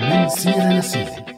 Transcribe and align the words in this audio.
من 0.00 0.28
سيرة 0.28 0.72
لسيرة 0.72 1.37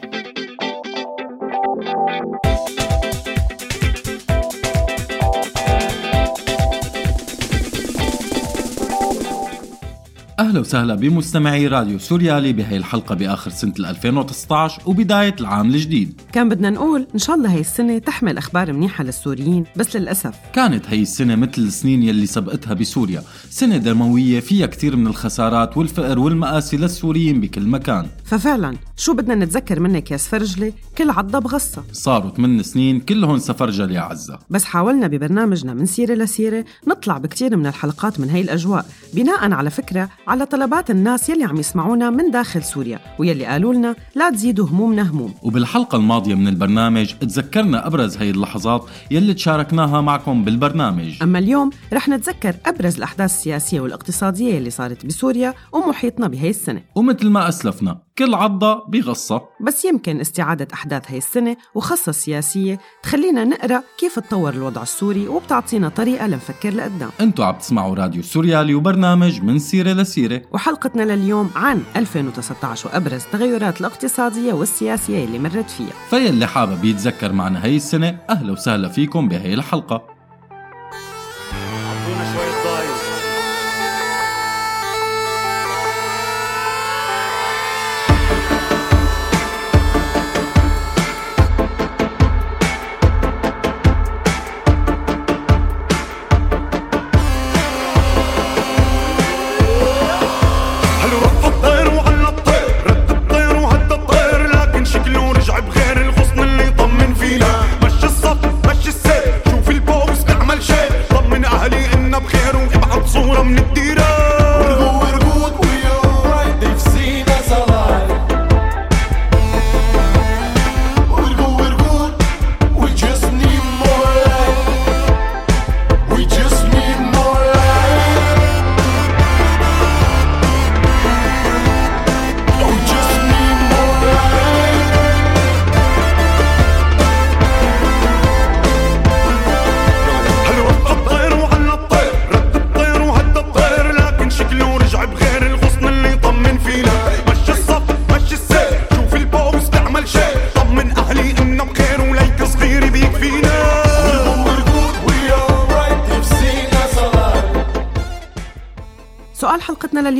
أهلا 10.41 10.59
وسهلا 10.59 10.95
بمستمعي 10.95 11.67
راديو 11.67 11.99
سوريالي 11.99 12.53
بهي 12.53 12.77
الحلقة 12.77 13.15
بآخر 13.15 13.51
سنة 13.51 13.73
2019 13.79 14.81
وبداية 14.85 15.35
العام 15.39 15.69
الجديد. 15.69 16.21
كان 16.33 16.49
بدنا 16.49 16.69
نقول 16.69 17.07
إن 17.13 17.19
شاء 17.19 17.35
الله 17.35 17.53
هي 17.53 17.59
السنة 17.59 17.97
تحمل 17.97 18.37
أخبار 18.37 18.73
منيحة 18.73 19.03
للسوريين 19.03 19.63
بس 19.75 19.95
للأسف. 19.95 20.35
كانت 20.53 20.85
هي 20.87 21.01
السنة 21.01 21.35
مثل 21.35 21.61
السنين 21.61 22.03
يلي 22.03 22.25
سبقتها 22.25 22.73
بسوريا. 22.73 23.23
سنة 23.49 23.77
دموية 23.77 24.39
فيها 24.39 24.65
كثير 24.65 24.95
من 24.95 25.07
الخسارات 25.07 25.77
والفقر 25.77 26.19
والمآسي 26.19 26.77
للسوريين 26.77 27.41
بكل 27.41 27.67
مكان. 27.67 28.07
ففعلا 28.31 28.75
شو 28.97 29.13
بدنا 29.13 29.35
نتذكر 29.35 29.79
منك 29.79 30.11
يا 30.11 30.17
سفرجلي؟ 30.17 30.73
كل 30.97 31.09
عضة 31.09 31.39
بغصة. 31.39 31.83
صاروا 31.91 32.29
8 32.29 32.61
سنين 32.61 32.99
كلهم 32.99 33.37
سفرجل 33.37 33.91
يا 33.91 34.01
عزة. 34.01 34.39
بس 34.49 34.63
حاولنا 34.63 35.07
ببرنامجنا 35.07 35.73
من 35.73 35.85
سيرة 35.85 36.13
لسيرة 36.13 36.65
نطلع 36.87 37.17
بكتير 37.17 37.57
من 37.57 37.67
الحلقات 37.67 38.19
من 38.19 38.29
هي 38.29 38.41
الأجواء 38.41 38.85
بناء 39.13 39.51
على 39.51 39.69
فكرة 39.69 40.09
على 40.27 40.45
طلبات 40.45 40.91
الناس 40.91 41.29
يلي 41.29 41.43
عم 41.43 41.57
يسمعونا 41.57 42.09
من 42.09 42.31
داخل 42.31 42.63
سوريا 42.63 42.99
ويلي 43.19 43.45
قالوا 43.45 43.73
لنا 43.73 43.95
لا 44.15 44.29
تزيدوا 44.29 44.67
همومنا 44.67 45.11
هموم. 45.11 45.33
وبالحلقة 45.43 45.95
الماضية 45.95 46.35
من 46.35 46.47
البرنامج 46.47 47.13
تذكرنا 47.21 47.87
أبرز 47.87 48.17
هي 48.17 48.29
اللحظات 48.29 48.85
يلي 49.11 49.33
تشاركناها 49.33 50.01
معكم 50.01 50.43
بالبرنامج. 50.43 51.23
أما 51.23 51.39
اليوم 51.39 51.69
رح 51.93 52.09
نتذكر 52.09 52.55
أبرز 52.65 52.95
الأحداث 52.95 53.31
السياسية 53.31 53.79
والإقتصادية 53.81 54.53
يلي 54.53 54.69
صارت 54.69 55.05
بسوريا 55.05 55.53
ومحيطنا 55.73 56.27
بهي 56.27 56.49
السنة. 56.49 56.81
ومثل 56.95 57.29
ما 57.29 57.49
أسلفنا 57.49 58.10
كل 58.17 58.33
عضة 58.33 58.85
بغصة. 58.87 59.41
بس 59.61 59.85
يمكن 59.85 60.19
استعادة 60.19 60.67
أحداث 60.73 61.03
هي 61.07 61.17
السنة 61.17 61.57
وخاصة 61.75 62.11
سياسية 62.11 62.79
تخلينا 63.03 63.43
نقرأ 63.43 63.83
كيف 63.97 64.19
تطور 64.19 64.53
الوضع 64.53 64.81
السوري 64.81 65.27
وبتعطينا 65.27 65.89
طريقة 65.89 66.27
لنفكر 66.27 66.69
لقدام. 66.73 67.09
أنتوا 67.21 67.45
عم 67.45 67.55
تسمعوا 67.55 67.95
راديو 67.95 68.23
سوريالي 68.23 68.73
وبرنامج 68.73 69.41
من 69.41 69.59
سيرة 69.59 69.93
لسيرة. 69.93 70.41
وحلقتنا 70.51 71.03
لليوم 71.03 71.51
عن 71.55 71.83
2019 71.95 72.89
وأبرز 72.89 73.23
التغيرات 73.25 73.79
الاقتصادية 73.81 74.53
والسياسية 74.53 75.25
اللي 75.25 75.39
مرت 75.39 75.69
فيها. 75.69 75.93
فيلي 76.09 76.47
حابب 76.47 76.85
يتذكر 76.85 77.31
معنا 77.31 77.65
هي 77.65 77.75
السنة 77.75 78.17
أهلا 78.29 78.51
وسهلا 78.51 78.87
فيكم 78.89 79.27
بهي 79.27 79.53
الحلقة. 79.53 80.10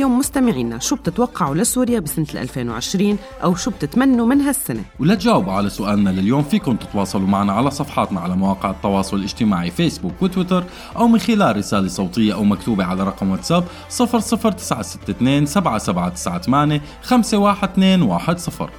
اليوم 0.02 0.18
مستمعينا 0.18 0.78
شو 0.78 0.96
بتتوقعوا 0.96 1.54
لسوريا 1.54 2.00
بسنة 2.00 2.26
2020 2.34 3.18
أو 3.42 3.54
شو 3.54 3.70
بتتمنوا 3.70 4.26
من 4.26 4.40
هالسنة؟ 4.40 4.84
ولا 5.00 5.14
تجاوبوا 5.14 5.52
على 5.52 5.70
سؤالنا 5.70 6.10
لليوم 6.10 6.42
فيكم 6.42 6.76
تتواصلوا 6.76 7.26
معنا 7.26 7.52
على 7.52 7.70
صفحاتنا 7.70 8.20
على 8.20 8.36
مواقع 8.36 8.70
التواصل 8.70 9.16
الاجتماعي 9.16 9.70
فيسبوك 9.70 10.22
وتويتر 10.22 10.64
أو 10.96 11.08
من 11.08 11.18
خلال 11.18 11.56
رسالة 11.56 11.88
صوتية 11.88 12.34
أو 12.34 12.44
مكتوبة 12.44 12.84
على 12.84 13.02
رقم 13.02 13.30
واتساب 13.30 13.64
00962 13.90 15.46
7798 15.46 16.80
512 17.02 18.70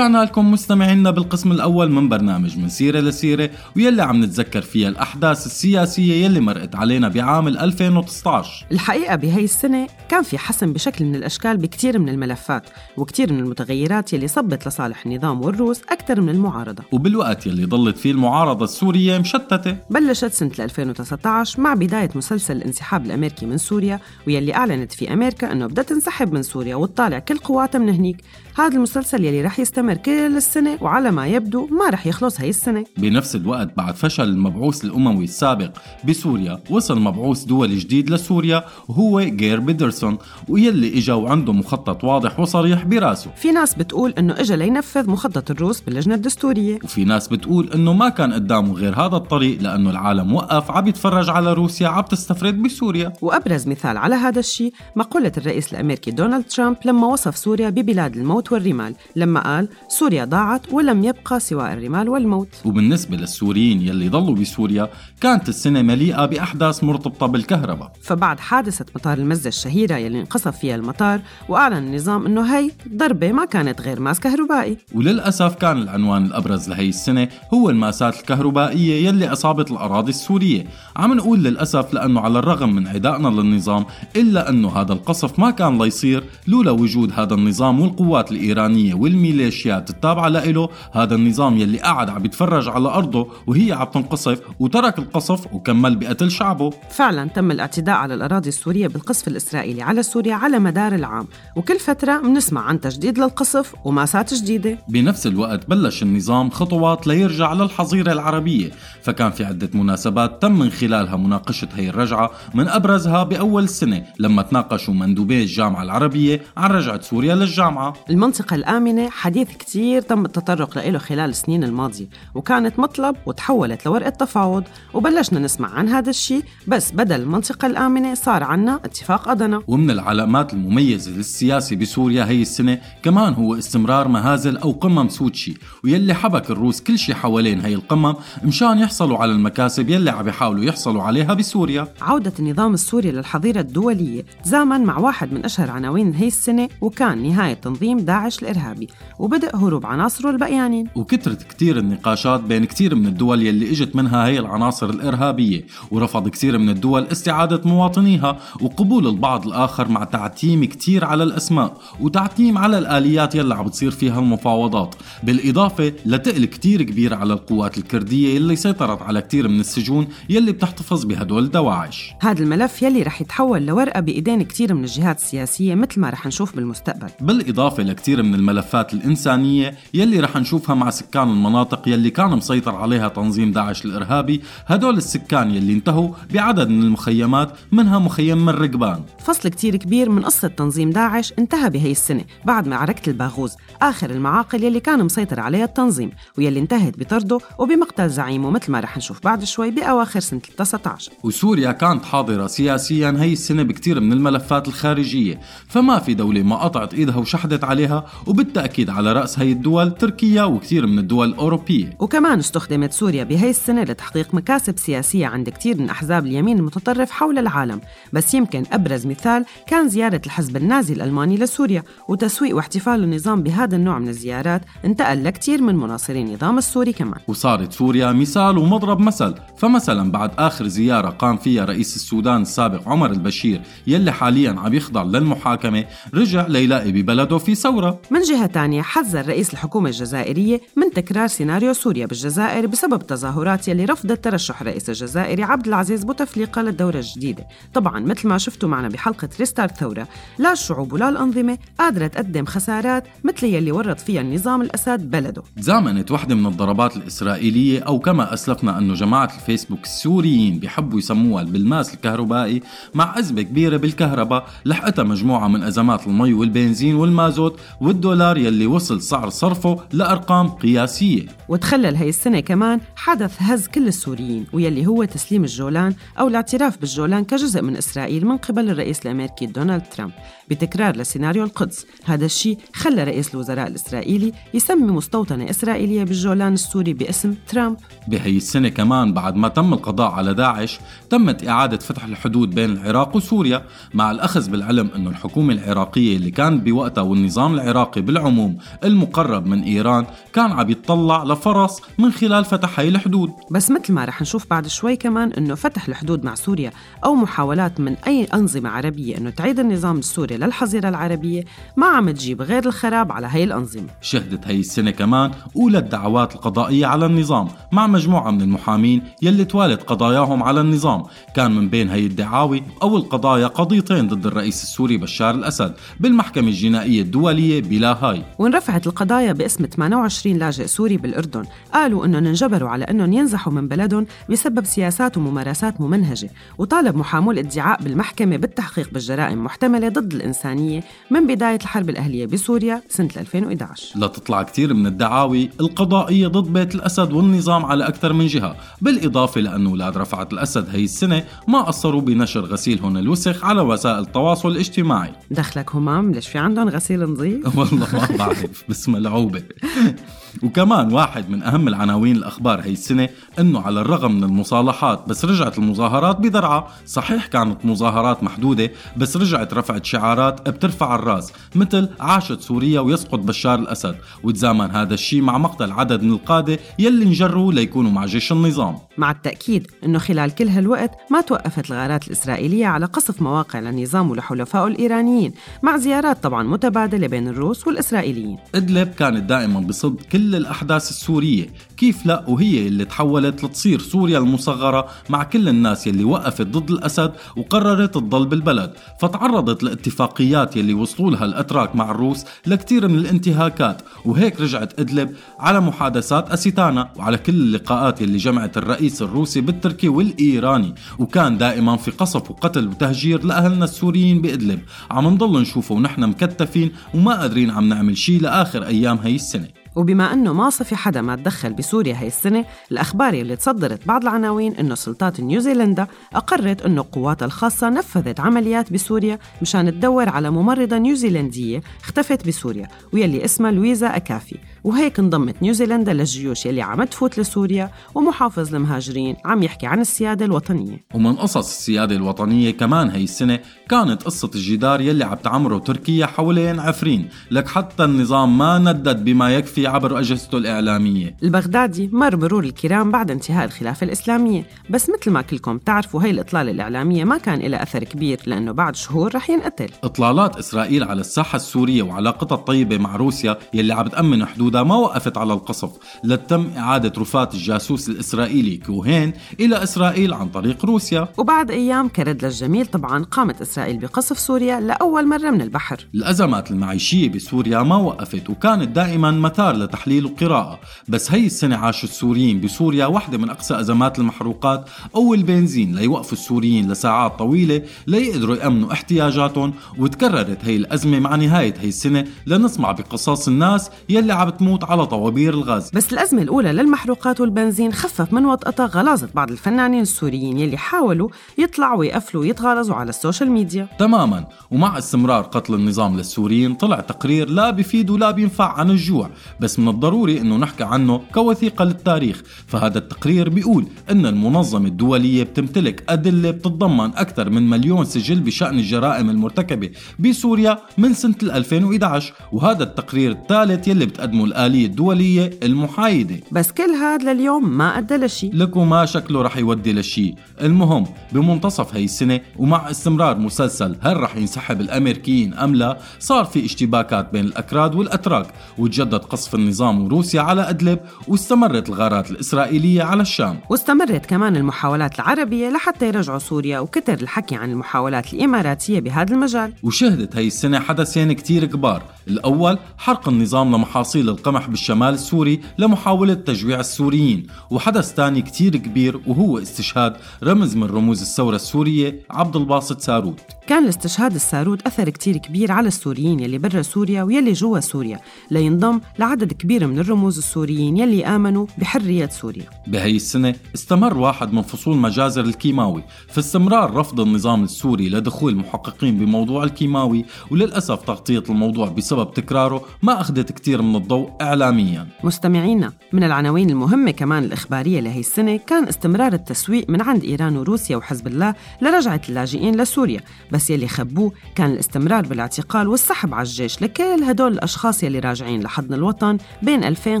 رجعنا 0.00 0.24
لكم 0.24 0.50
مستمعينا 0.50 1.10
بالقسم 1.10 1.52
الأول 1.52 1.90
من 1.90 2.08
برنامج 2.08 2.58
من 2.58 2.68
سيرة 2.68 3.00
لسيرة 3.00 3.50
ويلي 3.76 4.02
عم 4.02 4.24
نتذكر 4.24 4.62
فيها 4.62 4.88
الأحداث. 4.88 5.09
السياسية 5.46 6.24
يلي 6.24 6.40
مرقت 6.40 6.76
علينا 6.76 7.08
بعام 7.08 7.48
2019 7.48 8.66
الحقيقة 8.72 9.16
بهي 9.16 9.44
السنة 9.44 9.86
كان 10.08 10.22
في 10.22 10.38
حسم 10.38 10.72
بشكل 10.72 11.04
من 11.04 11.14
الأشكال 11.14 11.56
بكتير 11.56 11.98
من 11.98 12.08
الملفات 12.08 12.66
وكتير 12.96 13.32
من 13.32 13.38
المتغيرات 13.38 14.12
يلي 14.12 14.28
صبت 14.28 14.68
لصالح 14.68 15.06
النظام 15.06 15.40
والروس 15.40 15.82
أكثر 15.82 16.20
من 16.20 16.28
المعارضة. 16.28 16.84
وبالوقت 16.92 17.46
يلي 17.46 17.64
ضلت 17.64 17.96
فيه 17.96 18.10
المعارضة 18.10 18.64
السورية 18.64 19.18
مشتتة. 19.18 19.76
بلشت 19.90 20.32
سنة 20.32 20.52
2019 20.58 21.60
مع 21.60 21.74
بداية 21.74 22.10
مسلسل 22.14 22.56
الانسحاب 22.56 23.06
الأمريكي 23.06 23.46
من 23.46 23.58
سوريا 23.58 24.00
ويلي 24.26 24.54
أعلنت 24.54 24.92
فيه 24.92 25.12
أمريكا 25.12 25.52
أنه 25.52 25.66
بدها 25.66 25.84
تنسحب 25.84 26.32
من 26.32 26.42
سوريا 26.42 26.76
وتطالع 26.76 27.18
كل 27.18 27.38
قواتها 27.38 27.78
من 27.78 27.88
هنيك. 27.88 28.16
هذا 28.58 28.76
المسلسل 28.76 29.24
يلي 29.24 29.42
رح 29.42 29.60
يستمر 29.60 29.94
كل 29.94 30.36
السنة 30.36 30.78
وعلى 30.80 31.10
ما 31.10 31.26
يبدو 31.26 31.66
ما 31.66 31.90
رح 31.90 32.06
يخلص 32.06 32.40
هي 32.40 32.48
السنة. 32.48 32.84
بنفس 32.98 33.36
الوقت 33.36 33.76
بعد 33.76 33.94
فشل 33.94 34.24
المبعوث 34.24 34.84
الأموي 35.00 35.24
السابق 35.24 35.70
بسوريا 36.08 36.60
وصل 36.70 37.00
مبعوث 37.00 37.44
دولي 37.44 37.76
جديد 37.76 38.10
لسوريا 38.10 38.64
وهو 38.88 39.20
جير 39.20 39.60
بيدرسون 39.60 40.18
ويلي 40.48 40.98
إجا 40.98 41.14
وعنده 41.14 41.52
مخطط 41.52 42.04
واضح 42.04 42.40
وصريح 42.40 42.84
براسه. 42.84 43.30
في 43.36 43.52
ناس 43.52 43.74
بتقول 43.74 44.10
أنه 44.18 44.40
إجا 44.40 44.56
لينفذ 44.56 45.10
مخطط 45.10 45.50
الروس 45.50 45.80
باللجنة 45.80 46.14
الدستورية. 46.14 46.78
وفي 46.84 47.04
ناس 47.04 47.28
بتقول 47.28 47.70
إنه 47.74 47.92
ما 47.92 48.08
كان 48.08 48.32
قدامه 48.32 48.72
غير 48.72 48.94
هذا 49.00 49.16
الطريق 49.16 49.62
لأنه 49.62 49.90
العالم 49.90 50.34
وقف 50.34 50.70
عم 50.70 50.86
يتفرج 50.86 51.28
على 51.28 51.52
روسيا 51.52 51.88
عم 51.88 52.02
تستفرد 52.02 52.62
بسوريا. 52.62 53.12
وأبرز 53.22 53.68
مثال 53.68 53.96
على 53.96 54.14
هذا 54.14 54.38
الشيء 54.38 54.72
مقولة 54.96 55.32
الرئيس 55.36 55.72
الأمريكي 55.72 56.10
دونالد 56.10 56.44
ترامب 56.44 56.76
لما 56.84 57.06
وصف 57.06 57.36
سوريا 57.36 57.70
ببلاد 57.70 58.16
الموت 58.16 58.52
والرمال 58.52 58.94
لما 59.16 59.40
قال 59.40 59.68
سوريا 59.88 60.24
ضاعت 60.24 60.72
ولم 60.72 61.04
يبقى 61.04 61.40
سوى 61.40 61.72
الرمال 61.72 62.08
والموت. 62.08 62.48
وبالنسبة 62.64 63.16
للسوريين 63.16 63.82
يلي 63.82 64.08
ضلوا 64.08 64.34
بسوريا 64.34 64.89
كانت 65.20 65.48
السنة 65.48 65.82
مليئة 65.82 66.26
بأحداث 66.26 66.84
مرتبطة 66.84 67.26
بالكهرباء. 67.26 67.92
فبعد 68.02 68.40
حادثة 68.40 68.86
مطار 68.96 69.18
المزة 69.18 69.48
الشهيرة 69.48 69.96
يلي 69.96 70.20
انقصف 70.20 70.56
فيها 70.58 70.74
المطار 70.74 71.20
وأعلن 71.48 71.76
النظام 71.76 72.26
أنه 72.26 72.56
هي 72.58 72.70
ضربة 72.96 73.32
ما 73.32 73.44
كانت 73.44 73.80
غير 73.80 74.00
ماس 74.00 74.20
كهربائي. 74.20 74.76
وللأسف 74.94 75.54
كان 75.54 75.82
العنوان 75.82 76.24
الأبرز 76.24 76.68
لهي 76.68 76.88
السنة 76.88 77.28
هو 77.54 77.70
الماسات 77.70 78.20
الكهربائية 78.20 79.08
يلي 79.08 79.32
أصابت 79.32 79.70
الأراضي 79.70 80.10
السورية. 80.10 80.66
عم 80.96 81.14
نقول 81.14 81.42
للأسف 81.42 81.94
لأنه 81.94 82.20
على 82.20 82.38
الرغم 82.38 82.74
من 82.74 82.86
عدائنا 82.86 83.28
للنظام 83.28 83.84
إلا 84.16 84.48
أنه 84.48 84.68
هذا 84.68 84.92
القصف 84.92 85.38
ما 85.38 85.50
كان 85.50 85.82
ليصير 85.82 86.24
لولا 86.46 86.70
وجود 86.70 87.12
هذا 87.12 87.34
النظام 87.34 87.80
والقوات 87.80 88.32
الإيرانية 88.32 88.94
والميليشيات 88.94 89.90
التابعة 89.90 90.28
له 90.28 90.68
هذا 90.92 91.14
النظام 91.14 91.56
يلي 91.56 91.78
قاعد 91.78 92.10
عم 92.10 92.24
يتفرج 92.24 92.68
على 92.68 92.88
أرضه 92.88 93.28
وهي 93.46 93.72
عم 93.72 93.86
تنقصف 93.86 94.40
وترك 94.80 94.98
القصف 94.98 95.52
وكمل 95.52 95.96
بقتل 95.96 96.30
شعبه. 96.30 96.70
فعلا 96.90 97.28
تم 97.28 97.50
الاعتداء 97.50 97.94
على 97.94 98.14
الأراضي 98.14 98.48
السورية 98.48 98.88
بالقصف 98.88 99.28
الإسرائيلي 99.28 99.82
على 99.82 100.02
سوريا 100.02 100.34
على 100.34 100.58
مدار 100.58 100.94
العام 100.94 101.26
وكل 101.56 101.78
فترة 101.78 102.18
بنسمع 102.18 102.60
عن 102.60 102.80
تجديد 102.80 103.18
للقصف 103.18 103.74
وماسات 103.84 104.34
جديدة. 104.34 104.78
بنفس 104.88 105.26
الوقت 105.26 105.70
بلش 105.70 106.02
النظام 106.02 106.50
خطوات 106.50 107.06
ليرجع 107.06 107.52
للحظيرة 107.52 108.12
العربية 108.12 108.70
فكان 109.02 109.30
في 109.30 109.44
عدة 109.44 109.70
مناسبات 109.74 110.42
تم 110.42 110.58
من 110.58 110.70
خلالها 110.70 111.16
مناقشة 111.16 111.68
هي 111.74 111.88
الرجعة 111.88 112.30
من 112.54 112.68
أبرزها 112.68 113.22
بأول 113.22 113.64
السنة 113.64 114.04
لما 114.18 114.42
تناقشوا 114.42 114.94
مندوبي 114.94 115.42
الجامعة 115.42 115.82
العربية 115.82 116.42
عن 116.56 116.70
رجعة 116.70 117.00
سوريا 117.00 117.34
للجامعة. 117.34 117.94
المنطقة 118.10 118.54
الآمنة 118.56 119.10
حديث 119.10 119.48
كتير 119.56 120.02
تم 120.02 120.24
التطرق 120.24 120.88
له 120.88 120.98
خلال 120.98 121.30
السنين 121.30 121.64
الماضية 121.64 122.06
وكانت 122.34 122.78
مطلب 122.78 123.16
وتحولت 123.26 123.86
لورقة 123.86 124.10
تفاوض. 124.10 124.64
وبلشنا 124.94 125.38
نسمع 125.38 125.74
عن 125.74 125.88
هذا 125.88 126.10
الشيء 126.10 126.42
بس 126.66 126.92
بدل 126.92 127.20
المنطقة 127.20 127.66
الآمنة 127.66 128.14
صار 128.14 128.44
عنا 128.44 128.80
اتفاق 128.84 129.28
أدنا 129.28 129.62
ومن 129.66 129.90
العلامات 129.90 130.52
المميزة 130.52 131.10
للسياسة 131.10 131.76
بسوريا 131.76 132.24
هي 132.24 132.42
السنة 132.42 132.78
كمان 133.02 133.34
هو 133.34 133.58
استمرار 133.58 134.08
مهازل 134.08 134.56
أو 134.56 134.70
قمم 134.72 135.08
سوتشي 135.08 135.54
ويلي 135.84 136.14
حبك 136.14 136.50
الروس 136.50 136.80
كل 136.80 136.98
شيء 136.98 137.14
حوالين 137.14 137.60
هي 137.60 137.74
القمم 137.74 138.14
مشان 138.44 138.78
يحصلوا 138.78 139.18
على 139.18 139.32
المكاسب 139.32 139.88
يلي 139.88 140.10
عم 140.10 140.28
يحاولوا 140.28 140.64
يحصلوا 140.64 141.02
عليها 141.02 141.34
بسوريا. 141.34 141.88
عودة 142.00 142.32
النظام 142.38 142.74
السوري 142.74 143.10
للحظيرة 143.10 143.60
الدولية 143.60 144.24
تزامن 144.44 144.84
مع 144.84 144.98
واحد 144.98 145.32
من 145.32 145.44
أشهر 145.44 145.70
عناوين 145.70 146.14
هي 146.14 146.26
السنة 146.26 146.68
وكان 146.80 147.22
نهاية 147.22 147.54
تنظيم 147.54 147.98
داعش 147.98 148.42
الإرهابي 148.42 148.88
وبدأ 149.18 149.56
هروب 149.56 149.86
عناصره 149.86 150.30
البقيانين 150.30 150.88
وكثرت 150.94 151.42
كتير 151.42 151.78
النقاشات 151.78 152.40
بين 152.40 152.64
كتير 152.64 152.94
من 152.94 153.06
الدول 153.06 153.42
يلي 153.42 153.70
إجت 153.70 153.96
منها 153.96 154.26
هي 154.26 154.38
العناصر. 154.38 154.59
الإرهابية 154.82 155.64
ورفض 155.90 156.28
كتير 156.28 156.58
من 156.58 156.68
الدول 156.68 157.06
استعادة 157.06 157.60
مواطنيها 157.64 158.38
وقبول 158.60 159.06
البعض 159.06 159.46
الآخر 159.46 159.88
مع 159.88 160.04
تعتيم 160.04 160.64
كتير 160.64 161.04
على 161.04 161.22
الأسماء 161.22 161.76
وتعتيم 162.00 162.58
على 162.58 162.78
الآليات 162.78 163.34
يلي 163.34 163.54
عم 163.54 163.66
بتصير 163.66 163.90
فيها 163.90 164.18
المفاوضات 164.18 164.94
بالإضافة 165.22 165.92
لتقل 166.06 166.44
كتير 166.44 166.82
كبير 166.82 167.14
على 167.14 167.32
القوات 167.32 167.78
الكردية 167.78 168.34
يلي 168.34 168.56
سيطرت 168.56 169.02
على 169.02 169.20
كتير 169.20 169.48
من 169.48 169.60
السجون 169.60 170.08
يلي 170.28 170.52
بتحتفظ 170.52 171.04
بهدول 171.04 171.50
دواعش 171.50 172.12
هذا 172.20 172.42
الملف 172.42 172.82
يلي 172.82 173.02
رح 173.02 173.20
يتحول 173.20 173.66
لورقة 173.66 174.00
بإيدين 174.00 174.42
كتير 174.42 174.74
من 174.74 174.84
الجهات 174.84 175.18
السياسية 175.18 175.74
مثل 175.74 176.00
ما 176.00 176.10
رح 176.10 176.26
نشوف 176.26 176.56
بالمستقبل. 176.56 177.08
بالإضافة 177.20 177.82
لكتير 177.82 178.22
من 178.22 178.34
الملفات 178.34 178.94
الإنسانية 178.94 179.74
يلي 179.94 180.20
رح 180.20 180.36
نشوفها 180.36 180.74
مع 180.74 180.90
سكان 180.90 181.28
المناطق 181.28 181.88
يلي 181.88 182.10
كان 182.10 182.30
مسيطر 182.30 182.74
عليها 182.74 183.08
تنظيم 183.08 183.52
داعش 183.52 183.84
الإرهابي 183.84 184.40
هدول 184.66 184.96
السكان 184.96 185.50
يلي 185.50 185.72
انتهوا 185.72 186.14
بعدد 186.34 186.68
من 186.68 186.82
المخيمات 186.82 187.52
منها 187.72 187.98
مخيم 187.98 188.46
من 188.46 188.52
رقبان 188.52 189.02
فصل 189.18 189.48
كتير 189.48 189.76
كبير 189.76 190.10
من 190.10 190.24
قصة 190.24 190.48
تنظيم 190.48 190.90
داعش 190.90 191.32
انتهى 191.38 191.70
بهي 191.70 191.90
السنة 191.90 192.24
بعد 192.44 192.68
معركة 192.68 193.10
الباغوز. 193.10 193.56
آخر 193.82 194.10
المعاقل 194.10 194.64
يلي 194.64 194.80
كان 194.80 195.04
مسيطر 195.04 195.40
عليها 195.40 195.64
التنظيم 195.64 196.10
ويلي 196.38 196.60
انتهت 196.60 196.98
بطرده 196.98 197.38
وبمقتل 197.58 198.10
زعيمه 198.10 198.50
مثل 198.50 198.72
ما 198.72 198.80
رح 198.80 198.96
نشوف 198.96 199.24
بعد 199.24 199.44
شوي 199.44 199.70
بأواخر 199.70 200.20
سنة 200.20 200.40
19 200.56 201.12
وسوريا 201.24 201.72
كانت 201.72 202.04
حاضرة 202.04 202.46
سياسيا 202.46 203.16
هي 203.18 203.32
السنة 203.32 203.62
بكتير 203.62 204.00
من 204.00 204.12
الملفات 204.12 204.68
الخارجية 204.68 205.40
فما 205.68 205.98
في 205.98 206.14
دولة 206.14 206.42
ما 206.42 206.56
قطعت 206.56 206.94
إيدها 206.94 207.16
وشحدت 207.16 207.64
عليها 207.64 208.06
وبالتأكيد 208.26 208.90
على 208.90 209.12
رأس 209.12 209.38
هي 209.38 209.52
الدول 209.52 209.90
تركيا 209.90 210.42
وكتير 210.42 210.86
من 210.86 210.98
الدول 210.98 211.28
الأوروبية. 211.28 211.96
وكمان 212.00 212.38
استخدمت 212.38 212.92
سوريا 212.92 213.24
بهي 213.24 213.50
السنة 213.50 213.82
لتحقيق 213.82 214.34
مكاسب 214.40 214.78
سياسية 214.78 215.26
عند 215.26 215.48
كتير 215.48 215.76
من 215.76 215.90
أحزاب 215.90 216.26
اليمين 216.26 216.58
المتطرف 216.58 217.10
حول 217.10 217.38
العالم 217.38 217.80
بس 218.12 218.34
يمكن 218.34 218.64
أبرز 218.72 219.06
مثال 219.06 219.44
كان 219.66 219.88
زيارة 219.88 220.20
الحزب 220.26 220.56
النازي 220.56 220.94
الألماني 220.94 221.36
لسوريا 221.36 221.82
وتسويق 222.08 222.56
واحتفال 222.56 223.04
النظام 223.04 223.42
بهذا 223.42 223.76
النوع 223.76 223.98
من 223.98 224.08
الزيارات 224.08 224.62
انتقل 224.84 225.24
لكتير 225.24 225.62
من 225.62 225.74
مناصري 225.76 226.22
النظام 226.22 226.58
السوري 226.58 226.92
كمان. 226.92 227.20
وصارت 227.28 227.72
سوريا 227.72 228.12
مثال 228.12 228.58
ومضرب 228.58 229.00
مثل 229.00 229.34
فمثلا 229.56 230.10
بعد 230.10 230.30
آخر 230.38 230.66
زيارة 230.66 231.08
قام 231.08 231.36
فيها 231.36 231.64
رئيس 231.64 231.96
السودان 231.96 232.42
السابق 232.42 232.88
عمر 232.88 233.10
البشير 233.10 233.60
يلي 233.86 234.12
حاليا 234.12 234.50
عم 234.50 234.74
يخضع 234.74 235.02
للمحاكمة 235.02 235.84
رجع 236.14 236.46
ليلاقي 236.46 236.92
ببلده 236.92 237.38
في 237.38 237.54
ثورة. 237.54 238.00
من 238.10 238.20
جهة 238.20 238.46
تانية 238.46 238.82
حذر 238.82 239.28
رئيس 239.28 239.52
الحكومة 239.52 239.88
الجزائرية 239.88 240.60
من 240.76 240.90
تكرار 240.90 241.26
سيناريو 241.26 241.72
سوريا 241.72 242.06
بالجزائر 242.06 242.66
بسبب 242.66 243.06
تظاهرات 243.06 243.68
يلي 243.68 243.84
رفضت 243.84 244.24
ترشح 244.30 244.60
الرئيس 244.60 244.88
الجزائري 244.88 245.42
عبد 245.42 245.66
العزيز 245.66 246.04
بوتفليقة 246.04 246.62
للدورة 246.62 246.96
الجديدة. 246.98 247.46
طبعا 247.74 248.00
مثل 248.00 248.28
ما 248.28 248.38
شفتوا 248.38 248.68
معنا 248.68 248.88
بحلقة 248.88 249.28
restart 249.40 249.76
ثورة 249.76 250.08
لا 250.38 250.52
الشعوب 250.52 250.92
ولا 250.92 251.08
الأنظمة 251.08 251.58
قادرة 251.78 252.06
تقدم 252.06 252.44
خسارات 252.44 253.04
مثل 253.24 253.46
يلي 253.46 253.72
ورط 253.72 254.00
فيها 254.00 254.20
النظام 254.20 254.62
الأسد 254.62 255.10
بلده. 255.10 255.42
تزامنت 255.56 256.10
وحدة 256.10 256.34
من 256.34 256.46
الضربات 256.46 256.96
الإسرائيلية 256.96 257.80
أو 257.80 257.98
كما 257.98 258.34
أسلفنا 258.34 258.78
أنه 258.78 258.94
جماعة 258.94 259.32
الفيسبوك 259.36 259.84
السوريين 259.84 260.58
بيحبوا 260.58 260.98
يسموها 260.98 261.42
بالماس 261.42 261.94
الكهربائي 261.94 262.62
مع 262.94 263.18
أزمة 263.18 263.42
كبيرة 263.42 263.76
بالكهرباء 263.76 264.46
لحقتها 264.64 265.02
مجموعة 265.02 265.48
من 265.48 265.62
أزمات 265.62 266.06
المي 266.06 266.32
والبنزين 266.32 266.94
والمازوت 266.94 267.60
والدولار 267.80 268.38
يلي 268.38 268.66
وصل 268.66 269.02
سعر 269.02 269.28
صرفه 269.28 269.78
لأرقام 269.92 270.48
قياسية. 270.48 271.26
وتخلل 271.48 271.96
هي 271.96 272.08
السنة 272.08 272.40
كمان 272.40 272.80
حدث 272.96 273.36
هز 273.38 273.66
كل 273.66 273.88
السوريين. 273.88 274.09
ويلي 274.52 274.86
هو 274.86 275.04
تسليم 275.04 275.44
الجولان 275.44 275.94
أو 276.18 276.28
الاعتراف 276.28 276.78
بالجولان 276.78 277.24
كجزء 277.24 277.62
من 277.62 277.76
إسرائيل 277.76 278.26
من 278.26 278.36
قبل 278.36 278.70
الرئيس 278.70 279.06
الأمريكي 279.06 279.46
دونالد 279.46 279.82
ترامب 279.96 280.12
بتكرار 280.50 280.96
لسيناريو 280.96 281.44
القدس. 281.44 281.86
هذا 282.04 282.24
الشيء 282.24 282.58
خلى 282.74 283.04
رئيس 283.04 283.34
الوزراء 283.34 283.68
الإسرائيلي 283.68 284.32
يسمي 284.54 284.92
مستوطنة 284.92 285.50
إسرائيلية 285.50 286.04
بالجولان 286.04 286.52
السوري 286.54 286.92
باسم 286.92 287.34
ترامب. 287.48 287.76
بهي 288.08 288.36
السنة 288.36 288.68
كمان 288.68 289.12
بعد 289.12 289.36
ما 289.36 289.48
تم 289.48 289.72
القضاء 289.72 290.10
على 290.10 290.34
داعش 290.34 290.78
تمت 291.10 291.48
إعادة 291.48 291.76
فتح 291.76 292.04
الحدود 292.04 292.54
بين 292.54 292.70
العراق 292.70 293.16
وسوريا 293.16 293.64
مع 293.94 294.10
الأخذ 294.10 294.50
بالعلم 294.50 294.90
أنه 294.96 295.10
الحكومة 295.10 295.54
العراقية 295.54 296.16
اللي 296.16 296.30
كانت 296.30 296.62
بوقتها 296.62 297.02
والنظام 297.02 297.54
العراقي 297.54 298.00
بالعموم 298.00 298.58
المقرب 298.84 299.46
من 299.46 299.62
إيران 299.62 300.06
كان 300.32 300.52
عم 300.52 300.70
يتطلع 300.70 301.24
لفرص 301.24 301.80
من 301.98 302.12
خلال 302.12 302.44
فتح 302.44 302.80
هاي 302.80 302.88
الحدود. 302.88 303.30
بس 303.50 303.70
مثل 303.70 303.92
ما 303.92 303.99
رح 304.04 304.22
نشوف 304.22 304.46
بعد 304.50 304.66
شوي 304.66 304.96
كمان 304.96 305.32
إنه 305.32 305.54
فتح 305.54 305.88
الحدود 305.88 306.24
مع 306.24 306.34
سوريا 306.34 306.70
أو 307.04 307.14
محاولات 307.14 307.80
من 307.80 307.96
أي 308.06 308.24
أنظمة 308.24 308.70
عربية 308.70 309.18
إنه 309.18 309.30
تعيد 309.30 309.60
النظام 309.60 309.98
السوري 309.98 310.36
للحظيرة 310.36 310.88
العربية 310.88 311.44
ما 311.76 311.86
عم 311.86 312.10
تجيب 312.10 312.42
غير 312.42 312.66
الخراب 312.66 313.12
على 313.12 313.26
هاي 313.26 313.44
الأنظمة. 313.44 313.86
شهدت 314.00 314.46
هي 314.46 314.60
السنة 314.60 314.90
كمان 314.90 315.30
أولى 315.56 315.78
الدعوات 315.78 316.34
القضائية 316.34 316.86
على 316.86 317.06
النظام 317.06 317.48
مع 317.72 317.86
مجموعة 317.86 318.30
من 318.30 318.42
المحامين 318.42 319.02
يلي 319.22 319.44
توالت 319.44 319.82
قضاياهم 319.82 320.42
على 320.42 320.60
النظام. 320.60 321.02
كان 321.36 321.50
من 321.52 321.68
بين 321.68 321.90
هي 321.90 322.06
الدعاوي 322.06 322.62
أو 322.82 322.96
القضايا 322.96 323.46
قضيتين 323.46 324.08
ضد 324.08 324.26
الرئيس 324.26 324.62
السوري 324.62 324.96
بشار 324.96 325.34
الأسد 325.34 325.74
بالمحكمة 326.00 326.48
الجنائية 326.48 327.02
الدولية 327.02 327.62
بلا 327.62 327.92
هاي. 328.04 328.22
وانرفعت 328.38 328.86
القضايا 328.86 329.32
باسم 329.32 329.66
28 329.66 330.38
لاجئ 330.38 330.66
سوري 330.66 330.96
بالأردن. 330.96 331.44
قالوا 331.74 332.06
إنهم 332.06 332.26
انجبروا 332.26 332.68
على 332.68 332.84
إنهم 332.84 333.12
ينزحوا 333.12 333.52
من 333.52 333.68
بلدهم 333.90 334.06
بسبب 334.30 334.64
سياسات 334.64 335.16
وممارسات 335.16 335.80
ممنهجة 335.80 336.30
وطالب 336.58 336.96
محامو 336.96 337.30
الادعاء 337.30 337.82
بالمحكمة 337.82 338.36
بالتحقيق 338.36 338.90
بالجرائم 338.92 339.44
محتملة 339.44 339.88
ضد 339.88 340.12
الإنسانية 340.12 340.84
من 341.10 341.26
بداية 341.26 341.58
الحرب 341.62 341.90
الأهلية 341.90 342.26
بسوريا 342.26 342.82
سنة 342.88 343.10
2011 343.16 343.98
لا 343.98 344.06
تطلع 344.06 344.42
كثير 344.42 344.74
من 344.74 344.86
الدعاوي 344.86 345.50
القضائية 345.60 346.28
ضد 346.28 346.52
بيت 346.52 346.74
الأسد 346.74 347.12
والنظام 347.12 347.64
على 347.64 347.88
أكثر 347.88 348.12
من 348.12 348.26
جهة 348.26 348.56
بالإضافة 348.80 349.40
لأن 349.40 349.66
أولاد 349.66 349.96
رفعت 349.98 350.32
الأسد 350.32 350.68
هي 350.70 350.84
السنة 350.84 351.24
ما 351.48 351.62
قصروا 351.62 352.00
بنشر 352.00 352.40
غسيلهم 352.40 352.96
الوسخ 352.96 353.44
على 353.44 353.60
وسائل 353.60 353.98
التواصل 353.98 354.48
الاجتماعي. 354.48 355.12
دخلك 355.30 355.74
همام 355.74 356.12
ليش 356.12 356.28
في 356.28 356.38
عندهم 356.38 356.68
غسيل 356.68 357.02
نظيف؟ 357.02 357.46
والله 357.58 357.88
ما 357.92 358.16
بعرف 358.18 358.64
بس 358.68 358.88
ملعوبة. 358.88 359.42
وكمان 360.42 360.92
واحد 360.92 361.30
من 361.30 361.42
أهم 361.42 361.68
العناوين 361.68 362.16
الأخبار 362.16 362.60
هي 362.60 362.72
السنة 362.72 363.08
أنه 363.38 363.60
على 363.60 363.80
الرغم 363.80 364.12
من 364.12 364.24
المصالحات 364.24 365.08
بس 365.08 365.24
رجعت 365.24 365.58
المظاهرات 365.58 366.16
بدرعة. 366.16 366.68
صحيح 366.86 367.26
كانت 367.26 367.64
مظاهرات 367.64 368.22
محدودة 368.22 368.70
بس 368.96 369.16
رجعت 369.16 369.54
رفعت 369.54 369.84
شعارات 369.84 370.48
بترفع 370.48 370.94
الرأس 370.94 371.32
مثل 371.54 371.88
عاشت 372.00 372.40
سوريا 372.40 372.80
ويسقط 372.80 373.18
بشار 373.18 373.58
الأسد. 373.58 373.96
وتزامن 374.22 374.70
هذا 374.70 374.94
الشيء 374.94 375.22
مع 375.22 375.38
مقتل 375.38 375.72
عدد 375.72 376.02
من 376.02 376.12
القادة 376.12 376.58
يلي 376.78 377.04
انجروا 377.04 377.52
ليكونوا 377.52 377.90
مع 377.90 378.06
جيش 378.06 378.32
النظام. 378.32 378.78
مع 378.98 379.10
التأكيد 379.10 379.66
أنه 379.84 379.98
خلال 379.98 380.34
كل 380.34 380.48
هالوقت 380.48 380.90
ما 381.10 381.20
توقفت 381.20 381.70
الغارات 381.70 382.06
الإسرائيلية 382.06 382.66
على 382.66 382.86
قصف 382.86 383.22
مواقع 383.22 383.60
للنظام 383.60 384.10
ولحلفائه 384.10 384.66
الإيرانيين 384.66 385.32
مع 385.62 385.76
زيارات 385.76 386.22
طبعا 386.22 386.42
متبادلة 386.42 387.06
بين 387.06 387.28
الروس 387.28 387.66
والإسرائيليين. 387.66 388.38
إدلب 388.54 388.88
كانت 388.88 389.22
دائما 389.22 389.60
بصد 389.60 390.00
كل 390.12 390.19
الأحداث 390.20 390.90
السورية. 390.90 391.46
كيف 391.76 392.06
لا؟ 392.06 392.24
وهي 392.28 392.68
اللي 392.68 392.84
تحولت 392.84 393.44
لتصير 393.44 393.80
سوريا 393.80 394.18
المصغرة 394.18 394.88
مع 395.08 395.22
كل 395.22 395.48
الناس 395.48 395.86
يلي 395.86 396.04
وقفت 396.04 396.46
ضد 396.46 396.70
الأسد 396.70 397.12
وقررت 397.36 397.94
تضل 397.94 398.26
بالبلد. 398.26 398.72
فتعرضت 399.00 399.62
لاتفاقيات 399.62 400.56
يلي 400.56 400.74
وصلوا 400.74 401.10
لها 401.10 401.24
الأتراك 401.24 401.76
مع 401.76 401.90
الروس 401.90 402.24
لكثير 402.46 402.88
من 402.88 402.98
الانتهاكات. 402.98 403.82
وهيك 404.04 404.40
رجعت 404.40 404.80
إدلب 404.80 405.14
على 405.38 405.60
محادثات 405.60 406.30
أسيتانا 406.30 406.90
وعلى 406.96 407.18
كل 407.18 407.34
اللقاءات 407.34 408.00
يلي 408.00 408.16
جمعت 408.16 408.58
الرئيس 408.58 409.02
الروسي 409.02 409.40
بالتركي 409.40 409.88
والإيراني. 409.88 410.74
وكان 410.98 411.38
دائما 411.38 411.76
في 411.76 411.90
قصف 411.90 412.30
وقتل 412.30 412.68
وتهجير 412.68 413.24
لأهلنا 413.24 413.64
السوريين 413.64 414.22
بإدلب. 414.22 414.60
عم 414.90 415.08
نضل 415.08 415.40
نشوفه 415.40 415.74
ونحن 415.74 416.02
مكتفين 416.02 416.72
وما 416.94 417.20
قادرين 417.20 417.50
عم 417.50 417.68
نعمل 417.68 417.96
شيء 417.96 418.20
لآخر 418.20 418.66
أيام 418.66 418.98
هي 418.98 419.14
السنة. 419.14 419.59
وبما 419.76 420.12
أنه 420.12 420.32
ما 420.32 420.50
صفي 420.50 420.76
حدا 420.76 421.00
ما 421.00 421.16
تدخل 421.16 421.52
بسوريا 421.52 421.94
هي 421.94 422.06
السنة، 422.06 422.44
الأخبار 422.72 423.14
اللي 423.14 423.36
تصدرت 423.36 423.86
بعض 423.86 424.02
العناوين 424.02 424.54
إنه 424.54 424.74
سلطات 424.74 425.20
نيوزيلندا 425.20 425.86
أقرت 426.14 426.62
إنه 426.62 426.84
قواتها 426.92 427.26
الخاصة 427.26 427.68
نفذت 427.68 428.20
عمليات 428.20 428.72
بسوريا 428.72 429.18
مشان 429.42 429.72
تدور 429.72 430.08
على 430.08 430.30
ممرضة 430.30 430.78
نيوزيلندية 430.78 431.62
اختفت 431.82 432.28
بسوريا 432.28 432.68
ويلي 432.92 433.24
اسمها 433.24 433.50
لويزا 433.50 433.96
أكافي، 433.96 434.36
وهيك 434.64 434.98
انضمت 434.98 435.42
نيوزيلندا 435.42 435.92
للجيوش 435.92 436.46
يلي 436.46 436.62
عم 436.62 436.84
تفوت 436.84 437.18
لسوريا 437.18 437.70
ومحافظ 437.94 438.54
المهاجرين 438.54 439.16
عم 439.24 439.42
يحكي 439.42 439.66
عن 439.66 439.80
السيادة 439.80 440.24
الوطنية. 440.24 440.84
ومن 440.94 441.16
قصص 441.16 441.36
السيادة 441.36 441.96
الوطنية 441.96 442.50
كمان 442.50 442.90
هي 442.90 443.04
السنة 443.04 443.38
كانت 443.68 444.02
قصة 444.02 444.30
الجدار 444.34 444.80
يلي 444.80 445.04
عم 445.04 445.14
تعمره 445.14 445.58
تركيا 445.58 446.06
حوالين 446.06 446.60
عفرين. 446.60 447.08
لك 447.30 447.48
حتى 447.48 447.84
النظام 447.84 448.38
ما 448.38 448.58
ندد 448.58 449.04
بما 449.04 449.34
يكفي 449.34 449.66
عبر 449.66 449.98
أجهزته 449.98 450.38
الإعلامية. 450.38 451.16
البغدادي 451.22 451.90
مر 451.92 452.16
مرور 452.16 452.44
الكرام 452.44 452.90
بعد 452.90 453.10
انتهاء 453.10 453.44
الخلافة 453.44 453.84
الإسلامية. 453.84 454.46
بس 454.70 454.90
مثل 454.90 455.10
ما 455.10 455.22
كلكم 455.22 455.58
تعرفوا 455.58 456.02
هي 456.02 456.10
الإطلالة 456.10 456.50
الإعلامية 456.50 457.04
ما 457.04 457.18
كان 457.18 457.40
لها 457.40 457.62
أثر 457.62 457.84
كبير 457.84 458.20
لأنه 458.26 458.52
بعد 458.52 458.76
شهور 458.76 459.14
رح 459.14 459.30
ينقتل. 459.30 459.68
إطلالات 459.84 460.36
إسرائيل 460.36 460.84
على 460.84 461.00
الساحة 461.00 461.36
السورية 461.36 461.82
وعلاقتها 461.82 462.36
الطيبة 462.36 462.78
مع 462.78 462.96
روسيا 462.96 463.38
يلي 463.54 463.72
عم 463.72 463.88
تأمن 463.88 464.22
حدودها 464.50 464.62
ما 464.62 464.76
وقفت 464.76 465.18
على 465.18 465.32
القصف 465.32 465.70
لتم 466.04 466.50
إعادة 466.56 466.92
رفاة 466.98 467.28
الجاسوس 467.34 467.88
الإسرائيلي 467.88 468.56
كوهين 468.56 469.12
إلى 469.40 469.62
إسرائيل 469.62 470.14
عن 470.14 470.28
طريق 470.28 470.64
روسيا. 470.64 471.08
وبعد 471.18 471.50
أيام 471.50 471.88
كرد 471.88 472.24
للجميل 472.24 472.66
طبعا 472.66 473.04
قامت 473.04 473.40
إسرائيل 473.40 473.78
بقصف 473.78 474.18
سوريا 474.18 474.60
لأول 474.60 475.08
مرة 475.08 475.30
من 475.30 475.42
البحر. 475.42 475.86
الأزمات 475.94 476.50
المعيشية 476.50 477.08
بسوريا 477.08 477.62
ما 477.62 477.76
وقفت 477.76 478.30
وكانت 478.30 478.68
دائما 478.68 479.10
مثار 479.10 479.56
لتحليل 479.56 480.06
وقراءة 480.06 480.60
بس 480.88 481.12
هي 481.12 481.26
السنة 481.26 481.56
عاشوا 481.56 481.88
السوريين 481.88 482.40
بسوريا 482.40 482.86
واحدة 482.86 483.18
من 483.18 483.30
أقصى 483.30 483.60
أزمات 483.60 483.98
المحروقات. 483.98 484.68
أو 484.94 485.14
البنزين 485.14 485.74
ليوقفوا 485.76 486.12
السوريين 486.12 486.72
لساعات 486.72 487.18
طويلة 487.18 487.62
ليقدروا 487.86 488.36
يأمنوا 488.36 488.72
احتياجاتهم. 488.72 489.52
وتكررت 489.78 490.38
هي 490.44 490.56
الأزمة 490.56 490.98
مع 490.98 491.16
نهاية 491.16 491.54
هي 491.60 491.68
السنة. 491.68 492.04
لنسمع 492.26 492.72
بقصص 492.72 493.28
الناس 493.28 493.70
يلي 493.88 494.12
عم 494.12 494.30
تموت 494.40 494.64
على 494.64 494.86
طوابير 494.86 495.34
الغاز. 495.34 495.70
بس 495.74 495.92
الأزمة 495.92 496.22
الأولى 496.22 496.52
للمحروقات 496.52 497.20
والبنزين 497.20 497.72
خفف 497.72 498.12
من 498.12 498.26
وطأتها 498.26 498.66
غلاظة 498.66 499.08
بعض 499.14 499.30
الفنانين 499.30 499.82
السوريين 499.82 500.38
يلي 500.38 500.56
حاولوا 500.56 501.08
يطلعوا 501.38 501.78
ويقفلوا 501.78 502.22
ويتغالظوا 502.22 502.74
على 502.74 502.90
ال 502.90 502.96
social 502.96 503.30
media. 503.30 503.68
تماما. 503.78 504.24
ومع 504.50 504.78
استمرار 504.78 505.22
قتل 505.22 505.54
النظام 505.54 505.96
للسوريين 505.96 506.54
طلع 506.54 506.80
تقرير 506.80 507.30
لا 507.30 507.50
بفيد 507.50 507.90
ولا 507.90 508.10
بينفع 508.10 508.52
عن 508.52 508.70
الجوع. 508.70 509.10
بس 509.40 509.58
من 509.58 509.68
الضروري 509.68 510.20
إنه 510.20 510.36
نحكي 510.36 510.64
عنه 510.64 511.00
كوثيقة 511.14 511.64
للتاريخ. 511.64 512.22
فهذا 512.46 512.78
التقرير 512.78 513.28
بيقول 513.28 513.66
إن 513.90 514.06
المنظمة 514.06 514.68
الدولية 514.68 515.22
بتمتلك 515.22 515.84
أدلة 515.88 516.30
بتتضمن 516.30 516.90
أكثر 516.96 517.30
من 517.30 517.50
مليون 517.50 517.84
سجل 517.84 518.20
بشأن 518.20 518.58
الجرائم 518.58 519.10
المرتكبة 519.10 519.70
بسوريا 519.98 520.58
من 520.78 520.94
سنة 520.94 521.14
2011 521.22 522.12
وهذا 522.32 522.62
التقرير 522.62 523.10
الثالث 523.10 523.68
يلي 523.68 523.86
بتقدمه 523.86 524.29
الآلية 524.30 524.66
الدولية 524.66 525.30
المحايدة. 525.42 526.20
بس 526.32 526.52
كل 526.52 526.70
هذا 526.70 527.12
لليوم 527.12 527.58
ما 527.58 527.78
أدى 527.78 527.96
لشيء 527.96 528.34
لكو 528.34 528.64
ما 528.64 528.86
شكله 528.86 529.22
رح 529.22 529.36
يودي 529.36 529.72
لشيء 529.72 530.14
المهم 530.42 530.84
بمنتصف 531.12 531.74
هي 531.76 531.84
السنة 531.84 532.20
ومع 532.36 532.70
استمرار 532.70 533.18
مسلسل 533.18 533.76
هل 533.80 534.00
رح 534.00 534.16
ينسحب 534.16 534.60
الأمريكيين 534.60 535.34
أم 535.34 535.54
لا 535.54 535.78
صار 535.98 536.24
في 536.24 536.44
اشتباكات 536.44 537.12
بين 537.12 537.24
الأكراد 537.24 537.74
والأتراك 537.74 538.26
وتجدد 538.58 538.94
قصف 538.94 539.34
النظام 539.34 539.84
وروسيا 539.84 540.20
على 540.20 540.48
أدلب 540.48 540.78
واستمرت 541.08 541.68
الغارات 541.68 542.10
الإسرائيلية 542.10 542.82
على 542.82 543.02
الشام. 543.02 543.40
واستمرت 543.50 544.06
كمان 544.06 544.36
المحاولات 544.36 544.94
العربية 544.98 545.48
لحتى 545.48 545.88
يرجعوا 545.88 546.18
سوريا 546.18 546.58
وكتر 546.58 546.94
الحكي 546.94 547.34
عن 547.34 547.50
المحاولات 547.50 548.14
الإماراتية 548.14 548.80
بهذا 548.80 549.14
المجال. 549.14 549.52
وشهدت 549.62 550.16
هي 550.16 550.26
السنة 550.26 550.60
حدثين 550.60 551.12
كتير 551.12 551.44
كبار. 551.44 551.82
الأول 552.08 552.58
حرق 552.78 553.08
النظام 553.08 553.56
لمحاصيل 553.56 554.08
القمح 554.20 554.48
بالشمال 554.48 554.94
السوري 554.94 555.40
لمحاولة 555.58 556.14
تجويع 556.14 556.60
السوريين. 556.60 557.26
وحدث 557.50 557.94
ثاني 557.94 558.22
كتير 558.22 558.56
كبير 558.56 559.00
وهو 559.06 559.38
استشهاد 559.38 559.96
رمز 560.24 560.56
من 560.56 560.64
رموز 560.64 561.00
الثورة 561.02 561.36
السورية 561.36 562.00
عبد 562.10 562.36
الباسط 562.36 562.80
ساروت. 562.80 563.20
كان 563.46 563.64
الاستشهاد 563.64 564.14
السارود 564.14 564.62
أثر 564.66 564.88
كتير 564.88 565.16
كبير 565.16 565.52
على 565.52 565.68
السوريين 565.68 566.20
يلي 566.20 566.38
برا 566.38 566.62
سوريا 566.62 567.02
ويلي 567.02 567.32
جوا 567.32 567.60
سوريا 567.60 568.00
لينضم 568.30 568.80
لعدد 568.98 569.32
كبير 569.32 569.66
من 569.66 569.78
الرموز 569.78 570.18
السوريين 570.18 570.76
يلي 570.76 571.06
آمنوا 571.06 571.46
بحرية 571.58 572.08
سوريا. 572.08 572.50
بهي 572.66 572.96
السنة 572.96 573.34
استمر 573.54 573.98
واحد 573.98 574.32
من 574.32 574.42
فصول 574.42 574.76
مجازر 574.76 575.24
الكيماوي 575.24 575.84
في 576.08 576.18
استمرار 576.18 576.74
رفض 576.74 577.00
النظام 577.00 577.44
السوري 577.44 577.88
لدخول 577.88 578.32
المحققين 578.32 578.98
بموضوع 578.98 579.44
الكيماوي 579.44 580.04
وللأسف 580.30 580.82
تغطية 580.82 581.24
الموضوع 581.30 581.68
بسبب 581.68 582.14
تكراره 582.14 582.64
ما 582.82 583.00
أخذت 583.00 583.32
كتير 583.32 583.62
من 583.62 583.76
الضوء 583.76 584.09
إعلاميا. 584.20 584.86
مستمعينا 585.04 585.72
من 585.92 586.04
العناوين 586.04 586.50
المهمة 586.50 586.90
كمان 586.90 587.24
الإخبارية 587.24 587.80
لهي 587.80 588.00
السنة 588.00 588.36
كان 588.36 588.68
استمرار 588.68 589.12
التسويق 589.12 589.70
من 589.70 589.82
عند 589.82 590.04
إيران 590.04 590.36
وروسيا 590.36 590.76
وحزب 590.76 591.06
الله 591.06 591.34
لرجعة 591.62 592.00
اللاجئين 592.08 592.60
لسوريا. 592.60 593.00
بس 593.32 593.50
يلي 593.50 593.68
خبوه 593.68 594.12
كان 594.34 594.50
الاستمرار 594.50 595.06
بالاعتقال 595.06 595.68
والسحب 595.68 596.14
على 596.14 596.22
الجيش 596.22 596.62
لكل 596.62 597.04
هدول 597.04 597.32
الأشخاص 597.32 597.82
يلي 597.82 597.98
راجعين 597.98 598.42
لحضن 598.42 598.74
الوطن 598.74 599.18
بين 599.42 599.64
2000 599.64 600.00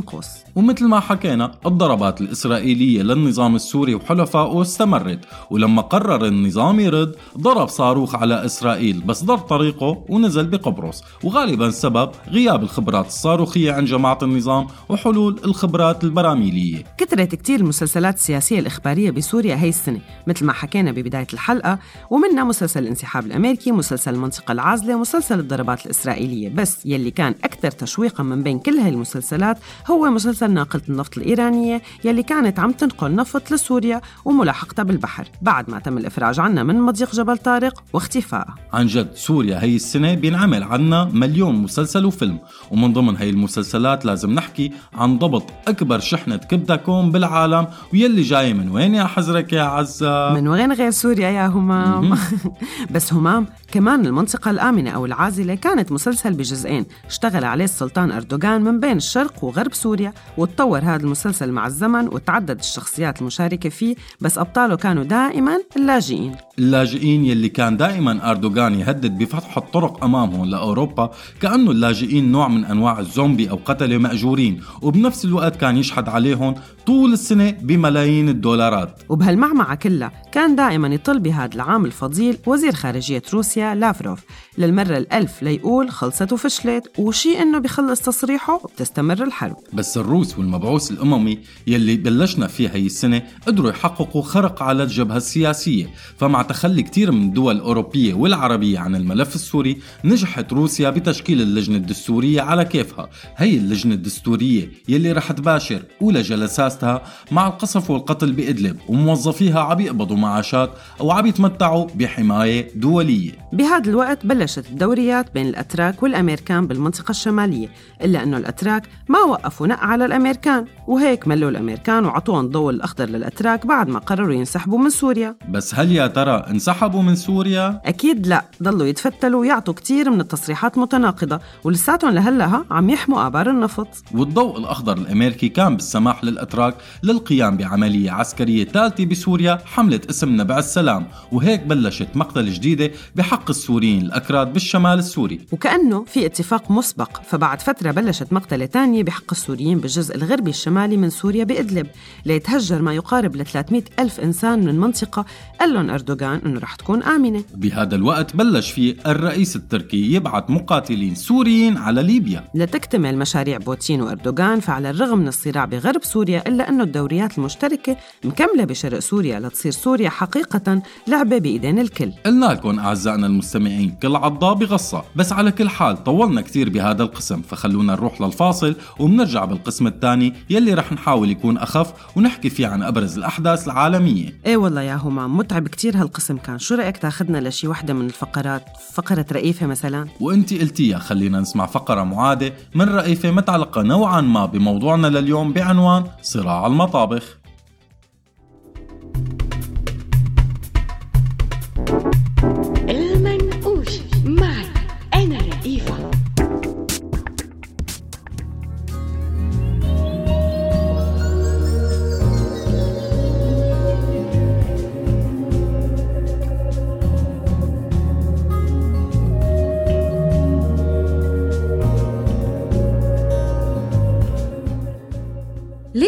قوس. 0.00 0.28
ومثل 0.56 0.84
ما 0.86 1.00
حكينا 1.00 1.52
الضربات 1.66 2.20
الإسرائيلية 2.20 3.02
للنظام 3.02 3.56
السوري 3.56 3.94
وحلفائه 3.94 4.62
استمرت 4.62 5.18
ولما 5.50 5.82
قرر 5.82 6.26
النظام 6.26 6.80
يرد 6.80 7.16
ضرب 7.38 7.68
صاروخ 7.68 8.14
على 8.14 8.44
إسرائيل 8.44 9.00
بس 9.00 9.24
ضل 9.24 9.38
طريقه 9.38 10.04
ونزل 10.08 10.46
بقبرص 10.46 11.02
وغالبا 11.24 11.66
السبب 11.66 12.10
غياب 12.28 12.62
الخبرات 12.62 13.06
الصاروخية 13.06 13.72
عند 13.72 13.86
جماعة 13.86 14.18
النظام 14.22 14.66
وحلول 14.88 15.40
الخبرات 15.44 16.04
البراميلية. 16.04 16.84
كترت 16.98 17.34
كتير 17.34 17.60
المسلسلات 17.60 18.14
السياسية 18.14 18.58
الإخبارية 18.58 19.10
بسوريا 19.10 19.56
هي 19.56 19.68
السنة 19.68 20.00
مثل 20.26 20.44
ما 20.44 20.52
حكينا 20.52 20.92
ببداية 20.92 21.26
الحلقة 21.32 21.78
ومنها 22.10 22.44
مسلسل 22.44 22.82
الانسحاب 22.82 23.26
الأمريكي 23.26 23.72
مسلسل 23.72 24.14
المنطقة 24.14 24.52
العازلة 24.52 24.98
مسلسل 24.98 25.38
الضربات 25.38 25.86
الإسرائيلية. 25.86 26.48
بس 26.48 26.86
يلي 26.86 27.10
كان 27.10 27.34
أكثر 27.44 27.70
تشويقا 27.70 28.22
من 28.22 28.42
بين 28.42 28.58
كل 28.58 28.78
هاي 28.78 28.88
المسلسلات 28.88 29.58
هو 29.90 30.10
مسلسل 30.10 30.39
ناقلة 30.46 30.82
النفط 30.88 31.18
الإيرانية 31.18 31.82
يلي 32.04 32.22
كانت 32.22 32.58
عم 32.58 32.72
تنقل 32.72 33.14
نفط 33.14 33.52
لسوريا 33.52 34.00
وملاحقتها 34.24 34.82
بالبحر 34.82 35.28
بعد 35.42 35.70
ما 35.70 35.78
تم 35.78 35.98
الإفراج 35.98 36.40
عنها 36.40 36.62
من 36.62 36.80
مضيق 36.80 37.14
جبل 37.14 37.38
طارق 37.38 37.82
واختفائها 37.92 38.54
عن 38.72 38.86
جد 38.86 39.14
سوريا 39.14 39.62
هي 39.62 39.76
السنة 39.76 40.14
بينعمل 40.14 40.62
عنا 40.62 41.04
مليون 41.04 41.54
مسلسل 41.54 42.04
وفيلم 42.04 42.38
ومن 42.70 42.92
ضمن 42.92 43.16
هي 43.16 43.30
المسلسلات 43.30 44.04
لازم 44.04 44.30
نحكي 44.30 44.72
عن 44.94 45.18
ضبط 45.18 45.44
أكبر 45.68 45.98
شحنة 45.98 46.36
كبدة 46.36 46.76
كوم 46.76 47.10
بالعالم 47.10 47.66
ويلي 47.92 48.22
جاي 48.22 48.54
من 48.54 48.68
وين 48.70 48.94
يا 48.94 49.04
حزرك 49.04 49.52
يا 49.52 49.62
عزة؟ 49.62 50.34
من 50.34 50.48
وين 50.48 50.72
غير 50.72 50.90
سوريا 50.90 51.28
يا 51.28 51.46
همام؟ 51.46 52.18
بس 52.94 53.12
همام 53.12 53.46
كمان 53.72 54.06
المنطقة 54.06 54.50
الآمنة 54.50 54.90
أو 54.90 55.06
العازلة 55.06 55.54
كانت 55.54 55.92
مسلسل 55.92 56.34
بجزئين 56.34 56.86
اشتغل 57.06 57.44
عليه 57.44 57.64
السلطان 57.64 58.12
أردوغان 58.12 58.62
من 58.62 58.80
بين 58.80 58.96
الشرق 58.96 59.44
وغرب 59.44 59.74
سوريا 59.74 60.12
وتطور 60.36 60.78
هذا 60.78 61.02
المسلسل 61.02 61.52
مع 61.52 61.66
الزمن 61.66 62.08
وتعدد 62.08 62.58
الشخصيات 62.58 63.20
المشاركة 63.20 63.68
فيه 63.68 63.94
بس 64.20 64.38
أبطاله 64.38 64.76
كانوا 64.76 65.04
دائما 65.04 65.58
اللاجئين. 65.76 66.36
اللاجئين 66.58 67.24
يلي 67.24 67.48
كان 67.48 67.76
دائما 67.76 68.30
أردوغان 68.30 68.74
يهدد 68.74 69.18
بفتح 69.18 69.56
الطرق 69.56 70.04
أمامهم 70.04 70.44
لأوروبا 70.44 71.10
كأنه 71.40 71.70
اللاجئين 71.70 72.32
نوع 72.32 72.48
من 72.48 72.64
أنواع 72.64 73.00
الزومبي 73.00 73.50
أو 73.50 73.58
قتلة 73.64 73.98
مأجورين 73.98 74.60
وبنفس 74.82 75.24
الوقت 75.24 75.56
كان 75.56 75.76
يشحد 75.76 76.08
عليهم 76.08 76.54
طول 76.86 77.12
السنة 77.12 77.50
بملايين 77.50 78.28
الدولارات. 78.28 79.02
وبهالمعمعة 79.08 79.74
كلها 79.74 80.12
كان 80.32 80.56
دائما 80.56 80.88
يطل 80.88 81.18
بهذا 81.18 81.54
العام 81.54 81.84
الفضيل 81.84 82.38
وزير 82.46 82.72
خارجية 82.72 83.22
روسيا 83.32 83.74
لافروف. 83.74 84.20
للمرة 84.58 84.96
الألف 84.96 85.42
ليقول 85.42 85.90
خلصت 85.90 86.32
وفشلت 86.32 86.98
وشي 86.98 87.42
إنه 87.42 87.58
بخلص 87.58 88.00
تصريحه 88.00 88.54
وبتستمر 88.64 89.22
الحرب. 89.22 89.56
بس 89.72 89.98
الروس 89.98 90.19
والمبعوث 90.38 90.90
الأممي 90.90 91.38
يلي 91.66 91.96
بلشنا 91.96 92.46
فيه 92.46 92.68
هي 92.68 92.86
السنة 92.86 93.22
قدروا 93.46 93.70
يحققوا 93.70 94.22
خرق 94.22 94.62
على 94.62 94.82
الجبهة 94.82 95.16
السياسية. 95.16 95.90
فمع 96.18 96.42
تخلي 96.42 96.82
كتير 96.82 97.12
من 97.12 97.22
الدول 97.22 97.56
الأوروبية 97.56 98.14
والعربية 98.14 98.78
عن 98.78 98.94
الملف 98.94 99.34
السوري 99.34 99.78
نجحت 100.04 100.52
روسيا 100.52 100.90
بتشكيل 100.90 101.40
اللجنة 101.42 101.76
الدستورية 101.76 102.42
على 102.42 102.64
كيفها. 102.64 103.08
هي 103.36 103.56
اللجنة 103.56 103.94
الدستورية 103.94 104.70
يلي 104.88 105.12
رح 105.12 105.32
تباشر 105.32 105.82
أولى 106.02 106.22
جلساتها 106.22 107.02
مع 107.30 107.46
القصف 107.46 107.90
والقتل 107.90 108.32
بإدلب 108.32 108.76
وموظفيها 108.88 109.60
عم 109.60 109.80
يقبضوا 109.80 110.16
معاشات 110.16 110.70
أو 111.00 111.10
عم 111.10 111.26
يتمتعوا 111.26 111.86
بحماية 111.94 112.68
دولية. 112.74 113.32
بهذا 113.52 113.90
الوقت 113.90 114.26
بلشت 114.26 114.66
الدوريات 114.70 115.34
بين 115.34 115.48
الأتراك 115.48 116.02
والأمريكان 116.02 116.66
بالمنطقة 116.66 117.10
الشمالية 117.10 117.68
إلا 118.02 118.22
أنه 118.22 118.36
الأتراك 118.36 118.82
ما 119.08 119.18
وقفوا 119.18 119.66
نق 119.66 119.78
على 119.78 120.06
الأمريكان 120.10 120.64
وهيك 120.86 121.28
ملوا 121.28 121.50
الأمريكان 121.50 122.04
وعطوهم 122.04 122.44
الضوء 122.44 122.70
الأخضر 122.70 123.04
للأتراك 123.04 123.66
بعد 123.66 123.88
ما 123.88 123.98
قرروا 123.98 124.34
ينسحبوا 124.34 124.78
من 124.78 124.90
سوريا. 124.90 125.36
بس 125.48 125.74
هل 125.74 125.92
يا 125.92 126.06
ترى 126.06 126.44
انسحبوا 126.50 127.02
من 127.02 127.16
سوريا؟ 127.16 127.80
أكيد 127.84 128.26
لا. 128.26 128.44
ضلوا 128.62 128.86
يتفتلوا 128.86 129.40
ويعطوا 129.40 129.74
كتير 129.74 130.10
من 130.10 130.20
التصريحات 130.20 130.78
متناقضة 130.78 131.40
ولساتهم 131.64 132.10
لهلأ 132.10 132.64
عم 132.70 132.90
يحموا 132.90 133.26
آبار 133.26 133.50
النفط. 133.50 133.88
والضوء 134.14 134.58
الأخضر 134.58 134.96
الأمريكي 134.96 135.48
كان 135.48 135.76
بالسماح 135.76 136.24
للأتراك 136.24 136.74
للقيام 137.02 137.56
بعملية 137.56 138.10
عسكرية 138.10 138.64
ثالثة 138.64 139.04
بسوريا 139.04 139.58
حملة 139.64 140.00
اسم 140.10 140.40
نبع 140.40 140.58
السلام. 140.58 141.06
وهيك 141.32 141.62
بلشت 141.62 142.08
مقتل 142.14 142.50
جديدة 142.50 142.90
بحق 143.16 143.50
السوريين 143.50 144.02
الأكراد 144.02 144.52
بالشمال 144.52 144.98
السوري. 144.98 145.40
وكأنه 145.52 146.04
في 146.04 146.26
اتفاق 146.26 146.70
مسبق 146.70 147.22
فبعد 147.28 147.60
فترة 147.60 147.90
بلشت 147.90 148.32
مقتلة 148.32 148.66
تانية 148.66 149.02
بحق 149.02 149.30
السوريين 149.30 149.78
بالجزء 149.78 149.99
الغربي 150.14 150.50
الشمالي 150.50 150.96
من 150.96 151.10
سوريا 151.10 151.44
بإدلب 151.44 151.86
ليتهجر 152.24 152.82
ما 152.82 152.94
يقارب 152.94 153.36
ل 153.36 153.46
300 153.46 153.82
ألف 153.98 154.20
إنسان 154.20 154.66
من 154.66 154.78
منطقة 154.80 155.24
قال 155.60 155.74
لهم 155.74 155.90
أردوغان 155.90 156.40
أنه 156.46 156.60
رح 156.60 156.74
تكون 156.74 157.02
آمنة. 157.02 157.44
بهذا 157.54 157.96
الوقت 157.96 158.36
بلش 158.36 158.70
فيه 158.70 158.96
الرئيس 159.06 159.56
التركي 159.56 160.14
يبعث 160.14 160.44
مقاتلين 160.48 161.14
سوريين 161.14 161.76
على 161.76 162.02
ليبيا. 162.02 162.44
لتكتمل 162.54 163.18
مشاريع 163.18 163.58
بوتين 163.58 164.02
وأردوغان 164.02 164.60
فعلى 164.60 164.90
الرغم 164.90 165.18
من 165.18 165.28
الصراع 165.28 165.64
بغرب 165.64 166.04
سوريا 166.04 166.48
إلا 166.48 166.68
أنه 166.68 166.82
الدوريات 166.84 167.38
المشتركة 167.38 167.96
مكملة 168.24 168.64
بشرق 168.64 168.98
سوريا 168.98 169.40
لتصير 169.40 169.72
سوريا 169.72 170.10
حقيقة 170.10 170.82
لعبة 171.08 171.38
بإيدين 171.38 171.78
الكل. 171.78 172.12
قلنا 172.26 172.46
لكم 172.46 172.78
أعزائنا 172.78 173.26
المستمعين 173.26 173.90
كل 174.02 174.16
عضة 174.16 174.52
بغصة. 174.52 175.04
بس 175.16 175.32
على 175.32 175.52
كل 175.52 175.68
حال 175.68 176.04
طولنا 176.04 176.40
كتير 176.40 176.70
بهذا 176.70 177.02
القسم 177.02 177.42
فخلونا 177.42 177.92
نروح 177.92 178.20
للفاصل 178.20 178.76
وبنرجع 178.98 179.44
بالقسم 179.44 179.86
الثاني 179.90 180.34
يلي 180.50 180.74
رح 180.74 180.92
نحاول 180.92 181.30
يكون 181.30 181.58
أخف 181.58 181.92
ونحكي 182.16 182.50
فيه 182.50 182.66
عن 182.66 182.82
أبرز 182.82 183.18
الأحداث 183.18 183.66
العالمية. 183.66 184.40
إيه 184.46 184.56
والله 184.56 184.82
يا 184.82 184.94
همام 184.94 185.36
متعب 185.36 185.68
كتير 185.68 185.96
هالقسم 185.96 186.36
كان. 186.36 186.58
شو 186.58 186.74
رأيك 186.74 186.96
تاخدنا 186.96 187.48
لشي 187.48 187.68
وحدة 187.68 187.94
من 187.94 188.06
الفقرات؟ 188.06 188.64
فقرة 188.94 189.26
رئيفة 189.32 189.66
مثلا؟ 189.66 190.06
وانت 190.20 190.54
قلتيها 190.54 190.98
خلينا 190.98 191.40
نسمع 191.40 191.66
فقرة 191.66 192.02
معادة 192.04 192.52
من 192.74 192.88
رئيفة 192.88 193.30
متعلقة 193.30 193.82
نوعا 193.82 194.20
ما 194.20 194.46
بموضوعنا 194.46 195.06
لليوم 195.06 195.52
بعنوان 195.52 196.04
صراع 196.22 196.66
المطابخ. 196.66 197.40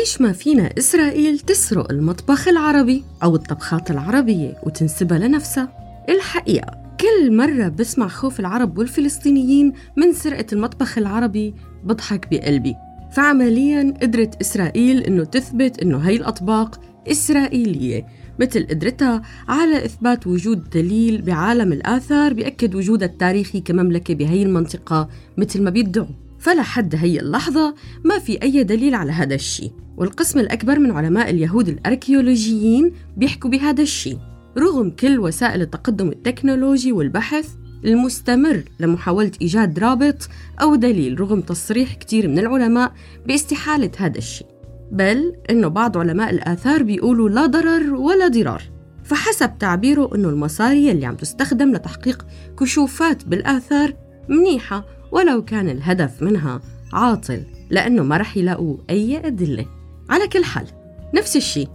ليش 0.02 0.20
ما 0.20 0.32
فينا 0.32 0.70
إسرائيل 0.78 1.38
تسرق 1.38 1.92
المطبخ 1.92 2.48
العربي 2.48 3.04
أو 3.22 3.34
الطبخات 3.36 3.90
العربية 3.90 4.56
وتنسبها 4.66 5.18
لنفسها؟ 5.18 5.68
الحقيقة 6.08 6.96
كل 7.00 7.36
مرة 7.36 7.68
بسمع 7.68 8.08
خوف 8.08 8.40
العرب 8.40 8.78
والفلسطينيين 8.78 9.72
من 9.96 10.12
سرقة 10.12 10.46
المطبخ 10.52 10.98
العربي 10.98 11.54
بضحك 11.84 12.28
بقلبي. 12.30 12.74
فعمليا 13.12 13.94
قدرت 14.02 14.40
إسرائيل 14.40 15.02
إنه 15.02 15.24
تثبت 15.24 15.78
إنه 15.82 15.98
هاي 15.98 16.16
الأطباق 16.16 16.80
إسرائيلية 17.10 18.06
مثل 18.40 18.66
قدرتها 18.66 19.22
على 19.48 19.84
إثبات 19.84 20.26
وجود 20.26 20.70
دليل 20.70 21.22
بعالم 21.22 21.72
الآثار 21.72 22.32
بيأكد 22.32 22.74
وجودها 22.74 23.08
التاريخي 23.08 23.60
كمملكة 23.60 24.14
بهي 24.14 24.42
المنطقة 24.42 25.08
مثل 25.36 25.62
ما 25.62 25.70
بيدعوا. 25.70 26.06
فلحد 26.38 26.94
هي 26.94 27.20
اللحظة 27.20 27.74
ما 28.04 28.18
في 28.18 28.42
أي 28.42 28.64
دليل 28.64 28.94
على 28.94 29.12
هذا 29.12 29.34
الشيء. 29.34 29.81
والقسم 30.02 30.38
الأكبر 30.38 30.78
من 30.78 30.90
علماء 30.90 31.30
اليهود 31.30 31.68
الأركيولوجيين 31.68 32.92
بيحكوا 33.16 33.50
بهذا 33.50 33.82
الشيء. 33.82 34.18
رغم 34.58 34.90
كل 34.90 35.18
وسائل 35.18 35.62
التقدم 35.62 36.08
التكنولوجي 36.08 36.92
والبحث 36.92 37.48
المستمر 37.84 38.62
لمحاولة 38.80 39.30
إيجاد 39.42 39.78
رابط 39.78 40.28
أو 40.62 40.74
دليل 40.74 41.20
رغم 41.20 41.40
تصريح 41.40 41.94
كتير 41.94 42.28
من 42.28 42.38
العلماء 42.38 42.92
باستحالة 43.26 43.90
هذا 43.96 44.18
الشيء. 44.18 44.46
بل 44.92 45.32
إنه 45.50 45.68
بعض 45.68 45.98
علماء 45.98 46.30
الآثار 46.30 46.82
بيقولوا 46.82 47.28
لا 47.28 47.46
ضرر 47.46 47.94
ولا 47.94 48.28
ضرار. 48.28 48.62
فحسب 49.04 49.58
تعبيره 49.58 50.10
إنه 50.14 50.28
المصاري 50.28 50.90
اللي 50.90 51.06
عم 51.06 51.14
تستخدم 51.14 51.72
لتحقيق 51.72 52.26
كشوفات 52.58 53.24
بالآثار 53.24 53.94
منيحة 54.28 54.84
ولو 55.12 55.44
كان 55.44 55.68
الهدف 55.68 56.22
منها 56.22 56.60
عاطل 56.92 57.42
لأنه 57.70 58.02
ما 58.02 58.16
رح 58.16 58.36
يلاقوا 58.36 58.76
أي 58.90 59.26
أدلة. 59.26 59.81
على 60.12 60.28
كل 60.28 60.44
حال 60.44 60.66
نفس 61.14 61.36
الشيء. 61.36 61.68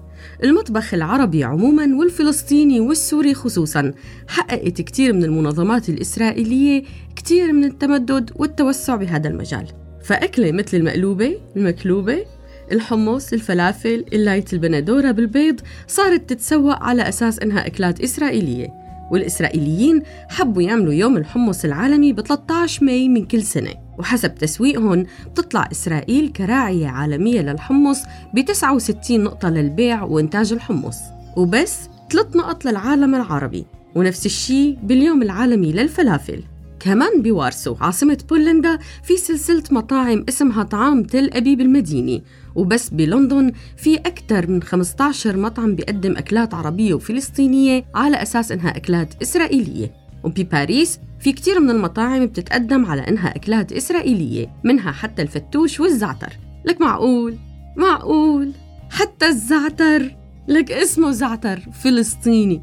المطبخ 0.44 0.94
العربي 0.94 1.44
عموما 1.44 1.98
والفلسطيني 2.00 2.80
والسوري 2.80 3.34
خصوصا 3.34 3.94
حققت 4.28 4.82
كتير 4.82 5.14
من 5.14 5.24
المنظمات 5.24 5.90
الإسرائيلية 5.90 6.84
كتير 7.16 7.54
من 7.54 7.64
التمدد 7.64 8.32
والتوسع 8.36 8.96
بهذا 8.96 9.30
المجال. 9.30 9.68
فأكلة 10.04 10.52
مثل 10.52 10.78
المقلوبة 10.78 11.38
المكلوبة 11.56 12.26
الحمص 12.72 13.34
الفلافل 13.34 14.06
اللايت 14.14 14.54
البندورة 14.54 15.12
بالبيض 15.12 15.60
صارت 15.88 16.30
تتسوق 16.30 16.84
على 16.84 17.10
أساس 17.10 17.40
إنها 17.40 17.68
أكلات 17.68 18.02
إسرائيلية. 18.02 18.68
والإسرائيليين 19.12 20.04
حبوا 20.30 20.62
يعملوا 20.62 20.94
يوم 20.94 21.18
الحمص 21.18 21.66
العالمي 21.66 22.14
ب 22.14 22.22
13 22.22 22.86
ماي 22.86 23.10
من 23.10 23.26
كل 23.26 23.42
سنة. 23.42 23.87
وحسب 23.98 24.36
تسويقهم 24.36 25.06
بتطلع 25.32 25.70
إسرائيل 25.72 26.30
كراعية 26.30 26.88
عالمية 26.88 27.42
للحمص 27.42 28.00
ب 28.34 28.42
69 28.46 29.24
نقطة 29.24 29.50
للبيع 29.50 30.04
وإنتاج 30.04 30.54
الحمص. 30.54 30.98
وبس 31.38 31.78
3 32.12 32.38
نقط 32.38 32.66
للعالم 32.66 33.16
العربي 33.16 33.66
ونفس 33.96 34.26
الشيء 34.26 34.78
باليوم 34.84 35.22
العالمي 35.22 35.72
للفلافل. 35.72 36.44
كمان 36.80 37.22
بوارسو 37.22 37.76
عاصمة 37.82 38.18
بولندا 38.30 38.80
في 39.04 39.18
سلسلة 39.18 39.64
مطاعم 39.72 40.26
اسمها 40.30 40.64
طعام 40.64 41.04
تل 41.04 41.30
أبيب 41.34 41.62
المديني. 41.62 42.24
وبس 42.56 42.90
بلندن 42.90 43.52
في 43.78 43.96
أكثر 43.96 44.48
من 44.48 44.64
15 44.64 45.38
مطعم 45.38 45.76
بيقدم 45.76 46.18
أكلات 46.18 46.54
عربية 46.54 46.94
وفلسطينية 46.94 47.86
على 47.96 48.22
أساس 48.22 48.52
إنها 48.52 48.78
أكلات 48.78 49.22
إسرائيلية. 49.22 50.07
وبباريس 50.28 51.00
في 51.20 51.32
كتير 51.32 51.60
من 51.60 51.70
المطاعم 51.70 52.26
بتتقدم 52.26 52.86
على 52.86 53.02
إنها 53.02 53.36
أكلات 53.36 53.72
إسرائيلية 53.72 54.48
منها 54.64 54.92
حتى 54.92 55.22
الفتوش 55.22 55.80
والزعتر. 55.80 56.34
لك 56.66 56.82
معقول؟ 56.82 57.38
معقول. 57.78 58.52
حتى 58.90 59.26
الزعتر. 59.26 60.16
لك 60.48 60.72
اسمه 60.72 61.12
زعتر 61.12 61.60
فلسطيني. 61.60 62.62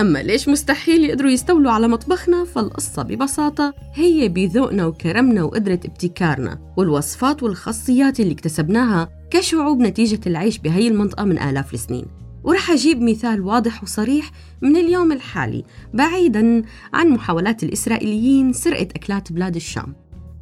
أما 0.00 0.18
ليش 0.18 0.48
مستحيل 0.48 1.04
يقدروا 1.04 1.30
يستولوا 1.30 1.72
على 1.72 1.88
مطبخنا؟ 1.88 2.44
فالقصة 2.44 3.02
ببساطة 3.02 3.74
هي 3.94 4.28
بذوقنا 4.28 4.86
وكرمنا 4.86 5.42
وقدرة 5.42 5.80
ابتكارنا 5.84 6.58
والوصفات 6.76 7.42
والخاصيات 7.42 8.20
اللي 8.20 8.32
اكتسبناها 8.32 9.08
كشعوب 9.30 9.80
نتيجة 9.80 10.20
العيش 10.26 10.58
بهي 10.58 10.88
المنطقة 10.88 11.24
من 11.24 11.38
آلاف 11.38 11.74
السنين. 11.74 12.06
ورح 12.46 12.70
أجيب 12.70 13.02
مثال 13.02 13.40
واضح 13.40 13.82
وصريح 13.82 14.30
من 14.62 14.76
اليوم 14.76 15.12
الحالي 15.12 15.64
بعيداً 15.94 16.62
عن 16.94 17.08
محاولات 17.08 17.62
الإسرائيليين 17.62 18.52
سرقة 18.52 18.88
أكلات 18.96 19.32
بلاد 19.32 19.56
الشام. 19.56 19.94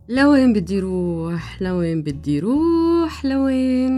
لوين 0.09 0.53
بدي 0.53 0.81
روح؟ 0.81 1.63
لوين 1.63 2.03
بدي 2.03 2.41
روح؟ 2.41 3.25
لوين؟ 3.25 3.93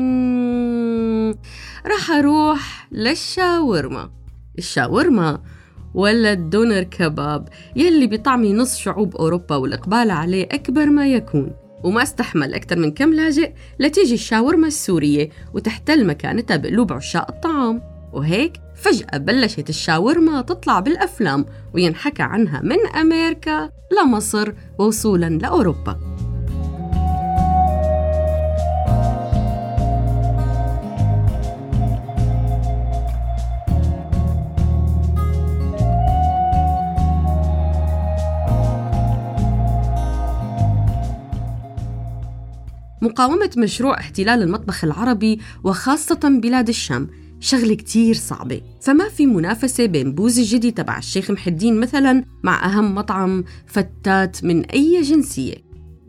رح 1.87 2.11
أروح 2.11 2.89
للشاورما. 2.93 4.11
الشاورما 4.59 5.41
ولا 5.95 6.33
الدونر 6.33 6.83
كباب 6.83 7.49
يلي 7.77 8.07
بطعمي 8.07 8.53
نص 8.53 8.77
شعوب 8.77 9.17
أوروبا 9.17 9.57
والإقبال 9.57 10.11
عليه 10.11 10.45
أكبر 10.45 10.87
ما 10.87 11.09
يكون. 11.09 11.53
وما 11.85 12.03
استحمل 12.03 12.55
أكثر 12.55 12.79
من 12.79 12.91
كم 12.91 13.13
لاجئ 13.13 13.53
لتيجي 13.81 14.15
الشاورما 14.15 14.67
السورية 14.67 15.31
وتحتل 15.55 16.07
مكانتها 16.07 16.57
بقلوب 16.57 16.93
عشاق 16.93 17.31
الطعام. 17.31 17.96
وهيك 18.17 18.61
فجأة 18.75 19.19
بلشت 19.19 19.69
الشاورما 19.69 20.43
تطلع 20.43 20.81
بالأفلام 20.81 21.47
وينحكى 21.75 22.23
عنها 22.23 22.61
من 22.61 22.87
أمريكا 22.87 23.71
لمصر 23.93 24.53
ووصولا 24.79 25.29
لأوروبا. 25.29 26.17
مقاومة 43.03 43.51
مشروع 43.57 43.99
احتلال 43.99 44.43
المطبخ 44.43 44.85
العربي 44.85 45.41
وخاصة 45.65 46.41
بلاد 46.43 46.69
الشام 46.69 47.09
شغلة 47.41 47.75
كتير 47.75 48.15
صعبة. 48.15 48.61
فما 48.81 49.09
في 49.09 49.27
منافسة 49.27 49.87
بين 49.87 50.13
بوز 50.13 50.39
الجدي 50.39 50.71
تبع 50.71 50.99
الشيخ 50.99 51.31
محدين 51.31 51.81
مثلا 51.81 52.25
مع 52.43 52.67
أهم 52.67 52.95
مطعم 52.95 53.45
فتات 53.67 54.45
من 54.45 54.65
أي 54.65 55.03
جنسية. 55.03 55.55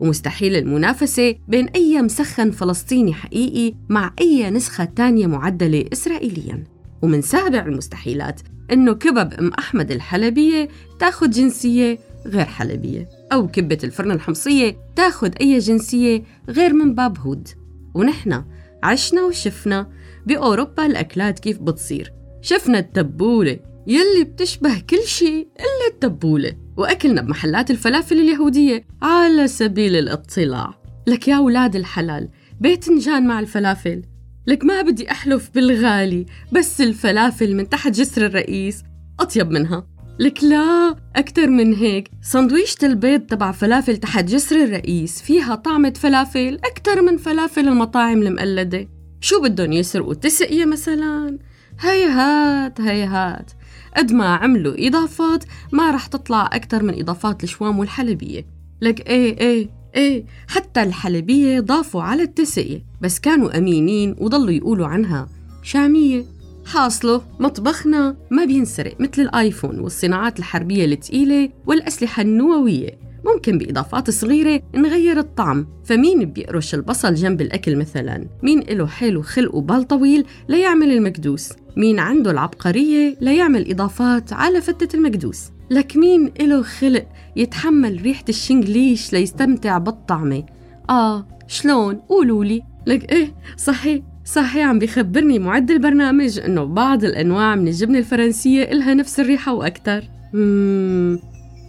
ومستحيل 0.00 0.56
المنافسة 0.56 1.34
بين 1.48 1.68
أي 1.68 2.02
مسخن 2.02 2.50
فلسطيني 2.50 3.14
حقيقي 3.14 3.74
مع 3.88 4.12
أي 4.20 4.50
نسخة 4.50 4.84
تانية 4.84 5.26
معدلة 5.26 5.84
إسرائيليا. 5.92 6.64
ومن 7.02 7.22
سابع 7.22 7.66
المستحيلات 7.66 8.40
إنه 8.72 8.92
كبب 8.92 9.34
أم 9.34 9.50
أحمد 9.58 9.90
الحلبية 9.90 10.68
تاخد 10.98 11.30
جنسية 11.30 11.98
غير 12.26 12.44
حلبية 12.44 13.08
أو 13.32 13.48
كبة 13.48 13.78
الفرن 13.84 14.10
الحمصية 14.10 14.76
تاخد 14.96 15.34
أي 15.40 15.58
جنسية 15.58 16.22
غير 16.48 16.72
من 16.72 16.94
باب 16.94 17.18
هود. 17.18 17.48
ونحن 17.94 18.44
عشنا 18.82 19.22
وشفنا 19.22 19.90
بأوروبا 20.26 20.86
الأكلات 20.86 21.38
كيف 21.38 21.58
بتصير. 21.58 22.12
شفنا 22.42 22.78
التبولة 22.78 23.58
يلي 23.86 24.24
بتشبه 24.24 24.80
كل 24.80 25.02
شيء 25.06 25.48
إلا 25.56 25.94
التبولة. 25.94 26.52
وأكلنا 26.76 27.22
بمحلات 27.22 27.70
الفلافل 27.70 28.20
اليهودية 28.20 28.86
على 29.02 29.48
سبيل 29.48 29.96
الاطلاع. 29.96 30.74
لك 31.06 31.28
يا 31.28 31.36
أولاد 31.36 31.76
الحلال 31.76 32.28
باذنجان 32.60 33.26
مع 33.26 33.40
الفلافل. 33.40 34.02
لك 34.46 34.64
ما 34.64 34.82
بدي 34.82 35.10
أحلف 35.10 35.50
بالغالي 35.54 36.26
بس 36.52 36.80
الفلافل 36.80 37.56
من 37.56 37.68
تحت 37.68 37.92
جسر 37.92 38.26
الرئيس. 38.26 38.82
أطيب 39.20 39.50
منها. 39.50 39.86
لك 40.18 40.44
لا 40.44 40.96
أكتر 41.16 41.46
من 41.46 41.74
هيك. 41.74 42.10
سندويشة 42.22 42.76
البيض 42.82 43.20
تبع 43.20 43.52
فلافل 43.52 43.96
تحت 43.96 44.24
جسر 44.24 44.56
الرئيس 44.64 45.22
فيها 45.22 45.54
طعمة 45.54 45.92
فلافل 45.96 46.58
أكتر 46.64 47.02
من 47.02 47.16
فلافل 47.16 47.68
المطاعم 47.68 48.22
المقلدة. 48.22 48.88
شو 49.20 49.42
بدهم 49.42 49.72
يسرقوا 49.72 50.14
تسقية 50.14 50.64
مثلا؟ 50.64 51.38
هيهات 51.80 52.80
هيهات 52.80 53.50
قد 53.96 54.12
ما 54.12 54.26
عملوا 54.26 54.88
إضافات 54.88 55.44
ما 55.72 55.90
رح 55.90 56.06
تطلع 56.06 56.50
أكتر 56.52 56.82
من 56.82 57.00
إضافات 57.00 57.44
الشوام 57.44 57.78
والحلبية. 57.78 58.46
لك 58.80 59.08
إيه 59.08 59.38
إيه 59.40 59.68
إيه. 59.94 60.24
حتى 60.48 60.82
الحلبية 60.82 61.60
ضافوا 61.60 62.02
على 62.02 62.22
التسقية 62.22 62.84
بس 63.00 63.18
كانوا 63.18 63.58
أمينين 63.58 64.16
وضلوا 64.18 64.50
يقولوا 64.50 64.86
عنها 64.86 65.28
شامية. 65.62 66.37
حاصله 66.68 67.22
مطبخنا 67.40 68.16
ما 68.30 68.44
بينسرق 68.44 69.00
مثل 69.00 69.22
الآيفون 69.22 69.80
والصناعات 69.80 70.38
الحربية 70.38 70.84
الثقيلة 70.84 71.50
والأسلحة 71.66 72.22
النووية. 72.22 72.98
ممكن 73.26 73.58
بإضافات 73.58 74.10
صغيرة 74.10 74.62
نغير 74.74 75.18
الطعم. 75.18 75.66
فمين 75.84 76.24
بيقرش 76.24 76.74
البصل 76.74 77.14
جنب 77.14 77.40
الأكل 77.40 77.76
مثلا؟ 77.76 78.26
مين 78.42 78.60
له 78.60 78.86
حيل 78.86 79.16
وخلق 79.16 79.54
وبال 79.54 79.86
طويل 79.86 80.24
ليعمل 80.48 80.92
المكدوس 80.92 81.52
مين 81.76 81.98
عنده 81.98 82.30
العبقرية 82.30 83.16
ليعمل 83.20 83.70
إضافات 83.70 84.32
على 84.32 84.60
فتة 84.60 84.96
المكدوس 84.96 85.50
لك 85.70 85.96
مين 85.96 86.32
له 86.40 86.62
خلق 86.62 87.06
يتحمل 87.36 88.02
ريحة 88.02 88.24
الشنجليش 88.28 89.12
ليستمتع 89.12 89.78
بالطعمة؟ 89.78 90.44
آه 90.90 91.28
شلون؟ 91.46 91.94
قولولي. 91.94 92.62
لك 92.86 93.12
إيه؟ 93.12 93.34
صحيح. 93.56 94.02
صحيح 94.32 94.66
عم 94.66 94.78
بيخبرني 94.78 95.38
معد 95.38 95.70
البرنامج 95.70 96.38
إنه 96.38 96.64
بعض 96.64 97.04
الأنواع 97.04 97.54
من 97.54 97.68
الجبنه 97.68 97.98
الفرنسية 97.98 98.62
إلها 98.62 98.94
نفس 98.94 99.20
الريحة 99.20 99.54
وأكثر. 99.54 100.04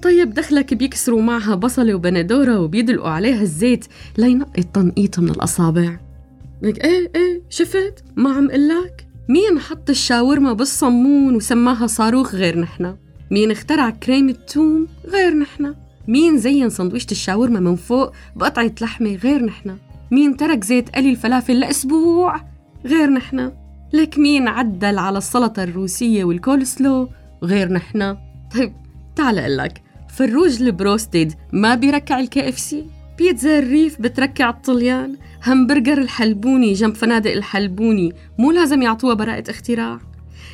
طيب 0.01 0.33
دخلك 0.33 0.73
بيكسروا 0.73 1.21
معها 1.21 1.55
بصلة 1.55 1.93
وبندورة 1.93 2.59
وبيدلقوا 2.59 3.09
عليها 3.09 3.41
الزيت 3.41 3.85
لينقي 4.17 4.61
التنقيط 4.61 5.19
من 5.19 5.29
الأصابع. 5.29 5.99
لك 6.61 6.85
إيه 6.85 7.11
إيه 7.15 7.41
شفت؟ 7.49 8.03
ما 8.15 8.33
عم 8.33 8.51
قلك؟ 8.51 9.07
مين 9.29 9.59
حط 9.59 9.89
الشاورما 9.89 10.53
بالصمون 10.53 11.35
وسماها 11.35 11.87
صاروخ 11.87 12.35
غير 12.35 12.59
نحنا 12.59 12.97
مين 13.31 13.51
اخترع 13.51 13.89
كريم 13.89 14.29
التوم 14.29 14.87
غير 15.07 15.33
نحنا 15.33 15.75
مين 16.07 16.37
زين 16.37 16.69
سندويشة 16.69 17.11
الشاورما 17.11 17.59
من 17.59 17.75
فوق 17.75 18.11
بقطعة 18.35 18.71
لحمة 18.81 19.15
غير 19.15 19.45
نحنا 19.45 19.77
مين 20.11 20.37
ترك 20.37 20.63
زيت 20.63 20.89
قلي 20.95 21.09
الفلافل 21.09 21.59
لأسبوع؟ 21.59 22.41
غير 22.85 23.09
نحنا 23.09 23.53
لك 23.93 24.19
مين 24.19 24.47
عدل 24.47 24.97
على 24.97 25.17
السلطة 25.17 25.63
الروسية 25.63 26.23
والكولسلو؟ 26.23 27.09
غير 27.43 27.71
نحنا 27.71 28.17
طيب 28.55 28.73
تعال 29.15 29.57
لك 29.57 29.81
فروج 30.09 30.61
البروستد 30.61 31.33
ما 31.53 31.75
بيركع 31.75 32.19
ال 32.19 32.49
KFC؟ 32.49 32.85
بيتزا 33.17 33.59
الريف 33.59 34.01
بتركع 34.01 34.49
الطليان. 34.49 35.17
همبرجر 35.45 35.97
الحلبوني 35.97 36.73
جنب 36.73 36.95
فنادق 36.95 37.31
الحلبوني 37.31 38.13
مو 38.37 38.51
لازم 38.51 38.81
يعطوها 38.81 39.13
براءة 39.13 39.51
اختراع. 39.51 39.99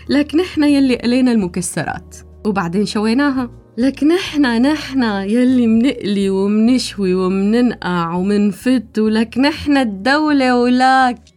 لك 0.09 0.35
نحن 0.35 0.63
يلي 0.63 0.95
قلينا 0.95 1.31
المكسرات 1.31 2.15
وبعدين 2.45 2.85
شويناها. 2.85 3.49
لك 3.77 4.03
نحن 4.03 4.61
نحن 4.61 5.03
يلي 5.03 5.67
منقلي 5.67 6.29
ومنشوي 6.29 7.13
ومننقع 7.13 8.13
ومنفت 8.13 8.99
ولك 8.99 9.38
نحن 9.38 9.77
الدولة 9.77 10.59
ولك 10.61 11.35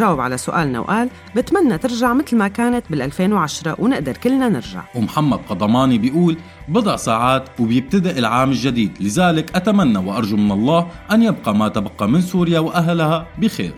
جاوب 0.00 0.20
على 0.20 0.36
سؤالنا 0.38 0.80
وقال 0.80 1.08
بتمنى 1.36 1.78
ترجع 1.78 2.12
مثل 2.12 2.36
ما 2.36 2.48
كانت 2.48 2.84
بال 2.90 3.02
2010 3.02 3.76
ونقدر 3.78 4.16
كلنا 4.16 4.48
نرجع. 4.48 4.82
ومحمد 4.94 5.38
قضماني 5.48 5.98
بيقول 5.98 6.36
بضع 6.68 6.96
ساعات 6.96 7.44
وبيبتدئ 7.60 8.18
العام 8.18 8.50
الجديد 8.50 8.92
لذلك 9.00 9.56
أتمنى 9.56 9.98
وأرجو 9.98 10.36
من 10.36 10.52
الله 10.52 10.86
أن 11.12 11.22
يبقى 11.22 11.54
ما 11.54 11.68
تبقى 11.68 12.08
من 12.08 12.20
سوريا 12.20 12.60
وأهلها 12.60 13.26
بخير. 13.38 13.74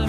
تزعل 0.00 0.06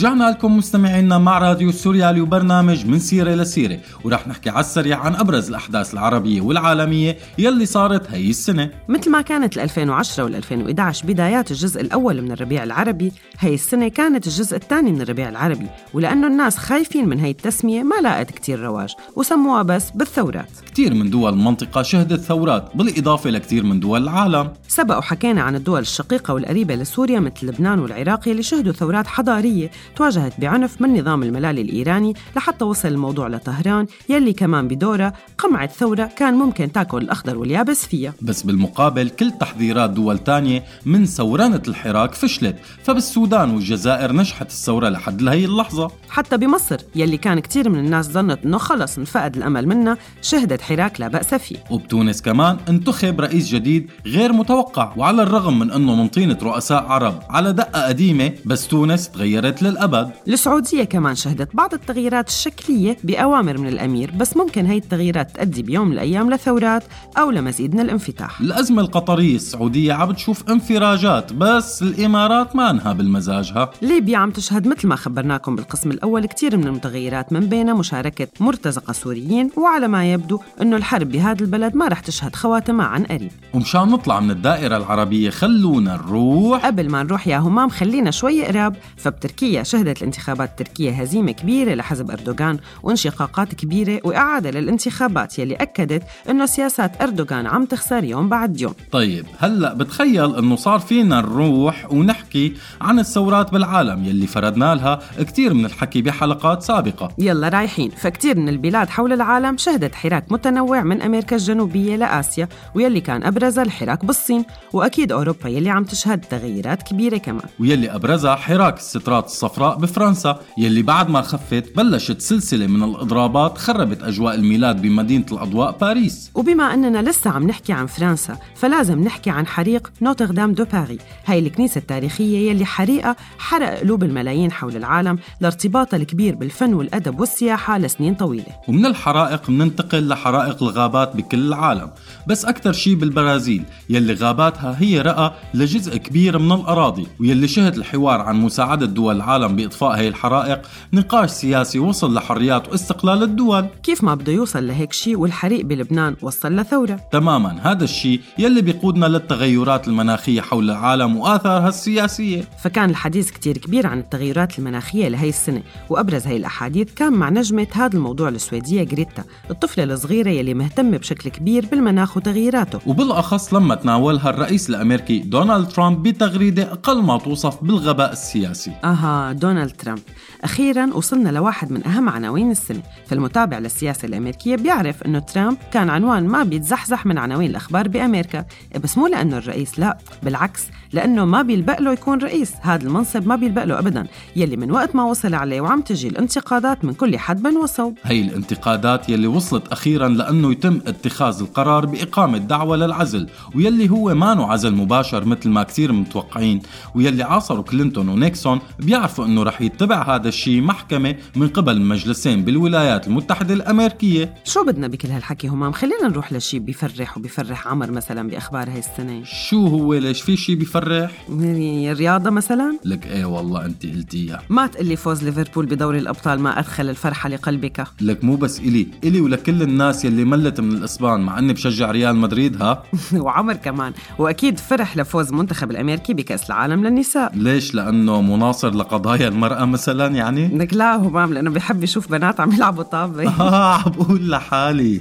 رجعنا 0.00 0.30
لكم 0.30 0.56
مستمعينا 0.56 1.18
مع 1.18 1.38
راديو 1.38 1.72
سوريالي 1.72 2.20
وبرنامج 2.20 2.86
من 2.86 2.98
سيرة 2.98 3.34
لسيرة 3.34 3.78
ورح 4.04 4.28
نحكي 4.28 4.50
على 4.50 4.60
السريع 4.60 4.98
عن 4.98 5.14
أبرز 5.14 5.48
الأحداث 5.48 5.94
العربية 5.94 6.40
والعالمية 6.40 7.18
يلي 7.38 7.66
صارت 7.66 8.10
هي 8.10 8.30
السنة. 8.30 8.70
مثل 8.88 9.10
ما 9.10 9.20
كانت 9.20 9.56
ال 9.56 9.60
2010 9.60 10.24
وال 10.24 10.34
2011 10.34 11.06
بدايات 11.06 11.50
الجزء 11.50 11.80
الأول 11.80 12.22
من 12.22 12.32
الربيع 12.32 12.62
العربي 12.62 13.12
هي 13.38 13.54
السنة 13.54 13.88
كانت 13.88 14.26
الجزء 14.26 14.56
الثاني 14.56 14.92
من 14.92 15.00
الربيع 15.00 15.28
العربي 15.28 15.66
ولأنه 15.94 16.26
الناس 16.26 16.56
خايفين 16.56 17.08
من 17.08 17.20
هي 17.20 17.30
التسمية 17.30 17.82
ما 17.82 17.94
لاقت 18.02 18.30
كتير 18.30 18.60
رواج 18.60 18.94
وسموها 19.16 19.62
بس 19.62 19.90
بالثورات. 19.90 20.50
كتير 20.66 20.94
من 20.94 21.10
دول 21.10 21.32
المنطقة 21.32 21.82
شهدت 21.82 22.20
ثورات 22.20 22.64
بالإضافة 22.74 23.30
لكتير 23.30 23.64
من 23.64 23.80
دول 23.80 24.02
العالم. 24.02 24.52
سبق 24.68 24.98
وحكينا 24.98 25.42
عن 25.42 25.56
الدول 25.56 25.80
الشقيقة 25.80 26.34
والقريبة 26.34 26.74
لسوريا 26.74 27.20
مثل 27.20 27.46
لبنان 27.46 27.78
والعراق 27.78 28.28
اللي 28.28 28.42
شهدوا 28.42 28.72
ثورات 28.72 29.06
حضارية 29.06 29.70
تواجهت 29.96 30.40
بعنف 30.40 30.82
من 30.82 31.00
نظام 31.00 31.22
الملالي 31.22 31.60
الإيراني 31.60 32.14
لحتى 32.36 32.64
وصل 32.64 32.88
الموضوع 32.88 33.28
لطهران 33.28 33.86
يلي 34.08 34.32
كمان 34.32 34.68
بدورها 34.68 35.12
قمعت 35.38 35.72
ثورة 35.72 36.10
كان 36.16 36.34
ممكن 36.34 36.72
تاكل 36.72 36.98
الأخضر 36.98 37.38
واليابس 37.38 37.86
فيها. 37.86 38.14
بس 38.22 38.42
بالمقابل 38.42 39.08
كل 39.08 39.30
تحذيرات 39.30 39.90
دول 39.90 40.18
تانية 40.18 40.64
من 40.86 41.06
ثورانة 41.06 41.62
الحراك 41.68 42.14
فشلت 42.14 42.56
فبالسودان 42.82 43.50
والجزائر 43.50 44.12
نجحت 44.12 44.46
الثورة 44.46 44.88
لحد 44.88 45.22
لهي 45.22 45.44
اللحظة. 45.44 45.90
حتى 46.08 46.36
بمصر 46.36 46.76
يلي 46.94 47.16
كان 47.16 47.40
كتير 47.40 47.68
من 47.68 47.78
الناس 47.78 48.10
ظنت 48.10 48.44
إنه 48.44 48.58
خلص 48.58 48.98
انفقد 48.98 49.36
الأمل 49.36 49.68
منها 49.68 49.96
شهدت 50.22 50.60
حراك 50.60 51.00
لا 51.00 51.08
بأس 51.08 51.34
فيه. 51.34 51.56
وبتونس 51.70 52.22
كمان 52.22 52.56
انتخب 52.68 53.20
رئيس 53.20 53.48
جديد 53.48 53.90
غير 54.06 54.32
متوقع 54.32 54.92
وعلى 54.96 55.22
الرغم 55.22 55.58
من 55.58 55.70
إنه 55.70 55.94
من 55.94 56.08
طينة 56.08 56.38
رؤساء 56.42 56.82
عرب 56.82 57.22
على 57.30 57.52
دقة 57.52 57.86
قديمة 57.86 58.32
بس 58.44 58.68
تونس 58.68 59.08
تغيرت 59.08 59.62
للأبد 59.80 60.10
السعودية 60.28 60.84
كمان 60.84 61.14
شهدت 61.14 61.56
بعض 61.56 61.74
التغييرات 61.74 62.28
الشكلية 62.28 62.96
بأوامر 63.04 63.58
من 63.58 63.68
الأمير 63.68 64.10
بس 64.10 64.36
ممكن 64.36 64.66
هي 64.66 64.76
التغييرات 64.76 65.36
تؤدي 65.36 65.62
بيوم 65.62 65.86
من 65.86 65.92
الأيام 65.92 66.30
لثورات 66.30 66.84
أو 67.18 67.30
لمزيد 67.30 67.74
من 67.74 67.80
الانفتاح. 67.80 68.40
الأزمة 68.40 68.82
القطرية 68.82 69.36
السعودية 69.36 69.92
عم 69.92 70.08
بتشوف 70.08 70.50
انفراجات 70.50 71.32
بس 71.32 71.82
الإمارات 71.82 72.56
ما 72.56 72.70
انها 72.70 72.92
بالمزاجها. 72.92 73.70
ليبيا 73.82 74.18
عم 74.18 74.30
تشهد 74.30 74.68
مثل 74.68 74.88
ما 74.88 74.96
خبرناكم 74.96 75.56
بالقسم 75.56 75.90
الأول 75.90 76.26
كتير 76.26 76.56
من 76.56 76.66
المتغيرات 76.66 77.32
من 77.32 77.40
بينها 77.40 77.74
مشاركة 77.74 78.28
مرتزقة 78.40 78.92
سوريين 78.92 79.50
وعلى 79.56 79.88
ما 79.88 80.12
يبدو 80.12 80.40
أنه 80.62 80.76
الحرب 80.76 81.08
بهذا 81.08 81.44
البلد 81.44 81.76
ما 81.76 81.88
رح 81.88 82.00
تشهد 82.00 82.36
خواتمها 82.36 82.86
عن 82.86 83.04
قريب. 83.04 83.30
ومشان 83.54 83.88
نطلع 83.88 84.20
من 84.20 84.30
الدائرة 84.30 84.76
العربية 84.76 85.30
خلونا 85.30 85.96
نروح. 85.96 86.66
قبل 86.66 86.90
ما 86.90 87.02
نروح 87.02 87.26
يا 87.28 87.38
همام 87.38 87.68
خلينا 87.68 88.10
شوي 88.10 88.44
قراب 88.44 88.76
فبتركيا 88.96 89.62
شهدت 89.70 89.98
الانتخابات 89.98 90.50
التركية 90.50 90.90
هزيمة 90.90 91.32
كبيرة 91.32 91.74
لحزب 91.74 92.10
أردوغان 92.10 92.58
وانشقاقات 92.82 93.54
كبيرة 93.54 94.00
وإعادة 94.04 94.50
للانتخابات 94.50 95.38
يلي 95.38 95.54
أكدت 95.54 96.02
أنه 96.30 96.46
سياسات 96.46 97.02
أردوغان 97.02 97.46
عم 97.46 97.64
تخسر 97.64 98.04
يوم 98.04 98.28
بعد 98.28 98.60
يوم. 98.60 98.74
طيب 98.92 99.26
هلأ 99.38 99.74
بتخيل 99.74 100.36
إنه 100.36 100.56
صار 100.56 100.78
فينا 100.78 101.20
نروح 101.20 101.92
ونحكي 101.92 102.54
عن 102.80 102.98
الثورات 102.98 103.52
بالعالم 103.52 104.04
يلي 104.04 104.26
فردنا 104.26 104.74
لها 104.74 105.00
كتير 105.20 105.54
من 105.54 105.64
الحكي 105.64 106.02
بحلقات 106.02 106.62
سابقة. 106.62 107.08
يلا 107.18 107.48
رايحين. 107.48 107.90
فكتير 107.90 108.38
من 108.38 108.48
البلاد 108.48 108.88
حول 108.88 109.12
العالم 109.12 109.56
شهدت 109.56 109.94
حراك 109.94 110.32
متنوع 110.32 110.82
من 110.82 111.02
أمريكا 111.02 111.36
الجنوبية 111.36 111.96
لآسيا 111.96 112.48
ويلي 112.74 113.00
كان 113.00 113.24
أبرزها 113.24 113.64
الحراك 113.64 114.04
بالصين 114.04 114.44
وأكيد 114.72 115.12
أوروبا 115.12 115.48
يلي 115.48 115.70
عم 115.70 115.84
تشهد 115.84 116.20
تغييرات 116.20 116.82
كبيرة 116.82 117.16
كمان. 117.16 117.48
ويلي 117.60 117.94
أبرزها 117.94 118.36
حراك 118.36 118.76
السترات 118.76 119.26
الصفراء 119.26 119.59
بفرنسا 119.68 120.40
يلي 120.58 120.82
بعد 120.82 121.10
ما 121.10 121.22
خفت 121.22 121.76
بلشت 121.76 122.20
سلسلة 122.20 122.66
من 122.66 122.82
الإضرابات 122.82 123.58
خربت 123.58 124.02
أجواء 124.02 124.34
الميلاد 124.34 124.82
بمدينة 124.82 125.26
الأضواء 125.32 125.78
باريس. 125.80 126.30
وبما 126.34 126.74
أننا 126.74 127.10
لسه 127.10 127.30
عم 127.30 127.46
نحكي 127.46 127.72
عن 127.72 127.86
فرنسا 127.86 128.38
فلازم 128.54 129.04
نحكي 129.04 129.30
عن 129.30 129.46
حريق 129.46 129.92
نوتردام 130.02 130.52
دو 130.52 130.64
باري. 130.72 130.98
هاي 131.26 131.38
الكنيسة 131.38 131.78
التاريخية 131.78 132.50
يلي 132.50 132.64
حريقها 132.64 133.16
حرق 133.38 133.80
قلوب 133.80 134.04
الملايين 134.04 134.52
حول 134.52 134.76
العالم 134.76 135.18
لارتباطها 135.40 135.96
الكبير 135.96 136.34
بالفن 136.34 136.74
والأدب 136.74 137.20
والسياحة 137.20 137.78
لسنين 137.78 138.14
طويلة. 138.14 138.46
ومن 138.68 138.86
الحرائق 138.86 139.50
مننتقل 139.50 140.08
لحرائق 140.08 140.62
الغابات 140.62 141.16
بكل 141.16 141.48
العالم. 141.48 141.90
بس 142.26 142.44
أكثر 142.44 142.72
شيء 142.72 142.94
بالبرازيل 142.94 143.64
يلي 143.90 144.14
غاباتها 144.14 144.76
هي 144.78 145.00
رئة 145.00 145.34
لجزء 145.54 145.96
كبير 145.96 146.38
من 146.38 146.52
الأراضي 146.52 147.06
ويلي 147.20 147.48
شهد 147.48 147.76
الحوار 147.76 148.20
عن 148.20 148.36
مساعدة 148.36 148.86
دول 148.86 149.16
العالم 149.16 149.49
بإطفاء 149.56 149.90
هي 149.90 150.08
الحرائق 150.08 150.60
نقاش 150.92 151.30
سياسي 151.30 151.78
وصل 151.78 152.14
لحريات 152.14 152.68
واستقلال 152.68 153.22
الدول. 153.22 153.66
كيف 153.82 154.04
ما 154.04 154.14
بده 154.14 154.32
يوصل 154.32 154.66
لهيك 154.66 154.92
شيء 154.92 155.16
والحريق 155.16 155.64
بلبنان 155.64 156.16
وصل 156.22 156.56
لثورة؟ 156.56 157.00
تماما 157.12 157.58
هذا 157.62 157.84
الشيء 157.84 158.20
يلي 158.38 158.62
بيقودنا 158.62 159.06
للتغيرات 159.06 159.88
المناخية 159.88 160.40
حول 160.40 160.70
العالم 160.70 161.16
وآثارها 161.16 161.68
السياسية. 161.68 162.44
فكان 162.62 162.90
الحديث 162.90 163.30
كتير 163.30 163.58
كبير 163.58 163.86
عن 163.86 163.98
التغيرات 163.98 164.58
المناخية 164.58 165.08
لهي 165.08 165.28
السنة 165.28 165.62
وأبرز 165.90 166.26
هي 166.26 166.36
الأحاديث 166.36 166.94
كان 166.94 167.12
مع 167.12 167.30
نجمة 167.30 167.66
هذا 167.72 167.96
الموضوع 167.96 168.28
السويدية 168.28 168.84
غريتا 168.84 169.24
الطفلة 169.50 169.84
الصغيرة 169.84 170.30
يلي 170.30 170.54
مهتمة 170.54 170.96
بشكل 170.96 171.30
كبير 171.30 171.66
بالمناخ 171.66 172.16
وتغييراته. 172.16 172.80
وبالأخص 172.86 173.54
لما 173.54 173.74
تناولها 173.74 174.30
الرئيس 174.30 174.70
الأمريكي 174.70 175.18
دونالد 175.18 175.68
ترامب 175.68 176.02
بتغريدة 176.02 176.72
أقل 176.72 177.02
ما 177.02 177.18
توصف 177.18 177.64
بالغباء 177.64 178.12
السياسي. 178.12 178.72
أها 178.84 179.29
دونالد 179.32 179.70
ترامب. 179.70 180.00
أخيرا 180.44 180.94
وصلنا 180.94 181.28
لواحد 181.28 181.72
من 181.72 181.86
أهم 181.86 182.08
عناوين 182.08 182.50
السنة. 182.50 182.82
فالمتابع 183.06 183.58
للسياسة 183.58 184.06
الأمريكية 184.06 184.56
بيعرف 184.56 185.02
أنه 185.02 185.18
ترامب 185.18 185.56
كان 185.72 185.90
عنوان 185.90 186.26
ما 186.26 186.42
بيتزحزح 186.42 187.06
من 187.06 187.18
عناوين 187.18 187.50
الأخبار 187.50 187.88
بأمريكا. 187.88 188.44
بس 188.84 188.98
مو 188.98 189.06
لأنه 189.06 189.38
الرئيس 189.38 189.78
لا 189.78 189.98
بالعكس 190.22 190.62
لأنه 190.92 191.24
ما 191.24 191.42
بيلبق 191.42 191.80
له 191.80 191.92
يكون 191.92 192.18
رئيس. 192.18 192.52
هذا 192.62 192.86
المنصب 192.86 193.26
ما 193.26 193.36
بيلبق 193.36 193.64
له 193.64 193.78
أبدا. 193.78 194.06
يلي 194.36 194.56
من 194.56 194.70
وقت 194.70 194.96
ما 194.96 195.04
وصل 195.04 195.34
عليه 195.34 195.60
وعم 195.60 195.80
تجي 195.80 196.08
الانتقادات 196.08 196.84
من 196.84 196.94
كل 196.94 197.18
حد 197.18 197.40
وصوب 197.46 197.98
هي 198.02 198.20
الانتقادات 198.20 199.08
يلي 199.08 199.26
وصلت 199.26 199.68
أخيرا 199.68 200.08
لأنه 200.08 200.52
يتم 200.52 200.80
اتخاذ 200.86 201.40
القرار 201.40 201.86
بإقامة 201.86 202.38
دعوة 202.38 202.76
للعزل 202.76 203.28
ويلي 203.54 203.90
هو 203.90 204.14
مانو 204.14 204.44
عزل 204.44 204.74
مباشر 204.74 205.24
مثل 205.24 205.48
ما 205.48 205.62
كثير 205.62 205.92
متوقعين 205.92 206.62
ويلي 206.94 207.22
عاصروا 207.22 207.62
كلينتون 207.62 208.08
ونيكسون 208.08 208.60
بيعرفوا 208.78 209.24
أنه 209.24 209.42
رح 209.42 209.60
يتبع 209.60 210.14
هذا 210.14 210.28
الشيء 210.28 210.60
محكمة 210.60 211.14
من 211.36 211.48
قبل 211.48 211.80
مجلسين 211.80 212.44
بالولايات 212.44 213.06
المتحدة 213.06 213.54
الأمريكية. 213.54 214.34
شو 214.44 214.64
بدنا 214.64 214.88
بكل 214.88 215.08
هالحكي 215.08 215.48
همام؟ 215.48 215.72
خلينا 215.72 216.08
نروح 216.08 216.32
لشي 216.32 216.58
بيفرح 216.58 217.18
وبيفرح 217.18 217.68
عمر 217.68 217.90
مثلا 217.90 218.28
بأخبار 218.28 218.70
هاي 218.70 218.78
السنة. 218.78 219.24
شو 219.24 219.66
هو 219.66 219.94
ليش 219.94 220.22
في 220.22 220.36
شيء 220.36 220.56
بيفرح؟ 220.56 220.79
يعني 220.88 221.92
الرياضة 221.92 222.30
مثلا؟ 222.30 222.78
لك 222.84 223.06
إيه 223.06 223.24
والله 223.24 223.64
أنت 223.64 223.86
قلتيها. 223.86 224.42
ما 224.48 224.66
تقلي 224.66 224.96
فوز 224.96 225.24
ليفربول 225.24 225.66
بدوري 225.66 225.98
الأبطال 225.98 226.40
ما 226.40 226.58
أدخل 226.58 226.90
الفرحة 226.90 227.28
لقلبك. 227.28 227.86
لك 228.00 228.24
مو 228.24 228.36
بس 228.36 228.60
إلي 228.60 228.86
إلي 229.04 229.20
ولكل 229.20 229.62
الناس 229.62 230.04
يلي 230.04 230.24
ملت 230.24 230.60
من 230.60 230.72
الإسبان 230.72 231.20
مع 231.20 231.38
أني 231.38 231.52
بشجع 231.52 231.90
ريال 231.90 232.16
مدريد 232.16 232.62
ها؟ 232.62 232.82
وعمر 233.24 233.54
كمان. 233.54 233.92
وأكيد 234.18 234.58
فرح 234.58 234.96
لفوز 234.96 235.28
المنتخب 235.28 235.70
الأمريكي 235.70 236.14
بكأس 236.14 236.46
العالم 236.46 236.84
للنساء. 236.84 237.32
ليش؟ 237.34 237.74
لأنه 237.74 238.22
مناصر 238.22 238.74
لقضايا 238.74 239.28
المرأة 239.28 239.64
مثلا 239.64 240.06
يعني؟ 240.14 240.48
لك 240.48 240.74
لا 240.74 240.96
همام 240.96 241.34
لأنه 241.34 241.50
بحب 241.50 241.84
يشوف 241.84 242.10
بنات 242.10 242.40
عم 242.40 242.52
يلعبوا 242.52 242.82
طابة. 242.82 243.28
آه 243.40 243.74
عم 243.74 243.90
بقول 243.90 244.30
لحالي. 244.30 245.00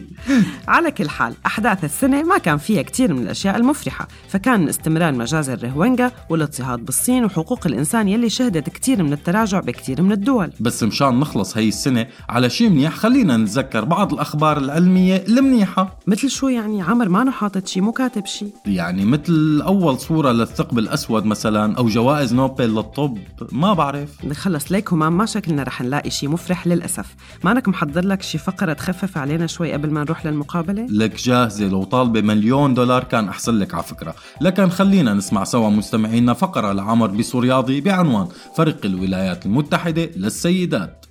على 0.67 0.91
كل 0.91 1.09
حال 1.09 1.33
أحداث 1.45 1.83
السنة 1.83 2.23
ما 2.23 2.37
كان 2.37 2.57
فيها 2.57 2.81
كتير 2.81 3.13
من 3.13 3.23
الأشياء 3.23 3.57
المفرحة 3.57 4.07
فكان 4.29 4.69
استمرار 4.69 5.11
مجازر 5.13 5.55
الرهوينجا 5.69 6.11
والاضطهاد 6.29 6.85
بالصين 6.85 7.25
وحقوق 7.25 7.67
الإنسان 7.67 8.07
يلي 8.07 8.29
شهدت 8.29 8.69
كتير 8.69 9.03
من 9.03 9.13
التراجع 9.13 9.59
بكتير 9.59 10.01
من 10.01 10.11
الدول. 10.11 10.51
بس 10.59 10.83
مشان 10.83 11.19
نخلص 11.19 11.57
هي 11.57 11.67
السنة 11.67 12.07
على 12.29 12.49
شيء 12.49 12.69
منيح 12.69 12.95
خلينا 12.95 13.37
نتذكر 13.37 13.85
بعض 13.85 14.13
الأخبار 14.13 14.57
العلمية 14.57 15.23
المنيحة. 15.27 15.99
مثل 16.07 16.29
شو 16.29 16.47
يعني 16.47 16.81
عمر 16.81 17.09
ما 17.09 17.31
حاطط 17.31 17.67
شي 17.67 17.81
مو 17.81 17.91
كاتب 17.91 18.25
شي؟ 18.25 18.45
يعني 18.65 19.05
مثل 19.05 19.61
أول 19.65 19.99
صورة 19.99 20.31
للثقب 20.31 20.79
الأسود 20.79 21.25
مثلا 21.25 21.77
أو 21.77 21.87
جوائز 21.87 22.33
نوبل 22.33 22.75
للطب 22.75 23.17
ما 23.51 23.73
بعرف. 23.73 24.09
خلص 24.33 24.71
ليك 24.71 24.93
همام 24.93 25.17
ما 25.17 25.25
شكلنا 25.25 25.63
رح 25.63 25.81
نلاقي 25.81 26.09
شي 26.09 26.27
مفرح 26.27 26.67
للأسف. 26.67 27.15
مانك 27.43 27.67
محضر 27.67 28.05
لك 28.05 28.21
شي 28.21 28.37
فقرة 28.37 28.73
تخفف 28.73 29.17
علينا 29.17 29.47
شوي 29.47 29.73
قبل 29.73 29.91
ما 29.91 30.03
نروح 30.03 30.25
للمقابلة؟ 30.25 30.85
لك 30.89 31.15
جاهزة 31.15 31.65
لو 31.67 31.83
طالبة 31.83 32.21
مليون 32.21 32.73
دولار 32.73 33.03
كان 33.03 33.29
أحسن 33.29 33.59
لك 33.59 33.73
على 33.73 33.83
فكرة. 33.83 34.15
لكن 34.41 34.69
خلينا 34.69 35.13
نسمع 35.13 35.43
سوا 35.43 35.58
مستمعينا 35.67 36.33
فقرة 36.33 36.71
لعمر 36.71 37.07
بسورياضي 37.07 37.81
بعنوان 37.81 38.27
فرق 38.57 38.85
الولايات 38.85 39.45
المتحدة 39.45 40.09
للسيدات. 40.15 41.05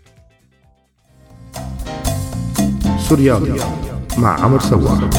سوريالي 3.09 3.61
مع 4.19 4.41
عمر 4.41 4.61
سوار 4.61 5.11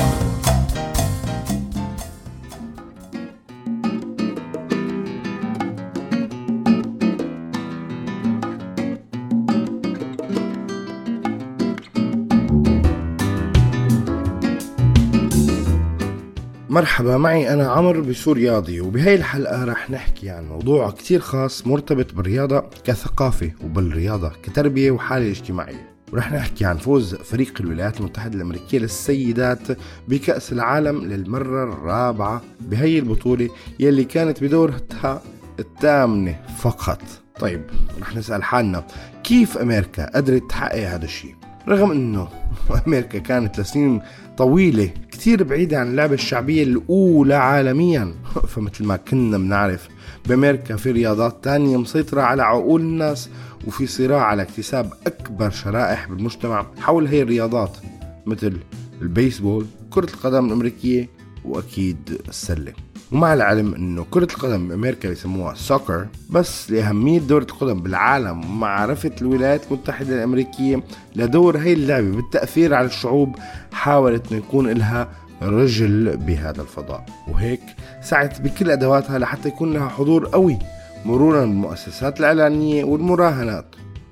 مرحبا 16.80 17.18
معي 17.18 17.54
أنا 17.54 17.68
عمر 17.68 18.00
بسورياضي 18.00 18.82
وبهي 18.82 19.16
الحلقة 19.16 19.66
رح 19.66 19.90
نحكي 19.90 20.30
عن 20.30 20.48
موضوع 20.48 20.92
كتير 20.92 21.20
خاص 21.20 21.68
مرتبط 21.68 22.14
بالرياضة 22.14 22.64
كثقافة 22.84 23.52
وبالرياضة 23.64 24.32
كتربية 24.44 24.92
وحالة 24.92 25.32
اجتماعية. 25.32 25.90
ورح 26.14 26.32
نحكي 26.32 26.66
عن 26.66 26.78
فوز 26.78 27.16
فريق 27.16 27.54
الولايات 27.60 28.00
المتحدة 28.00 28.36
الأمريكية 28.36 28.80
للسيدات 28.80 29.60
بكأس 30.08 30.52
العالم 30.52 31.06
للمرة 31.06 31.64
الرابعة 31.64 32.42
بهي 32.62 33.00
البطولة 33.00 33.50
يلي 33.80 34.04
كانت 34.04 34.44
بدورتها 34.44 35.22
الثامنة 35.60 36.40
فقط. 36.58 37.02
طيب 37.40 37.62
رح 38.02 38.16
نسأل 38.16 38.44
حالنا 38.44 38.88
كيف 39.24 39.58
أمريكا 39.58 40.16
قدرت 40.16 40.50
تحقق 40.50 40.88
هذا 40.88 41.06
الشيء؟ 41.06 41.36
رغم 41.68 41.92
إنه 41.92 42.28
أمريكا 42.88 43.20
كانت 43.20 43.60
لسنين 43.60 44.02
طويلة 44.38 44.90
كتير 45.20 45.44
بعيدة 45.44 45.80
عن 45.80 45.88
اللعبة 45.88 46.14
الشعبية 46.14 46.64
الأولى 46.64 47.36
عالميا. 47.36 48.14
فمثل 48.56 48.86
ما 48.86 48.96
كنا 48.96 49.38
بنعرف 49.38 49.88
بأمريكا 50.28 50.76
في 50.76 50.92
رياضات 50.92 51.44
تانية 51.44 51.78
مسيطرة 51.78 52.22
على 52.22 52.44
عقول 52.44 52.82
الناس 52.82 53.30
وفي 53.68 53.88
صراع 53.88 54.22
على 54.22 54.42
اكتساب 54.42 54.94
أكبر 55.08 55.50
شرائح 55.50 56.10
بالمجتمع 56.10 56.66
حول 56.78 57.08
هي 57.08 57.22
الرياضات 57.22 57.78
مثل 58.26 58.58
البيسبول 59.02 59.66
كرة 59.90 60.10
القدم 60.14 60.46
الأمريكية 60.46 61.10
وأكيد 61.46 62.22
السلة. 62.28 62.74
ومع 63.12 63.34
العلم 63.34 63.74
إنه 63.74 64.06
كرة 64.12 64.24
القدم 64.24 64.68
بأمريكا 64.68 65.10
بيسموها 65.10 65.54
سوكر 65.56 66.08
بس 66.30 66.72
لأهمية 66.72 67.20
دورة 67.20 67.44
القدم 67.44 67.80
بالعالم 67.80 68.46
ومعرفة 68.46 69.12
الولايات 69.22 69.62
المتحدة 69.72 70.16
الأمريكية 70.16 70.84
لدور 71.16 71.58
هاي 71.58 71.74
اللعبة 71.74 72.16
بالتأثير 72.16 72.74
على 72.74 72.88
الشعوب 72.88 73.36
حاولت 73.72 74.32
إنه 74.32 74.40
يكون 74.40 74.70
لها 74.70 75.10
رجل 75.42 76.18
بهذا 76.18 76.62
الفضاء. 76.62 77.06
وهيك 77.28 77.62
سعت 78.02 78.42
بكل 78.42 78.72
أدواتها 78.72 79.20
لحتى 79.20 79.48
يكون 79.48 79.74
لها 79.74 79.90
حضور 79.90 80.26
قوي 80.26 80.60
مرورا 81.06 81.42
بالمؤسسات 81.42 82.20
الإعلانية 82.20 82.84
والمراهنات. 82.84 83.66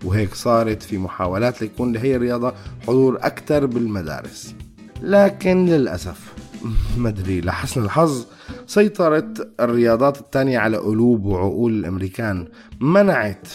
وهيك 0.03 0.33
صارت 0.33 0.83
في 0.83 0.97
محاولات 0.97 1.61
ليكون 1.61 1.93
لهي 1.93 2.15
الرياضة 2.15 2.53
حضور 2.87 3.17
أكثر 3.21 3.65
بالمدارس. 3.65 4.55
لكن 5.01 5.65
للأسف 5.65 6.33
مدري 6.97 7.41
لحسن 7.41 7.83
الحظ 7.83 8.25
سيطرت 8.67 9.49
الرياضات 9.59 10.19
الثانية 10.19 10.59
على 10.59 10.77
قلوب 10.77 11.25
وعقول 11.25 11.73
الأمريكان. 11.79 12.47
منعت 12.81 13.47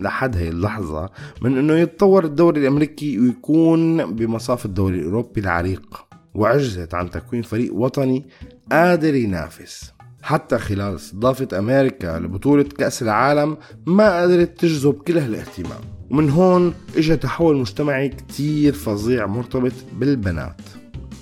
لحد 0.00 0.36
هي 0.36 0.48
اللحظة 0.48 1.10
من 1.42 1.58
أنه 1.58 1.74
يتطور 1.74 2.24
الدوري 2.24 2.60
الأمريكي 2.60 3.18
ويكون 3.18 4.14
بمصاف 4.14 4.66
الدوري 4.66 4.98
الأوروبي 4.98 5.40
العريق 5.40 6.06
وعجزت 6.34 6.94
عن 6.94 7.10
تكوين 7.10 7.42
فريق 7.42 7.74
وطني 7.74 8.26
قادر 8.72 9.14
ينافس. 9.14 9.92
حتى 10.22 10.58
خلال 10.58 10.94
استضافة 10.94 11.58
أمريكا 11.58 12.18
لبطولة 12.18 12.62
كأس 12.62 13.02
العالم 13.02 13.56
ما 13.86 14.22
قدرت 14.22 14.60
تجذب 14.60 14.94
كل 14.94 15.18
هالاهتمام 15.18 15.80
ومن 16.10 16.30
هون 16.30 16.74
اجى 16.96 17.16
تحول 17.16 17.56
مجتمعي 17.56 18.08
كتير 18.08 18.72
فظيع 18.72 19.26
مرتبط 19.26 19.72
بالبنات. 19.92 20.60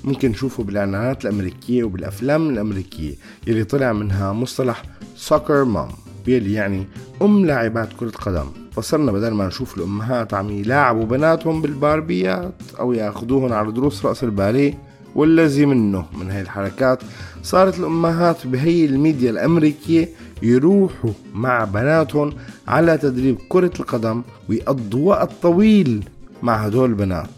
ممكن 0.06 0.30
نشوفه 0.30 0.64
بالإعلانات 0.64 1.24
الأمريكية 1.24 1.84
وبالأفلام 1.84 2.50
الأمريكية. 2.50 3.14
يلي 3.46 3.64
طلع 3.64 3.92
منها 3.92 4.32
مصطلح 4.32 4.82
سوكر 5.16 5.64
مام 5.64 5.88
يلي 6.26 6.52
يعني 6.52 6.86
أم 7.22 7.46
لاعبات 7.46 7.88
كرة 8.00 8.10
قدم. 8.10 8.46
فصرنا 8.72 9.12
بدل 9.12 9.30
ما 9.30 9.46
نشوف 9.46 9.76
الأمهات 9.78 10.34
عم 10.34 10.50
يلاعبوا 10.50 11.04
بناتهم 11.04 11.62
بالباربيات 11.62 12.54
أو 12.78 12.92
ياخذوهم 12.92 13.52
على 13.52 13.72
دروس 13.72 14.06
رأس 14.06 14.24
الباليه 14.24 14.78
والذي 15.14 15.66
منه 15.66 16.06
من 16.20 16.30
هاي 16.30 16.40
الحركات 16.40 17.02
صارت 17.42 17.78
الأمهات 17.78 18.46
بهي 18.46 18.84
الميديا 18.84 19.30
الأمريكية 19.30 20.08
يروحوا 20.42 21.10
مع 21.34 21.64
بناتهم 21.64 22.32
على 22.68 22.98
تدريب 22.98 23.38
كرة 23.48 23.72
القدم 23.80 24.22
ويقضوا 24.48 25.08
وقت 25.08 25.30
طويل 25.42 26.04
مع 26.42 26.56
هدول 26.56 26.90
البنات. 26.90 27.30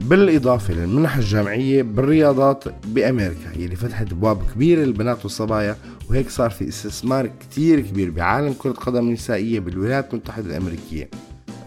بالإضافة 0.00 0.74
للمنح 0.74 1.16
الجامعية 1.16 1.82
بالرياضات 1.82 2.64
بأمريكا 2.86 3.52
يلي 3.58 3.76
فتحت 3.76 4.12
أبواب 4.12 4.42
كبيرة 4.54 4.80
للبنات 4.84 5.24
والصبايا 5.24 5.76
وهيك 6.10 6.30
صار 6.30 6.50
في 6.50 6.68
استثمار 6.68 7.30
كتير 7.40 7.80
كبير 7.80 8.10
بعالم 8.10 8.52
كرة 8.58 8.70
القدم 8.70 9.08
النسائية 9.08 9.60
بالولايات 9.60 10.12
المتحدة 10.14 10.46
الأمريكية. 10.46 11.08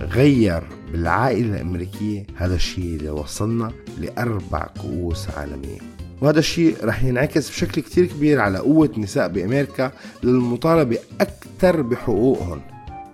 غير 0.01 0.63
بالعائلة 0.91 1.55
الأمريكية 1.55 2.25
هذا 2.36 2.55
الشيء 2.55 2.95
اللي 2.95 3.09
وصلنا 3.09 3.71
لأربع 3.99 4.67
كؤوس 4.82 5.30
عالمية. 5.30 5.80
وهذا 6.21 6.39
الشيء 6.39 6.75
رح 6.84 7.03
ينعكس 7.03 7.49
بشكل 7.49 7.82
كتير 7.82 8.05
كبير 8.05 8.39
على 8.39 8.57
قوة 8.57 8.91
النساء 8.97 9.28
بأمريكا 9.28 9.91
للمطالبة 10.23 10.97
أكثر 11.21 11.82
بحقوقهم. 11.82 12.61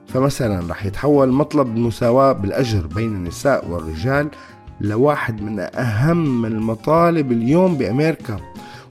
فمثلا 0.08 0.72
رح 0.72 0.86
يتحول 0.86 1.32
مطلب 1.32 1.68
المساواة 1.68 2.32
بالأجر 2.32 2.88
بين 2.88 3.16
النساء 3.16 3.70
والرجال 3.70 4.30
لواحد 4.82 5.42
من 5.42 5.60
أهم 5.60 6.46
المطالب 6.46 7.32
اليوم 7.32 7.78
بأمريكا 7.78 8.40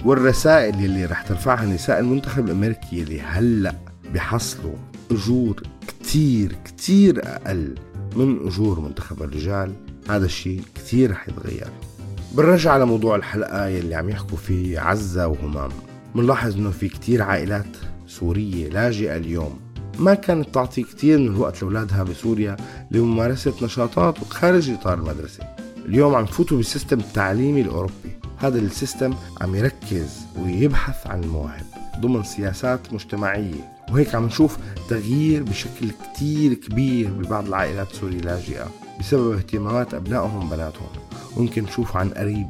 والرسائل 0.05 0.75
اللي 0.75 1.05
رح 1.05 1.23
ترفعها 1.23 1.67
نساء 1.67 2.01
المنتخب 2.01 2.45
الأمريكي 2.45 3.03
اللي 3.03 3.21
هلأ 3.21 3.75
بحصلوا 4.15 4.75
أجور 5.11 5.63
كتير 5.89 6.57
كتير 6.65 7.21
أقل 7.25 7.75
من 8.17 8.47
أجور 8.47 8.81
منتخب 8.81 9.23
الرجال. 9.23 9.73
هذا 10.09 10.25
الشيء 10.25 10.63
كتير 10.75 11.11
رح 11.11 11.29
يتغير. 11.29 11.69
بنرجع 12.33 12.73
على 12.73 12.87
موضوع 12.87 13.17
الحلقة 13.17 13.67
يلي 13.67 13.95
عم 13.95 14.09
يحكوا 14.09 14.37
فيه 14.37 14.81
عزة 14.81 15.27
وهمام. 15.27 15.71
بنلاحظ 16.15 16.57
إنه 16.57 16.71
في 16.71 16.89
كتير 16.89 17.23
عائلات 17.23 17.77
سورية 18.07 18.69
لاجئة 18.69 19.17
اليوم. 19.17 19.61
ما 19.99 20.15
كانت 20.15 20.55
تعطي 20.55 20.83
كتير 20.83 21.19
من 21.19 21.27
الوقت 21.27 21.63
لأولادها 21.63 22.03
بسوريا 22.03 22.57
لممارسة 22.91 23.55
نشاطات 23.63 24.19
خارج 24.31 24.71
إطار 24.71 24.95
المدرسة. 24.99 25.52
اليوم 25.85 26.15
عم 26.15 26.27
تفوتوا 26.27 26.57
بال 26.57 26.67
system 26.67 26.99
التعليمي 26.99 27.61
الأوروبي. 27.61 28.13
هذا 28.39 28.59
ال 28.59 28.67
system 28.67 29.15
عم 29.41 29.55
يركز 29.55 30.27
ويبحث 30.39 31.07
عن 31.07 31.25
المواهب 31.25 31.67
ضمن 32.01 32.23
سياسات 32.23 32.93
مجتمعية. 32.93 33.73
وهيك 33.91 34.15
عم 34.15 34.27
نشوف 34.27 34.57
تغيير 34.89 35.43
بشكل 35.43 35.91
كتير 35.91 36.55
كبير 36.55 37.11
ببعض 37.11 37.47
العائلات 37.47 37.91
السورية 37.91 38.19
اللاجئة 38.19 38.71
بسبب 39.01 39.33
اهتمامات 39.33 39.95
أبنائهم 39.95 40.49
بناتهم 40.49 40.89
ممكن 41.37 41.63
نشوف 41.63 41.97
عن 41.97 42.09
قريب 42.09 42.49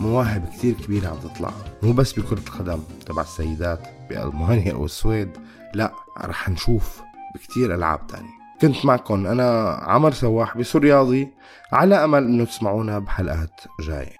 مواهب 0.00 0.48
كتير 0.58 0.74
كبيرة 0.74 1.08
عم 1.08 1.16
تطلع. 1.16 1.50
مو 1.82 1.92
بس 1.92 2.12
بكرة 2.12 2.38
القدم 2.38 2.78
تبع 3.06 3.22
السيدات 3.22 3.80
بألمانيا 4.10 4.72
أو 4.72 4.84
السويد 4.84 5.28
لا 5.74 5.92
رح 6.18 6.48
نشوف 6.48 7.02
بكتير 7.34 7.74
ألعاب 7.74 8.06
تانية. 8.06 8.43
كنت 8.64 8.84
معكم 8.86 9.26
أنا 9.26 9.78
عمر 9.82 10.12
سواح 10.12 10.56
بسور 10.56 10.82
رياضي 10.82 11.28
على 11.72 12.04
أمل 12.04 12.24
أنه 12.24 12.44
تسمعونا 12.44 12.98
بحلقات 12.98 13.60
جاية. 13.80 14.16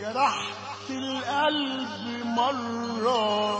جرحت 0.00 0.90
القلب 0.90 2.26
مرة. 2.36 3.56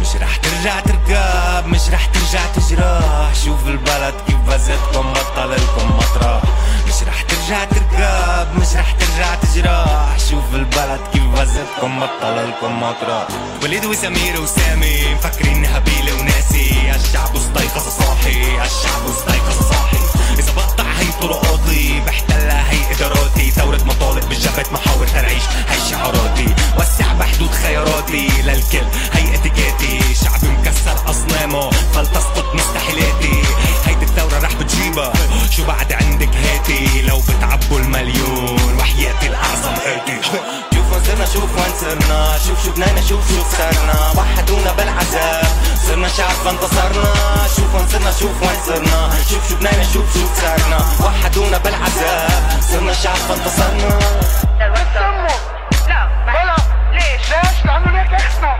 مش 0.00 0.16
رح 0.16 0.36
ترجع 0.36 0.80
تركب 0.80 1.68
مش 1.68 1.90
رح 1.90 2.06
ترجع 2.06 2.46
تجرح. 2.46 3.34
شوف 3.34 3.68
البلد 3.68 4.14
كيف 4.26 4.48
بزتكم 4.48 5.12
بطل 5.12 5.50
لكم 5.50 5.96
مطرح. 5.96 6.59
مش 7.00 7.08
رح 7.08 7.22
ترجع 7.22 7.64
تركب 7.64 8.60
مش 8.60 8.76
رح 8.76 8.92
ترجع 8.92 9.34
تجرح. 9.34 10.18
شوف 10.30 10.54
البلد 10.54 11.00
كيف 11.12 11.22
بزتكم 11.22 12.00
بطل 12.00 12.48
لكم 12.48 12.82
مطرح 12.82 13.26
وليد 13.62 13.84
وسمير 13.84 14.40
وسامي 14.40 15.14
مفكرين 15.14 15.66
هبيلة 15.66 16.20
وناسي. 16.20 16.92
الشعب 16.94 17.36
استيقظ 17.36 17.88
صاحي 17.98 18.42
الشعب 18.66 19.02
استيقظ 19.08 19.68
صاحي. 19.70 19.98
إذا 20.38 20.52
بقطع 20.52 20.84
هي 20.84 21.06
طرقاتي 21.22 22.00
بحتلها 22.06 22.70
هي 22.72 22.94
إداراتي. 22.96 23.50
ثورة 23.50 23.80
مطالب 23.84 24.28
بالجبهة 24.28 24.66
محاور 24.72 25.06
ترعيش 25.06 25.42
هي 25.68 25.90
شعاراتي. 25.90 26.54
وسع 26.78 27.12
بحدود 27.12 27.50
خياراتي. 27.50 28.28
للكل 28.42 28.86
هي 29.12 29.34
اتيكيتي 29.34 30.14
شعبي 30.14 30.48
مكسر 30.48 31.10
أصنامه 31.10 31.70
فلتسقط 31.70 32.54
مستحيلاتي. 32.54 33.42
هيدي 33.86 34.06
رح 34.42 34.54
بتجيبها. 34.54 35.12
شو 35.50 35.64
بعد 35.64 35.92
عندك 35.92 36.36
هاتي؟ 36.36 37.02
لو 37.02 37.18
بتعبوا 37.18 37.78
المليون. 37.78 38.76
وحياتي 38.78 39.26
الأعظم 39.26 39.74
هاتي. 39.86 40.20
شوف 40.74 40.92
وين 40.92 41.04
صرنا 41.04 41.26
شوف 41.26 41.50
وين 41.56 41.72
صرنا 41.80 42.38
شوف 42.46 42.64
شو 42.64 42.72
بنينا 42.72 43.00
شوف 43.00 43.28
شو 43.28 43.44
خسرنا 43.44 44.12
وحدونا 44.16 44.72
بالعذاب. 44.72 45.46
صرنا 45.86 46.08
شعب 46.08 46.30
فانتصرنا 46.44 47.14
شوف 47.56 47.74
وين 47.74 47.88
صرنا 47.88 48.10
شوف 48.10 48.42
وين 48.42 48.60
صرنا 48.66 49.10
شوف 49.30 49.48
شو 49.48 49.56
بنينا 49.56 49.84
شوف 49.92 50.14
شو 50.14 50.26
خسرنا 50.34 50.78
وحدونا 51.00 51.58
بالعذاب. 51.58 52.60
صرنا 52.60 52.92
شعب 52.92 53.16
فانتصرنا 53.16 53.98
بلا 56.26 56.56
ليش؟ 56.92 57.30
ليش؟ 57.30 57.64
لأنه 57.64 57.90
ليك 57.92 58.12
إحنا. 58.12 58.59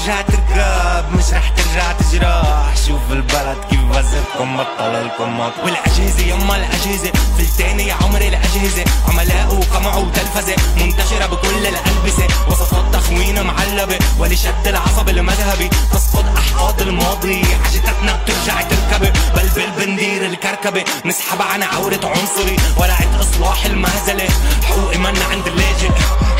ترجع 0.00 0.20
تركب 0.20 1.16
مش 1.16 1.32
رح 1.32 1.48
ترجع 1.48 1.92
تجرح. 1.92 2.76
شوف 2.86 3.00
البلد 3.10 3.58
كيف 3.70 3.80
بزتكم 3.80 4.56
بطل 4.56 5.06
لكم 5.06 5.38
مطرح 5.38 5.64
والأجهزة 5.64 6.22
يما 6.22 6.56
الأجهزة 6.56 7.12
فلتاني 7.38 7.86
يا 7.86 7.94
عمري 7.94 8.28
الأجهزة. 8.28 8.84
عملاء 9.08 9.54
وقمع 9.54 9.96
وتلفزة 9.96 10.56
منتشرة 10.76 11.26
بكل 11.26 11.66
الألبسة. 11.66 12.26
وصفات 12.48 12.94
تخوين 12.94 13.42
معلبة 13.42 13.98
ولشد 14.18 14.66
العصب 14.66 15.08
المذهبي. 15.08 15.68
تسقط 15.92 16.24
أحقاد 16.38 16.80
الماضي 16.80 17.42
عجتتنا 17.64 18.16
بترجع 18.16 18.62
تركبي 18.62 19.12
بلبل 19.34 19.70
بندير 19.70 20.26
الكركبة 20.26 20.84
نسحب 21.04 21.42
عن 21.42 21.62
عورة 21.62 22.00
عنصري. 22.04 22.56
ولعت 22.76 23.08
أصلاح 23.20 23.64
المهزلة 23.64 24.28
حقوقي 24.68 24.98
من 24.98 25.22
عند 25.30 25.46
اللاجئ. 25.46 25.90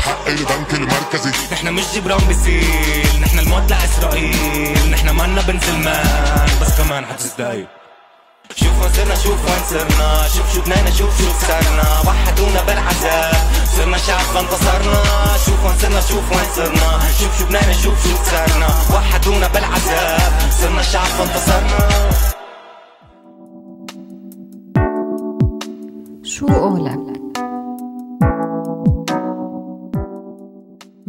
حق 0.05 0.27
البنك 0.27 0.73
المركزي. 0.73 1.31
نحن 1.51 1.73
مش 1.73 1.83
جبران 1.95 2.27
بسيل 2.29 3.21
نحن 3.21 3.39
الموت 3.51 3.71
لإسرائيل. 3.71 4.91
نحن 4.91 5.09
مالنا 5.09 5.41
بنزلمان 5.41 6.49
بس 6.61 6.77
كمان 6.77 7.05
حتزدايق 7.05 7.67
شوف 8.55 8.81
وين 8.81 8.93
صرنا 8.93 9.15
شوف 9.15 9.45
وين 9.45 9.63
صرنا. 9.69 10.27
شوف 10.35 10.53
شو 10.53 10.61
بنينا 10.61 10.91
شوف 10.91 11.17
شو 11.17 11.33
خسرنا. 11.33 12.01
وحدونا 12.07 12.61
بالعذاب. 12.61 13.35
صرنا 13.77 13.97
شعب 13.97 14.19
فانتصرنا 14.19 15.03
شوف 15.45 15.65
وين 15.65 15.77
صرنا 15.81 16.01
شوف 16.01 16.31
وين 16.31 16.47
صرنا. 16.55 16.99
شوف 17.19 17.39
شو 17.39 17.45
بنينا 17.45 17.73
شوف 17.73 18.03
شو 18.03 18.17
خسرنا. 18.17 18.67
وحدونا 18.93 19.47
بالعذاب. 19.47 20.31
صرنا 20.61 20.81
شعب 20.81 21.05
فانتصرنا 21.05 22.09
شو 26.23 26.47
قولك؟ 26.47 27.10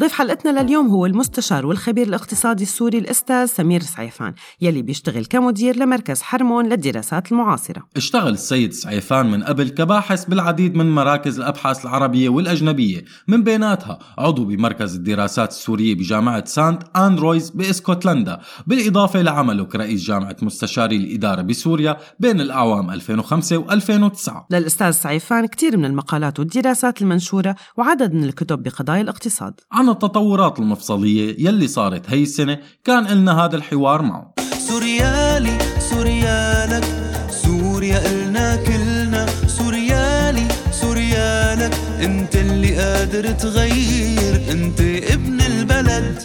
ضيف 0.03 0.13
حلقتنا 0.13 0.63
لليوم 0.63 0.87
هو 0.87 1.07
المستشار 1.07 1.67
والخبير 1.67 2.07
الاقتصادي 2.07 2.63
السوري 2.63 2.99
الأستاذ 2.99 3.47
سمير 3.47 3.81
سعيفان 3.81 4.35
يلي 4.61 4.83
بيشتغل 4.83 5.25
كمدير 5.25 5.77
لمركز 5.77 6.23
حرمون 6.23 6.67
للدراسات 6.69 7.33
المعاصرة. 7.33 7.83
اشتغل 7.97 8.33
السيد 8.33 8.73
سعيفان 8.73 9.31
من 9.31 9.43
قبل 9.43 9.69
كباحث 9.69 10.25
بالعديد 10.25 10.75
من 10.75 10.91
مراكز 10.91 11.39
الأبحاث 11.39 11.85
العربية 11.85 12.29
والأجنبية. 12.29 13.05
من 13.29 13.43
بيناتها 13.43 13.99
عضو 14.19 14.45
بمركز 14.45 14.97
الدراسات 14.97 15.51
السورية 15.51 15.95
بجامعة 15.95 16.45
سانت 16.45 16.83
أندرويز 16.97 17.51
بإسكتلندا. 17.51 18.41
بالإضافة 18.67 19.23
لعمله 19.23 19.65
كرئيس 19.65 20.05
جامعة 20.05 20.37
مستشاري 20.43 20.97
الإدارة 20.97 21.43
بسوريا 21.43 21.97
بين 22.21 22.41
الأعوام 22.41 22.91
2005 22.91 23.65
و2009 23.65 24.33
للأستاذ 24.51 24.91
سعيفان 24.91 25.47
كتير 25.47 25.77
من 25.77 25.85
المقالات 25.85 26.39
والدراسات 26.39 27.03
المنشورة 27.03 27.57
وعدد 27.77 28.15
من 28.15 28.25
الكتب 28.25 28.63
بقضايا 28.63 29.01
الاقتصاد. 29.01 29.61
عن 29.73 29.92
التطورات 29.93 30.59
المفصلية 30.59 31.37
يلي 31.39 31.69
صارت 31.69 32.11
هي 32.11 32.23
السنة 32.23 32.59
كان 32.85 33.07
إلنا 33.07 33.45
هذا 33.45 33.57
الحوار 33.57 34.03
معه. 34.03 34.35
سوريالي 34.69 35.59
سوريالك 35.79 36.85
سوريا 37.31 38.07
إلنا 38.07 38.57
كلنا. 38.57 39.27
سوريالي 39.47 40.49
سوريالك 40.71 41.75
أنت 42.01 42.37
اللي 42.37 42.77
قادر 42.77 43.31
تغير 43.31 44.53
أنت 44.53 44.81
ابن 44.81 45.41
البلد. 45.41 46.23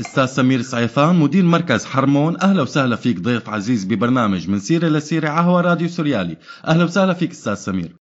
أستاذ 0.00 0.26
سمير 0.26 0.62
سعيفان 0.62 1.16
مدير 1.16 1.44
مركز 1.44 1.84
حرمون 1.84 2.40
أهلا 2.40 2.62
وسهلا 2.62 2.96
فيك 2.96 3.20
ضيف 3.20 3.48
عزيز 3.48 3.84
ببرنامج 3.84 4.48
من 4.50 4.60
سيرة 4.60 4.88
لسيرة 4.88 5.28
عهوى 5.28 5.62
راديو 5.62 5.88
سوريالي. 5.88 6.36
أهلا 6.66 6.84
وسهلا 6.84 7.14
فيك 7.14 7.30
أستاذ 7.30 7.54
سمير. 7.54 7.96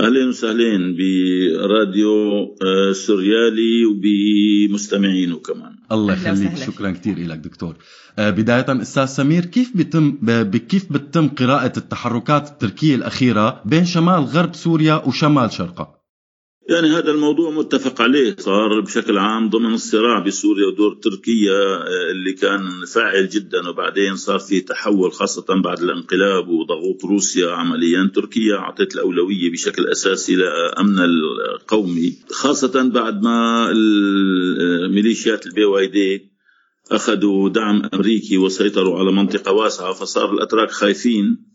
أهلا 0.00 0.28
وسهلا 0.28 0.94
براديو 0.98 2.42
آه، 2.42 2.92
سوريالي 2.92 3.84
وبمستمعينه 3.86 5.36
كمان. 5.38 5.76
الله 5.92 6.14
يخليك. 6.14 6.56
شكرا 6.56 6.90
كثير 6.90 7.18
لك 7.18 7.38
دكتور. 7.38 7.76
آه، 8.18 8.30
بداية 8.30 8.66
أستاذ 8.82 9.04
سمير 9.06 9.44
كيف 9.44 9.76
بيتم 9.76 10.18
ب- 10.22 10.56
كيف 10.56 10.92
بتتم 10.92 11.28
قراءة 11.28 11.72
التحركات 11.78 12.48
التركية 12.48 12.94
الأخيرة 12.94 13.62
بين 13.64 13.84
شمال 13.84 14.24
غرب 14.24 14.54
سوريا 14.54 14.94
وشمال 15.06 15.52
شرقها؟ 15.52 15.97
يعني 16.68 16.88
هذا 16.88 17.10
الموضوع 17.10 17.50
متفق 17.50 18.02
عليه. 18.02 18.36
صار 18.38 18.80
بشكل 18.80 19.18
عام 19.18 19.48
ضمن 19.50 19.74
الصراع 19.74 20.18
بسوريا 20.18 20.66
ودور 20.66 20.94
تركيا 20.94 21.52
آه، 21.52 22.10
اللي 22.10 22.32
كان 22.32 22.60
فاعل 22.94 23.28
جدا 23.28 23.68
وبعدين 23.68 24.16
صار 24.16 24.38
في 24.38 24.60
تحول 24.60 25.12
خاصة 25.12 25.44
بعد 25.64 25.82
الانقلاب 25.82 26.48
وضغوط 26.48 27.04
روسيا 27.04 27.50
عمليا. 27.50 28.10
تركيا 28.14 28.56
أعطت 28.56 28.94
الأولوية 28.94 29.52
بشكل 29.52 29.86
أساسي 29.86 30.36
لأمن 30.36 30.98
القومي 31.00 32.12
خاصة 32.30 32.82
بعد 32.82 33.22
ما 33.22 33.70
الميليشيات 33.70 35.46
ال 35.46 35.64
PYD 35.64 36.30
أخذوا 36.92 37.48
دعم 37.48 37.88
أمريكي 37.94 38.38
وسيطروا 38.38 38.98
على 38.98 39.12
منطقة 39.12 39.52
واسعة 39.52 39.92
فصار 39.92 40.32
الأتراك 40.32 40.70
خايفين. 40.70 41.48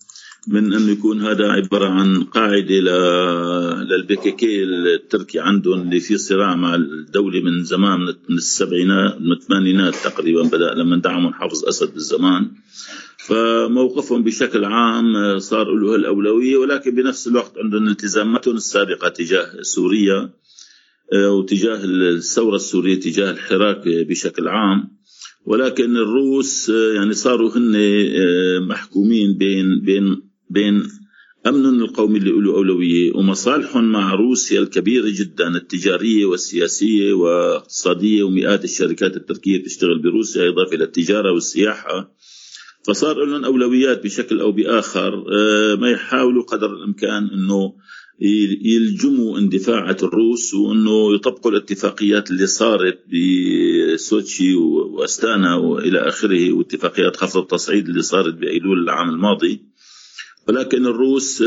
من 0.47 0.73
انه 0.73 0.91
يكون 0.91 1.21
هذا 1.21 1.47
عبارة 1.47 1.85
عن 1.85 2.23
قاعدة 2.23 2.79
للبي 3.83 4.15
كي 4.15 4.31
كي 4.31 4.63
التركي 4.63 5.39
عندهم 5.39 5.81
اللي 5.81 5.99
في 5.99 6.17
صراع 6.17 6.55
مع 6.55 6.75
الدولة 6.75 7.41
من 7.41 7.63
زمان 7.63 7.99
من 7.99 8.37
السبعينات 8.37 9.21
من 9.21 9.31
الثمانينات 9.31 9.95
تقريبا 9.95 10.43
بدأ 10.43 10.73
لما 10.73 10.97
دعموا 10.97 11.31
حافظ 11.31 11.65
أسد 11.65 11.93
بالزمان. 11.93 12.51
فموقفهم 13.17 14.23
بشكل 14.23 14.65
عام 14.65 15.39
صار 15.39 15.75
له 15.75 15.95
الاولويه 15.95 16.57
ولكن 16.57 16.95
بنفس 16.95 17.27
الوقت 17.27 17.57
عندهم 17.57 17.87
التزاماتهم 17.87 18.55
السابقة 18.55 19.09
تجاه 19.09 19.61
سوريا 19.61 20.29
وتجاه 21.13 21.79
الثورة 21.83 22.55
السورية 22.55 22.99
تجاه 22.99 23.31
الحراك 23.31 23.83
بشكل 23.85 24.47
عام. 24.47 24.97
ولكن 25.45 25.97
الروس 25.97 26.69
يعني 26.69 27.13
صاروا 27.13 27.57
هن 27.57 27.77
محكومين 28.67 29.37
بين 29.37 29.81
بين 29.81 30.32
بين 30.53 30.83
امنهم 31.47 31.83
القومي 31.83 32.17
اللي 32.19 32.31
له 32.31 32.53
أولوية 32.55 33.15
ومصالحهم 33.15 33.91
مع 33.91 34.13
روسيا 34.13 34.59
الكبيرة 34.59 35.09
جدا 35.09 35.47
التجارية 35.47 36.25
والسياسية 36.25 37.13
واقتصادية 37.13 38.23
ومئات 38.23 38.63
الشركات 38.63 39.17
التركية 39.17 39.57
بتشتغل 39.61 40.01
بروسيا 40.01 40.49
إضافة 40.49 40.75
إلى 40.75 40.83
التجارة 40.83 41.31
والسياحة. 41.31 42.13
فصار 42.87 43.25
لهم 43.25 43.45
أولويات 43.45 44.03
بشكل 44.03 44.39
أو 44.39 44.51
بآخر 44.51 45.23
ما 45.81 45.89
يحاولوا 45.89 46.43
قدر 46.43 46.73
الإمكان 46.73 47.29
إنه 47.33 47.73
يلجموا 48.61 49.37
اندفاعة 49.39 49.97
الروس 50.03 50.53
وإنه 50.53 51.15
يطبقوا 51.15 51.51
الاتفاقيات 51.51 52.31
اللي 52.31 52.47
صارت 52.47 52.99
بسوتشي 53.93 54.55
وأستانا 54.55 55.55
وإلى 55.55 55.99
آخره 55.99 56.51
واتفاقيات 56.53 57.15
خفض 57.15 57.41
التصعيد 57.41 57.89
اللي 57.89 58.01
صارت 58.01 58.33
بأيلول 58.33 58.83
العام 58.83 59.09
الماضي. 59.09 59.72
ولكن 60.47 60.85
الروس 60.85 61.43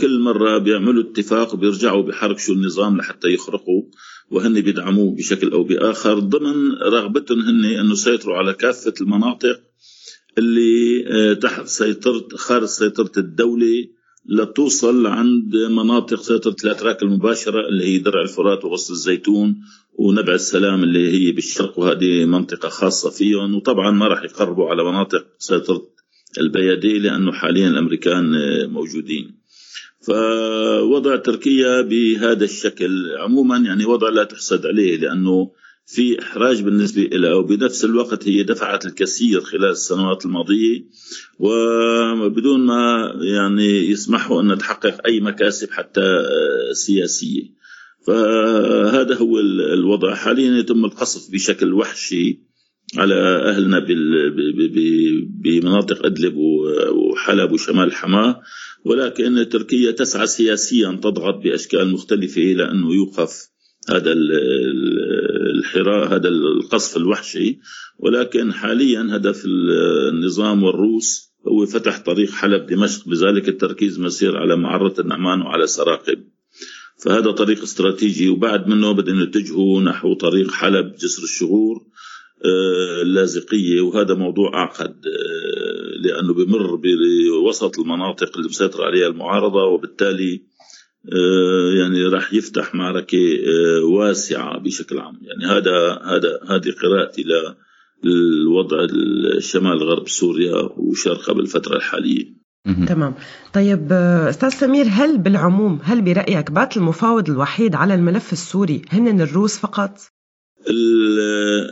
كل 0.00 0.20
مرة 0.20 0.58
بيعملوا 0.58 1.02
اتفاق 1.02 1.56
بيرجعوا 1.56 2.02
بحركشوا 2.02 2.54
النظام 2.54 2.96
لحتى 2.96 3.28
يخرقوا 3.28 3.82
وهن 4.30 4.60
بيدعموه 4.60 5.14
بشكل 5.14 5.52
أو 5.52 5.64
بآخر. 5.64 6.18
ضمن 6.18 6.72
رغبتهم 6.72 7.40
هن 7.40 7.64
أنه 7.64 7.92
يسيطروا 7.92 8.36
على 8.36 8.52
كافة 8.52 8.94
المناطق 9.00 9.60
اللي 10.38 11.34
تحت 11.34 11.66
سيطرة 11.66 12.28
خارج 12.34 12.64
سيطرة 12.64 13.12
الدولة 13.16 13.86
لتوصل 14.26 15.06
عند 15.06 15.56
مناطق 15.56 16.20
سيطرة 16.20 16.56
الأتراك 16.64 17.02
المباشرة 17.02 17.68
اللي 17.68 17.84
هي 17.84 17.98
درع 17.98 18.22
الفرات 18.22 18.64
وغصن 18.64 18.92
الزيتون 18.92 19.56
ونبع 19.98 20.34
السلام 20.34 20.82
اللي 20.82 21.12
هي 21.12 21.32
بالشرق 21.32 21.78
وهذه 21.78 22.24
منطقة 22.24 22.68
خاصة 22.68 23.10
فيهم. 23.10 23.54
وطبعا 23.54 23.90
ما 23.90 24.08
راح 24.08 24.22
يقربوا 24.22 24.70
على 24.70 24.84
مناطق 24.84 25.26
سيطرة 25.38 25.93
البيادي 26.38 26.98
لأنه 26.98 27.32
حاليا 27.32 27.68
الأمريكان 27.68 28.24
موجودين. 28.70 29.44
فوضع 30.06 31.16
تركيا 31.16 31.80
بهذا 31.80 32.44
الشكل 32.44 33.16
عموما 33.18 33.56
يعني 33.56 33.84
وضع 33.84 34.08
لا 34.08 34.24
تحسد 34.24 34.66
عليه 34.66 34.96
لأنه 34.96 35.50
في 35.86 36.20
إحراج 36.22 36.62
بالنسبة 36.62 37.02
لها 37.02 37.34
وبنفس 37.34 37.84
الوقت 37.84 38.28
هي 38.28 38.42
دفعت 38.42 38.86
الكثير 38.86 39.40
خلال 39.40 39.70
السنوات 39.70 40.26
الماضية. 40.26 40.84
وبدون 41.38 42.60
ما 42.60 43.12
يعني 43.22 43.90
يسمحوا 43.90 44.42
أن 44.42 44.58
تحقق 44.58 45.06
أي 45.06 45.20
مكاسب 45.20 45.70
حتى 45.70 46.22
سياسية. 46.72 47.42
فهذا 48.06 49.14
هو 49.14 49.38
الوضع. 49.74 50.14
حاليا 50.14 50.58
يتم 50.58 50.84
القصف 50.84 51.32
بشكل 51.32 51.72
وحشي. 51.72 52.53
على 52.98 53.14
أهلنا 53.50 53.86
بمناطق 55.42 56.06
أدلب 56.06 56.36
وحلب 56.92 57.52
وشمال 57.52 57.92
حماة 57.92 58.40
ولكن 58.84 59.48
تركيا 59.48 59.90
تسعى 59.90 60.26
سياسيا 60.26 61.00
تضغط 61.02 61.34
بأشكال 61.44 61.92
مختلفة 61.92 62.42
إلى 62.42 62.70
أنه 62.70 62.94
يوقف 62.94 63.54
هذا 63.88 64.12
الحراء 65.54 66.14
هذا 66.14 66.28
القصف 66.28 66.96
الوحشي. 66.96 67.58
ولكن 67.98 68.52
حاليا 68.52 69.08
هدف 69.10 69.44
النظام 69.44 70.62
والروس 70.62 71.34
هو 71.48 71.66
فتح 71.66 71.98
طريق 71.98 72.30
حلب 72.30 72.66
دمشق. 72.66 73.08
لذلك 73.08 73.48
التركيز 73.48 74.00
مسير 74.00 74.36
على 74.36 74.56
معرة 74.56 74.94
النعمان 74.98 75.40
وعلى 75.40 75.66
سراقب. 75.66 76.24
فهذا 77.04 77.30
طريق 77.30 77.62
استراتيجي. 77.62 78.28
وبعد 78.28 78.68
منه 78.68 78.92
بدهم 78.92 79.20
يتجهوا 79.20 79.82
نحو 79.82 80.14
طريق 80.14 80.50
حلب 80.50 80.94
جسر 80.94 81.22
الشغور 81.22 81.86
اللاذقية 83.02 83.80
وهذا 83.80 84.14
موضوع 84.14 84.54
أعقد 84.54 84.96
لأنه 86.00 86.34
بمر 86.34 86.76
بوسط 86.76 87.78
المناطق 87.78 88.36
اللي 88.36 88.48
مسيطر 88.48 88.84
عليها 88.84 89.06
المعارضة 89.06 89.64
وبالتالي 89.64 90.42
يعني 91.78 92.06
راح 92.06 92.32
يفتح 92.32 92.74
معركة 92.74 93.18
واسعة 93.84 94.58
بشكل 94.58 94.98
عام. 94.98 95.18
يعني 95.22 95.52
هذا 95.52 96.00
هذا 96.04 96.40
هذه 96.48 96.74
قراءتي 96.82 97.24
للوضع 98.04 98.86
الشمال 99.36 99.82
غرب 99.82 100.08
سوريا 100.08 100.68
وشرقها 100.76 101.32
بالفترة 101.32 101.76
الحالية. 101.76 102.44
تمام. 102.88 103.14
طيب 103.54 103.88
آه، 103.92 104.30
أستاذ 104.30 104.48
سمير 104.48 104.86
هل 104.90 105.18
بالعموم 105.18 105.80
هل 105.82 106.02
برأيك 106.02 106.50
بات 106.50 106.76
المفاوض 106.76 107.30
الوحيد 107.30 107.74
على 107.74 107.94
الملف 107.94 108.32
السوري 108.32 108.82
هن 108.90 109.20
الروس 109.20 109.58
فقط؟ 109.58 109.98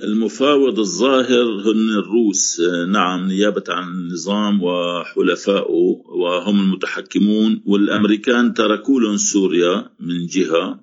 المفاوض 0.05 0.79
الظاهر 0.79 1.45
هن 1.45 1.89
الروس. 1.89 2.61
نعم 2.89 3.27
نيابة 3.27 3.65
عن 3.69 3.89
النظام 3.89 4.63
وحلفائه 4.63 6.03
وهم 6.05 6.61
المتحكمون 6.61 7.63
والأمريكان 7.67 8.55
تركوا 8.55 9.01
لهم 9.01 9.17
سوريا 9.17 9.91
من 10.01 10.27
جهة. 10.27 10.81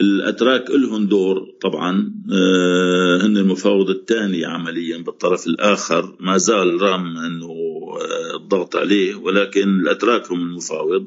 الأتراك 0.00 0.70
لهم 0.70 1.06
دور 1.06 1.46
طبعا. 1.62 2.12
آه، 2.32 3.26
هن 3.26 3.36
المفاوض 3.36 3.90
الثاني 3.90 4.44
عمليا 4.44 4.98
بالطرف 4.98 5.46
الآخر. 5.46 6.16
ما 6.20 6.36
زال 6.36 6.82
رغم 6.82 7.16
أنه 7.16 7.52
آه، 8.00 8.36
الضغط 8.36 8.76
عليه 8.76 9.14
ولكن 9.14 9.80
الأتراك 9.80 10.32
هم 10.32 10.40
المفاوض 10.40 11.06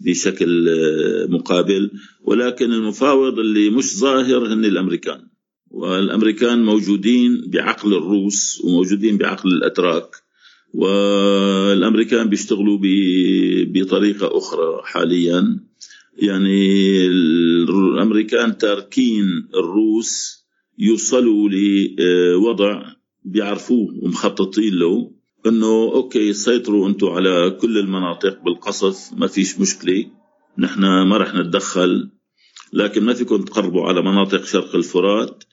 بشكل 0.00 0.68
آه، 0.68 1.26
مقابل. 1.26 1.90
ولكن 2.22 2.72
المفاوض 2.72 3.38
اللي 3.38 3.70
مش 3.70 3.98
ظاهر 3.98 4.46
هن 4.46 4.64
الأمريكان. 4.64 5.33
والأمريكان 5.74 6.64
موجودين 6.64 7.44
بعقل 7.46 7.94
الروس 7.94 8.60
وموجودين 8.64 9.18
بعقل 9.18 9.48
الأتراك 9.52 10.16
والأمريكان 10.74 12.28
بيشتغلوا 12.28 12.78
بطريقة 13.66 14.38
أخرى 14.38 14.80
حاليا. 14.84 15.60
يعني 16.18 17.06
الأمريكان 17.06 18.58
تاركين 18.58 19.48
الروس 19.54 20.44
يوصلوا 20.78 21.48
لوضع 21.48 22.82
بيعرفوه 23.24 23.94
ومخططين 24.02 24.74
له 24.74 25.10
إنه 25.46 25.66
أوكي 25.94 26.32
سيطروا 26.32 26.88
أنتم 26.88 27.06
على 27.06 27.50
كل 27.60 27.78
المناطق 27.78 28.42
بالقصف 28.44 29.12
ما 29.12 29.26
فيش 29.26 29.60
مشكلة 29.60 30.06
نحن 30.58 30.80
ما 30.80 31.16
رح 31.16 31.34
نتدخل 31.34 32.10
لكن 32.72 33.04
ما 33.04 33.14
فيكم 33.14 33.42
تقربوا 33.42 33.88
على 33.88 34.02
مناطق 34.02 34.44
شرق 34.44 34.74
الفرات. 34.74 35.44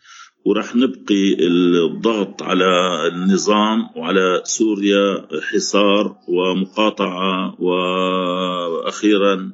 ورح 0.45 0.75
نبقي 0.75 1.35
الضغط 1.39 2.43
على 2.43 2.67
النظام 3.07 3.89
وعلى 3.95 4.41
سوريا 4.45 5.27
حصار 5.51 6.15
ومقاطعة 6.27 7.61
وأخيرا 7.61 9.51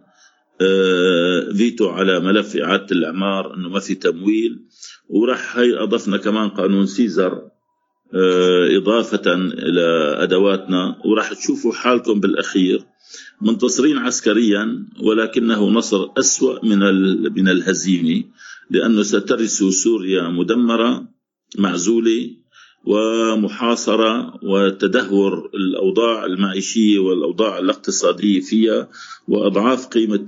آه، 0.61 1.51
فيتو 1.53 1.89
على 1.89 2.19
ملف 2.19 2.55
إعادة 2.57 2.87
الإعمار 2.91 3.53
أنه 3.53 3.69
ما 3.69 3.79
في 3.79 3.95
تمويل. 3.95 4.59
ورح 5.09 5.57
هي 5.57 5.83
أضفنا 5.83 6.17
كمان 6.17 6.49
قانون 6.49 6.85
سيزر 6.85 7.41
آه، 8.13 8.77
إضافة 8.77 9.33
إلى 9.35 10.15
أدواتنا. 10.23 11.01
ورح 11.05 11.33
تشوفوا 11.33 11.73
حالكم 11.73 12.19
بالأخير. 12.19 12.83
منتصرين 13.41 13.97
عسكريا 13.97 14.85
ولكنه 14.99 15.69
نصر 15.69 16.07
أسوأ 16.17 16.65
من 16.65 16.79
من 17.33 17.49
الهزيمة. 17.49 18.23
لأنه 18.69 19.03
سترث 19.03 19.63
سوريا 19.63 20.29
مدمرة 20.29 21.07
معزولة 21.57 22.37
ومحاصرة 22.85 24.39
وتدهور 24.43 25.49
الأوضاع 25.53 26.25
المعيشية 26.25 26.99
والأوضاع 26.99 27.59
الاقتصادية 27.59 28.41
فيها 28.41 28.89
وأضعاف 29.27 29.87
قيمة 29.87 30.27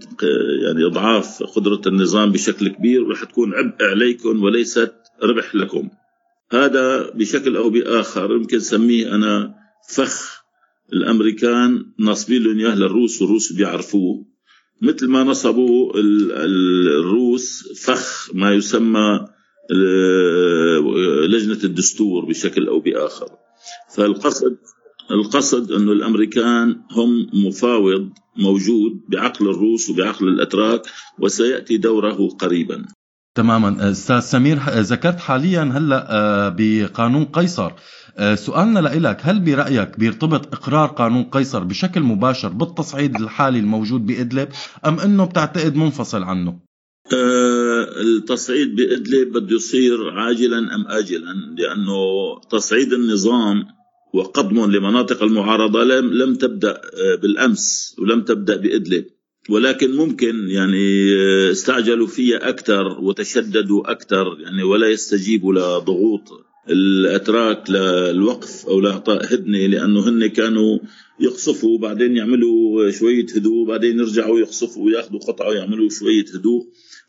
يعني 0.63 0.85
أضعاف 0.85 1.43
قدرة 1.43 1.81
النظام 1.87 2.31
بشكل 2.31 2.67
كبير 2.67 3.03
ورح 3.03 3.23
تكون 3.23 3.53
عبء 3.53 3.85
عليكم 3.85 4.43
وليست 4.43 4.93
ربح 5.23 5.55
لكم. 5.55 5.89
هذا 6.51 7.09
بشكل 7.09 7.55
أو 7.55 7.69
بآخر 7.69 8.31
يمكن 8.31 8.59
سميه 8.59 9.15
أنا 9.15 9.55
فخ 9.89 10.43
الأمريكان 10.93 11.85
ناصبين 11.99 12.43
لهم 12.43 12.59
إياه 12.59 12.75
للروس 12.75 13.21
والروس 13.21 13.53
بيعرفوه. 13.53 14.25
مثل 14.81 15.07
ما 15.07 15.23
نصبوا 15.23 15.93
ال- 15.99 16.31
ال- 16.31 16.87
الروس 16.99 17.63
فخ 17.85 18.29
ما 18.33 18.53
يسمى 18.53 19.25
ال- 19.71 21.31
لجنة 21.31 21.63
الدستور 21.63 22.25
بشكل 22.25 22.67
أو 22.67 22.79
بآخر. 22.79 23.27
فالقصد 23.95 24.57
القصد 25.11 25.71
أنه 25.71 25.91
الأمريكان 25.91 26.75
هم 26.91 27.27
مفاوض 27.47 28.09
موجود 28.37 28.91
بعقل 29.09 29.49
الروس 29.49 29.89
وبعقل 29.89 30.27
الأتراك 30.27 30.81
وسيأتي 31.19 31.77
دوره 31.77 32.27
قريبا. 32.39 32.85
تماما. 33.35 33.91
أستاذ 33.91 34.19
سمير 34.19 34.57
ذكرت 34.69 35.19
حاليا 35.19 35.61
هلأ 35.63 36.07
آه، 36.09 36.55
بقانون 36.57 37.25
قيصر. 37.25 37.65
آه، 37.67 37.73
سؤالنا 38.35 38.79
لإلك 38.79 39.17
هل 39.21 39.39
برأيك 39.39 39.99
بيرتبط 39.99 40.53
إقرار 40.53 40.87
قانون 40.87 41.23
قيصر 41.23 41.63
بشكل 41.63 42.01
مباشر 42.01 42.49
بالتصعيد 42.49 43.15
الحالي 43.15 43.59
الموجود 43.59 44.05
بإدلب 44.05 44.49
أم 44.85 44.99
أنه 44.99 45.25
بتعتقد 45.25 45.75
منفصل 45.75 46.23
عنه؟ 46.23 46.59
آه، 47.13 48.01
التصعيد 48.01 48.75
بإدلب 48.75 49.37
بده 49.37 49.55
يصير 49.55 50.09
عاجلا 50.09 50.57
أم 50.57 50.87
آجلا 50.87 51.33
لأنه 51.57 51.99
تصعيد 52.51 52.93
النظام 52.93 53.65
وقضمه 54.13 54.67
لمناطق 54.67 55.23
المعارضة 55.23 55.83
لم 55.83 56.13
لم 56.13 56.35
تبدأ 56.35 56.71
آه، 56.71 57.15
بالأمس 57.15 57.95
ولم 57.99 58.21
تبدأ 58.21 58.55
بإدلب 58.55 59.05
ولكن 59.49 59.95
ممكن 59.95 60.49
يعني 60.49 61.15
آه، 61.15 61.51
استعجلوا 61.51 62.07
فيها 62.07 62.49
أكثر 62.49 62.99
وتشددوا 63.01 63.91
أكثر 63.91 64.37
يعني 64.39 64.63
ولا 64.63 64.87
يستجيبوا 64.87 65.53
لضغوط 65.53 66.48
الأتراك 66.69 67.69
للوقف 67.69 68.65
أو 68.67 68.79
لإعطاء 68.79 69.33
هدنة 69.33 69.65
لأنه 69.65 70.09
هن 70.09 70.27
كانوا 70.27 70.79
يقصفوا 71.19 71.77
بعدين 71.79 72.17
يعملوا 72.17 72.91
شوية 72.91 73.25
هدوء 73.35 73.67
بعدين 73.67 73.99
يرجعوا 73.99 74.39
يقصفوا 74.39 74.85
وياخذوا 74.85 75.19
قطعة 75.19 75.47
ويعملوا 75.49 75.89
شوية 75.89 76.25
هدوء. 76.35 76.67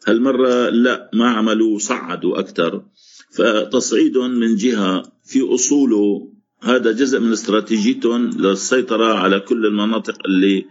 هالمرة 0.09 0.69
لا 0.69 1.11
ما 1.15 1.29
عملوا 1.31 1.79
صعدوا 1.79 2.39
أكثر. 2.39 2.83
فتصعيدهم 3.37 4.31
من 4.31 4.57
جهة 4.57 5.03
في 5.25 5.55
أصوله 5.55 6.33
هذا 6.63 6.93
جزء 6.93 7.21
من 7.21 7.33
استراتيجيتهم 7.33 8.31
للسيطرة 8.31 9.15
على 9.15 9.41
كل 9.41 9.67
المناطق 9.67 10.19
اللي 10.27 10.65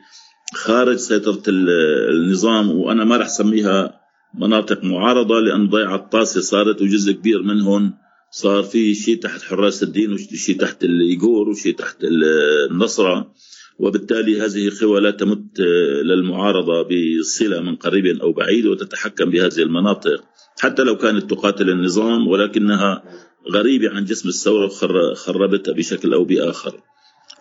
خارج 0.53 0.95
سيطرة 0.95 1.43
ال- 1.47 1.69
النظام 2.15 2.71
وأنا 2.71 3.03
ما 3.05 3.17
رح 3.17 3.27
سميها 3.27 3.99
مناطق 4.39 4.83
معارضة 4.83 5.39
لأن 5.39 5.69
ضيعة 5.69 5.95
الطاسة 5.95 6.41
صارت 6.41 6.81
وجزء 6.81 7.11
كبير 7.11 7.41
منهم 7.43 7.93
صار 8.31 8.63
في 8.63 8.95
شيء 8.95 9.19
تحت 9.19 9.41
حراس 9.41 9.83
الدين 9.83 10.13
وشيء 10.13 10.57
تحت 10.59 10.83
الإيغور 10.83 11.49
وشيء 11.49 11.75
تحت 11.75 12.03
ال- 12.03 12.71
النصرة. 12.71 13.33
وبالتالي 13.79 14.41
هذه 14.41 14.71
قوى 14.81 14.99
لا 15.01 15.11
تمت 15.11 15.59
آه، 15.59 16.01
للمعارضة 16.01 16.87
بصلة 16.89 17.59
من 17.61 17.75
قريب 17.75 18.05
أو 18.21 18.33
بعيد 18.33 18.65
وتتحكم 18.65 19.29
بهذه 19.29 19.59
المناطق. 19.59 20.23
حتى 20.59 20.81
لو 20.83 20.97
كانت 20.97 21.29
تقاتل 21.29 21.69
النظام 21.69 22.27
ولكنها 22.27 23.03
غريبة 23.51 23.89
عن 23.89 24.05
جسم 24.05 24.29
الثورة 24.29 24.65
وخربتها 24.65 25.71
بشكل 25.73 26.13
أو 26.13 26.23
بآخر. 26.23 26.81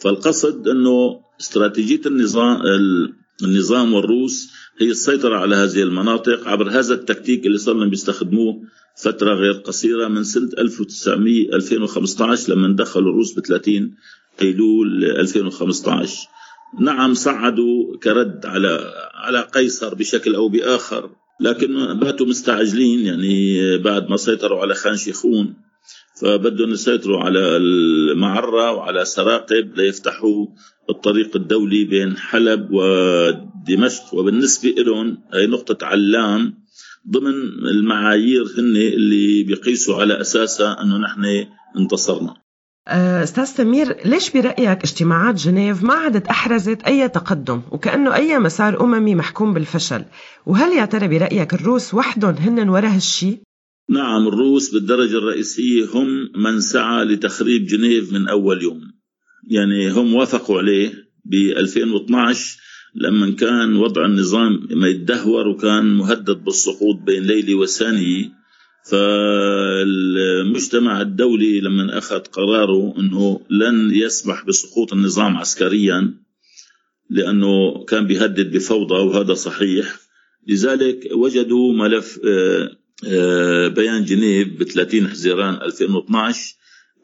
فالقصد 0.00 0.68
أنه 0.68 1.20
استراتيجية 1.40 2.00
النظام 2.06 2.58
النظام 3.44 3.94
والروس 3.94 4.50
هي 4.80 4.90
السيطرة 4.90 5.36
على 5.36 5.56
هذه 5.56 5.82
المناطق 5.82 6.48
عبر 6.48 6.70
هذا 6.70 6.94
التكتيك 6.94 7.46
اللي 7.46 7.58
صار 7.58 7.74
لهم 7.74 7.90
بيستخدموه 7.90 8.62
فترة 9.02 9.34
غير 9.34 9.52
قصيرة 9.52 10.08
من 10.08 10.24
سنة 10.24 10.50
1900 10.58 11.48
2015 11.54 12.52
لما 12.52 12.76
دخلوا 12.76 13.10
الروس 13.10 13.38
ب 13.38 13.40
30 13.40 13.94
أيلول 14.42 15.04
2015 15.04 16.28
نعم 16.80 17.14
صعدوا 17.14 17.96
كرد 18.02 18.46
على 18.46 18.92
على 19.14 19.40
قيصر 19.40 19.94
بشكل 19.94 20.34
أو 20.34 20.48
بآخر 20.48 21.10
لكن 21.40 21.98
باتوا 21.98 22.26
مستعجلين 22.26 23.00
يعني 23.00 23.78
بعد 23.78 24.10
ما 24.10 24.16
سيطروا 24.16 24.60
على 24.60 24.74
خان 24.74 24.96
شيخون 24.96 25.54
فبدهم 26.20 26.70
يسيطروا 26.70 27.20
على 27.20 27.56
المعرة 27.56 28.72
وعلى 28.72 29.04
سراقب 29.04 29.76
ليفتحوا 29.76 30.46
الطريق 30.90 31.36
الدولي 31.36 31.84
بين 31.84 32.16
حلب 32.16 32.68
ودمشق. 32.72 34.14
وبالنسبة 34.14 34.70
لهم 34.70 35.18
هي 35.34 35.46
نقطة 35.46 35.86
علام 35.86 36.54
ضمن 37.10 37.34
المعايير 37.74 38.42
هن 38.42 38.76
اللي 38.76 39.42
بيقيسوا 39.42 40.00
على 40.00 40.20
أساسها 40.20 40.82
أنه 40.82 40.98
نحن 40.98 41.46
انتصرنا. 41.78 42.34
آه، 42.88 43.22
أستاذ 43.22 43.44
سمير 43.44 43.96
ليش 44.04 44.30
برأيك 44.30 44.84
اجتماعات 44.84 45.34
جنيف 45.34 45.82
ما 45.82 45.94
عادت 45.94 46.26
أحرزت 46.26 46.82
أي 46.82 47.08
تقدم 47.08 47.62
وكأنه 47.70 48.14
أي 48.14 48.38
مسار 48.38 48.80
أممي 48.80 49.14
محكوم 49.14 49.54
بالفشل؟ 49.54 50.04
وهل 50.46 50.72
يا 50.72 50.84
ترى 50.84 51.08
برأيك 51.08 51.54
الروس 51.54 51.94
وحدهم 51.94 52.34
هن 52.34 52.68
ورا 52.68 52.88
هالشي؟ 52.88 53.38
نعم 53.90 54.28
الروس 54.28 54.70
بالدرجة 54.70 55.18
الرئيسية 55.18 55.84
هم 55.94 56.28
من 56.36 56.60
سعى 56.60 57.04
لتخريب 57.04 57.66
جنيف 57.66 58.12
من 58.12 58.28
أول 58.28 58.62
يوم. 58.62 58.80
يعني 59.50 59.90
هم 59.90 60.14
وافقوا 60.14 60.58
عليه 60.58 60.92
ب 61.24 61.34
2012 61.34 62.67
لما 62.94 63.30
كان 63.30 63.76
وضع 63.76 64.04
النظام 64.04 64.68
ما 64.70 64.88
يتدهور 64.88 65.48
وكان 65.48 65.94
مهدد 65.94 66.44
بالسقوط 66.44 66.96
بين 66.96 67.22
ليلة 67.22 67.54
وثانية 67.54 68.38
فالمجتمع 68.90 71.00
الدولي 71.00 71.60
لما 71.60 71.98
أخذ 71.98 72.18
قراره 72.18 72.94
أنه 72.98 73.40
لن 73.50 73.90
يسمح 73.94 74.44
بسقوط 74.44 74.92
النظام 74.92 75.36
عسكريا 75.36 76.14
لأنه 77.10 77.84
كان 77.84 78.06
بيهدد 78.06 78.56
بفوضى 78.56 78.94
وهذا 78.94 79.34
صحيح. 79.34 79.96
لذلك 80.46 81.08
وجدوا 81.12 81.72
ملف 81.72 82.20
آه، 82.24 82.70
آه، 83.06 83.68
بيان 83.68 84.04
جنيف 84.04 84.48
ب 84.48 84.62
30 84.62 85.08
حزيران 85.08 85.54
2012 85.54 86.57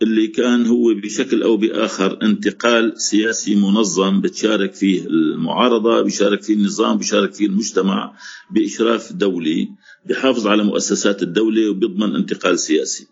اللي 0.04 0.26
كان 0.26 0.66
هو 0.66 0.94
بشكل 0.94 1.42
أو 1.42 1.56
بآخر 1.56 2.18
انتقال 2.22 2.92
سياسي 3.00 3.54
منظم 3.54 4.20
بتشارك 4.20 4.74
فيه 4.74 5.06
المعارضة 5.06 6.02
بيشارك 6.02 6.42
فيه 6.42 6.54
النظام 6.54 6.98
بيشارك 6.98 7.34
فيه 7.34 7.46
المجتمع 7.46 8.14
بإشراف 8.50 9.12
دولي 9.12 9.68
بحافظ 10.06 10.46
على 10.46 10.64
مؤسسات 10.64 11.22
الدولة 11.22 11.70
وبيضمن 11.70 12.14
انتقال 12.14 12.58
سياسي. 12.58 13.06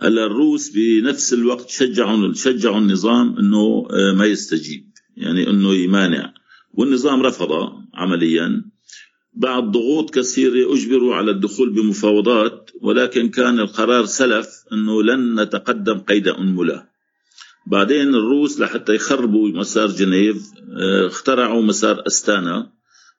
هلا 0.00 0.26
الروس 0.26 0.70
بنفس 0.70 1.32
الوقت 1.32 1.70
شجعوا 1.70 2.32
شجعوا 2.32 2.78
النظام 2.78 3.38
إنه 3.38 3.86
آه، 3.90 4.12
ما 4.12 4.26
يستجيب 4.26 4.84
يعني 5.16 5.50
إنه 5.50 5.74
يمانع. 5.74 6.34
والنظام 6.72 7.22
رفض 7.22 7.50
عمليا. 7.94 8.64
بعد 9.34 9.70
ضغوط 9.70 10.14
كثيرة 10.14 10.74
أجبروا 10.74 11.14
على 11.14 11.30
الدخول 11.30 11.70
بمفاوضات 11.70 12.63
ولكن 12.84 13.28
كان 13.28 13.60
القرار 13.60 14.04
سلف 14.04 14.48
أنه 14.72 15.02
لن 15.02 15.40
نتقدم 15.40 15.98
قيد 15.98 16.28
أنملة 16.28 16.86
بعدين 17.66 18.14
الروس 18.14 18.60
لحتى 18.60 18.94
يخربوا 18.94 19.48
مسار 19.48 19.86
جنيف 19.86 20.36
آه، 20.80 21.06
اخترعوا 21.06 21.62
مسار 21.62 22.02
أستانا 22.06 22.70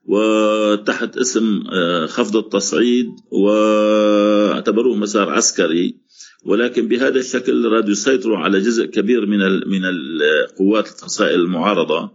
وتحت 0.06 1.18
اسم 1.18 1.64
آه، 1.74 2.06
خفض 2.06 2.38
التصعيد 2.38 3.08
واعتبروه 3.32 4.96
مسار 4.96 5.30
عسكري. 5.30 5.96
ولكن 6.46 6.88
بهذا 6.88 7.20
الشكل 7.20 7.66
رادوا 7.66 7.92
يسيطروا 7.92 8.38
على 8.38 8.60
جزء 8.60 8.86
كبير 8.86 9.26
من 9.26 9.40
من 9.68 9.82
القوات 9.86 10.88
الفصائل 10.88 11.40
المعارضة. 11.40 12.12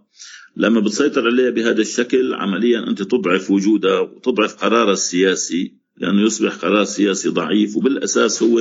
لما 0.56 0.80
بتسيطر 0.80 1.26
عليها 1.26 1.50
بهذا 1.50 1.80
الشكل 1.80 2.34
عمليا 2.34 2.78
أنت 2.88 3.02
تضعف 3.02 3.50
وجودها 3.50 4.00
وتضعف 4.00 4.64
قرارها 4.64 4.92
السياسي. 4.92 5.79
لأنه 6.00 6.22
يصبح 6.22 6.54
قرار 6.54 6.84
سياسي 6.84 7.28
ضعيف 7.28 7.76
وبالأساس 7.76 8.42
هو 8.42 8.60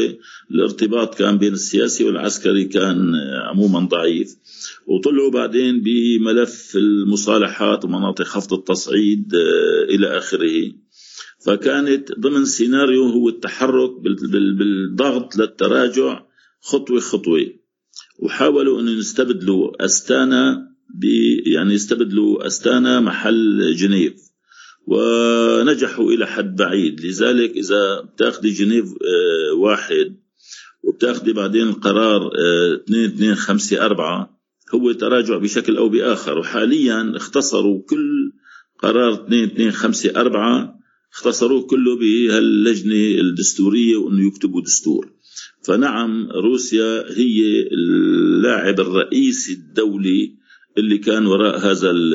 الارتباط 0.52 1.16
كان 1.16 1.38
بين 1.38 1.54
السياسي 1.54 2.04
والعسكري 2.04 2.66
كان 2.66 3.14
عموما 3.50 3.80
ضعيف. 3.80 4.36
وطلعوا 4.88 5.32
بعدين 5.32 5.82
بملف 5.82 6.76
المصالحات 6.76 7.86
ومناطق 7.86 8.26
خفض 8.26 8.54
التصعيد 8.54 9.36
آه، 9.36 9.96
إلى 9.96 10.18
آخره. 10.18 10.72
فكانت 11.46 12.20
ضمن 12.20 12.46
سيناريو 12.46 13.04
هو 13.04 13.30
التحرك 13.30 13.92
بالضغط 14.02 15.36
للتراجع 15.36 16.24
خطوة 16.62 17.00
خطوة. 17.00 17.46
وحاولوا 18.20 18.82
إنه 18.82 18.92
يستبدلوا 18.92 19.86
أستانا 19.86 20.70
يعني 21.46 21.74
يستبدلوا 21.74 22.48
أستانا 22.48 23.00
محل 23.00 23.76
جنيف. 23.76 24.29
ونجحوا 24.90 26.12
إلى 26.12 26.28
حد 26.28 26.56
بعيد. 26.56 27.06
لذلك 27.06 27.52
إذا 27.58 28.02
بتاخذي 28.02 28.50
جنيف 28.50 28.86
آه، 28.86 29.54
واحد 29.54 30.16
وبتاخذي 30.84 31.34
بعدين 31.34 31.68
القرار 31.68 32.32
2 32.86 33.06
2 33.06 33.36
5 33.36 33.86
4 33.86 34.40
هو 34.76 34.92
تراجع 34.92 35.38
بشكل 35.38 35.78
أو 35.78 35.90
بآخر. 35.90 36.38
وحاليا 36.38 37.14
اختصروا 37.16 37.82
كل 37.90 38.32
قرار 38.80 39.14
2 39.14 39.44
2 39.44 39.72
5 39.72 40.10
4 40.16 40.80
اختصروه 41.14 41.68
كله 41.68 41.96
بهاللجنة 41.96 43.20
الدستورية 43.22 43.98
وأنه 43.98 44.28
يكتبوا 44.28 44.62
دستور. 44.62 45.14
فنعم 45.64 46.30
روسيا 46.32 47.18
هي 47.18 47.68
اللاعب 47.72 48.80
الرئيسي 48.80 49.54
الدولي 49.54 50.40
اللي 50.78 50.98
كان 50.98 51.26
وراء 51.26 51.58
هذا 51.58 51.90
ال 51.92 52.14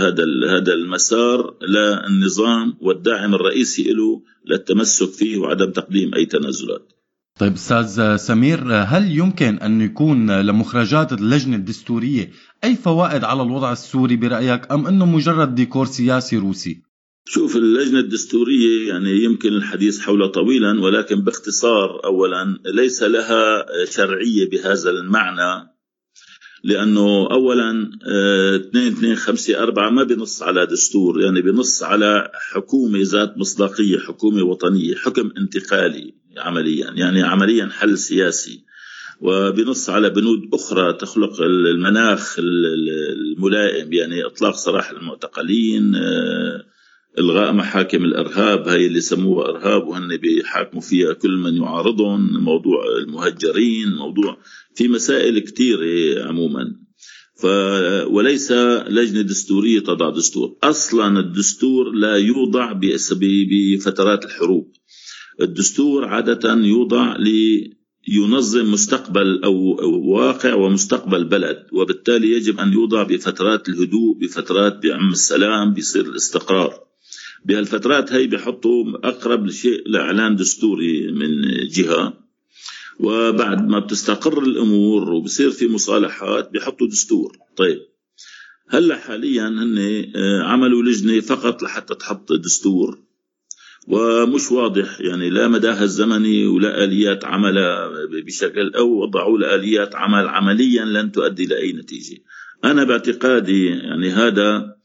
هذا 0.00 0.22
ال 0.22 0.44
هذا 0.44 0.72
المسار 0.72 1.54
للنظام 1.62 2.76
والداعم 2.80 3.34
الرئيسي 3.34 3.92
له 3.92 4.22
للتمسك 4.46 5.10
فيه 5.10 5.38
وعدم 5.38 5.70
تقديم 5.70 6.14
أي 6.14 6.26
تنازلات. 6.26 6.92
طيب 7.38 7.52
أستاذ 7.52 8.16
سمير 8.16 8.60
هل 8.72 9.18
يمكن 9.18 9.58
أن 9.58 9.80
يكون 9.80 10.40
لمخرجات 10.40 11.12
اللجنة 11.12 11.56
الدستورية 11.56 12.30
أي 12.64 12.76
فوائد 12.76 13.24
على 13.24 13.42
الوضع 13.42 13.72
السوري 13.72 14.16
برأيك 14.16 14.72
أم 14.72 14.86
أنه 14.86 15.06
مجرد 15.06 15.54
ديكور 15.54 15.86
سياسي 15.86 16.36
روسي؟ 16.36 16.82
شوف 17.28 17.56
اللجنة 17.56 17.98
الدستورية 17.98 18.88
يعني 18.88 19.24
يمكن 19.24 19.48
الحديث 19.48 20.00
حولها 20.00 20.26
طويلا 20.26 20.80
ولكن 20.80 21.20
باختصار 21.20 22.04
أولا 22.04 22.58
ليس 22.66 23.02
لها 23.02 23.66
شرعية 23.84 24.50
بهذا 24.50 24.90
المعنى 24.90 25.75
لأنه 26.64 27.30
اولا 27.30 27.90
2 28.70 28.86
2 28.86 29.16
5 29.16 29.62
4 29.62 29.90
ما 29.90 30.02
بنص 30.02 30.42
على 30.42 30.66
دستور 30.66 31.20
يعني 31.20 31.42
بنص 31.42 31.82
على 31.82 32.30
حكومة 32.52 32.98
ذات 33.02 33.38
مصداقية 33.38 33.98
حكومة 33.98 34.42
وطنية 34.42 34.94
حكم 34.94 35.30
انتقالي 35.38 36.14
عمليا 36.38 36.90
يعني 36.90 37.22
عمليا 37.22 37.68
حل 37.72 37.98
سياسي. 37.98 38.66
وبنص 39.20 39.90
على 39.90 40.10
بنود 40.10 40.40
أخرى 40.54 40.92
تخلق 40.92 41.40
المناخ 41.40 42.36
الملائم 42.38 43.92
يعني 43.92 44.26
إطلاق 44.26 44.54
سراح 44.54 44.90
المعتقلين 44.90 45.94
آه، 45.94 46.64
إلغاء 47.18 47.52
محاكم 47.52 48.04
الإرهاب 48.04 48.68
هاي 48.68 48.86
اللي 48.86 49.00
سموها 49.00 49.48
إرهاب 49.48 49.86
وهن 49.86 50.16
بيحاكموا 50.16 50.82
فيها 50.82 51.12
كل 51.12 51.36
من 51.36 51.56
يعارضهم 51.56 52.44
موضوع 52.44 52.84
المهجرين 52.98 53.92
موضوع 53.92 54.38
في 54.76 54.88
مسائل 54.88 55.38
كثيره 55.38 56.24
عموما. 56.28 56.64
ف 57.40 57.44
وليس 58.06 58.52
لجنة 58.88 59.22
دستورية 59.22 59.80
تضع 59.80 60.10
دستور. 60.10 60.56
أصلا 60.62 61.20
الدستور 61.20 61.92
لا 61.92 62.16
يوضع 62.16 62.72
بفترات 63.50 64.24
الحروب. 64.24 64.72
الدستور 65.40 66.04
عادة 66.04 66.54
يوضع 66.54 67.16
لينظم 67.16 68.72
مستقبل 68.72 69.44
أو 69.44 69.54
واقع 70.12 70.54
ومستقبل 70.54 71.24
بلد 71.24 71.66
وبالتالي 71.72 72.30
يجب 72.32 72.60
أن 72.60 72.72
يوضع 72.72 73.02
بفترات 73.02 73.68
الهدوء 73.68 74.18
بفترات 74.18 74.82
بعم 74.82 75.08
السلام 75.10 75.72
بيصير 75.72 76.04
الاستقرار. 76.04 76.74
بهالفترات 77.44 78.12
هي 78.12 78.26
بحطوا 78.26 78.84
أقرب 79.04 79.50
شيء 79.50 79.88
لإعلان 79.88 80.36
دستوري 80.36 81.12
من 81.12 81.42
جهة. 81.68 82.25
وبعد 83.00 83.68
ما 83.68 83.78
بتستقر 83.78 84.42
الأمور 84.42 85.10
وبصير 85.10 85.50
في 85.50 85.68
مصالحات 85.68 86.50
بحطوا 86.52 86.86
دستور. 86.88 87.38
طيب. 87.56 87.78
هلأ 88.68 88.96
حاليا 88.96 89.48
هن 89.48 89.78
آه، 90.16 90.42
عملوا 90.42 90.82
لجنة 90.82 91.20
فقط 91.20 91.62
لحتى 91.62 91.94
تحط 91.94 92.32
دستور. 92.32 92.98
ومش 93.88 94.52
واضح 94.52 95.00
يعني 95.00 95.30
لا 95.30 95.48
مداها 95.48 95.84
الزمني 95.84 96.46
ولا 96.46 96.84
آليات 96.84 97.24
عملها 97.24 97.90
بشكل 98.26 98.74
أو 98.74 99.02
وضعوا 99.02 99.54
اليات 99.54 99.94
عمل 99.94 100.28
عمليا 100.28 100.84
لن 100.84 101.12
تؤدي 101.12 101.46
لأي 101.46 101.72
نتيجة. 101.72 102.18
أنا 102.64 102.84
باعتقادي 102.84 103.66
يعني 103.66 104.10
هذا 104.10 104.76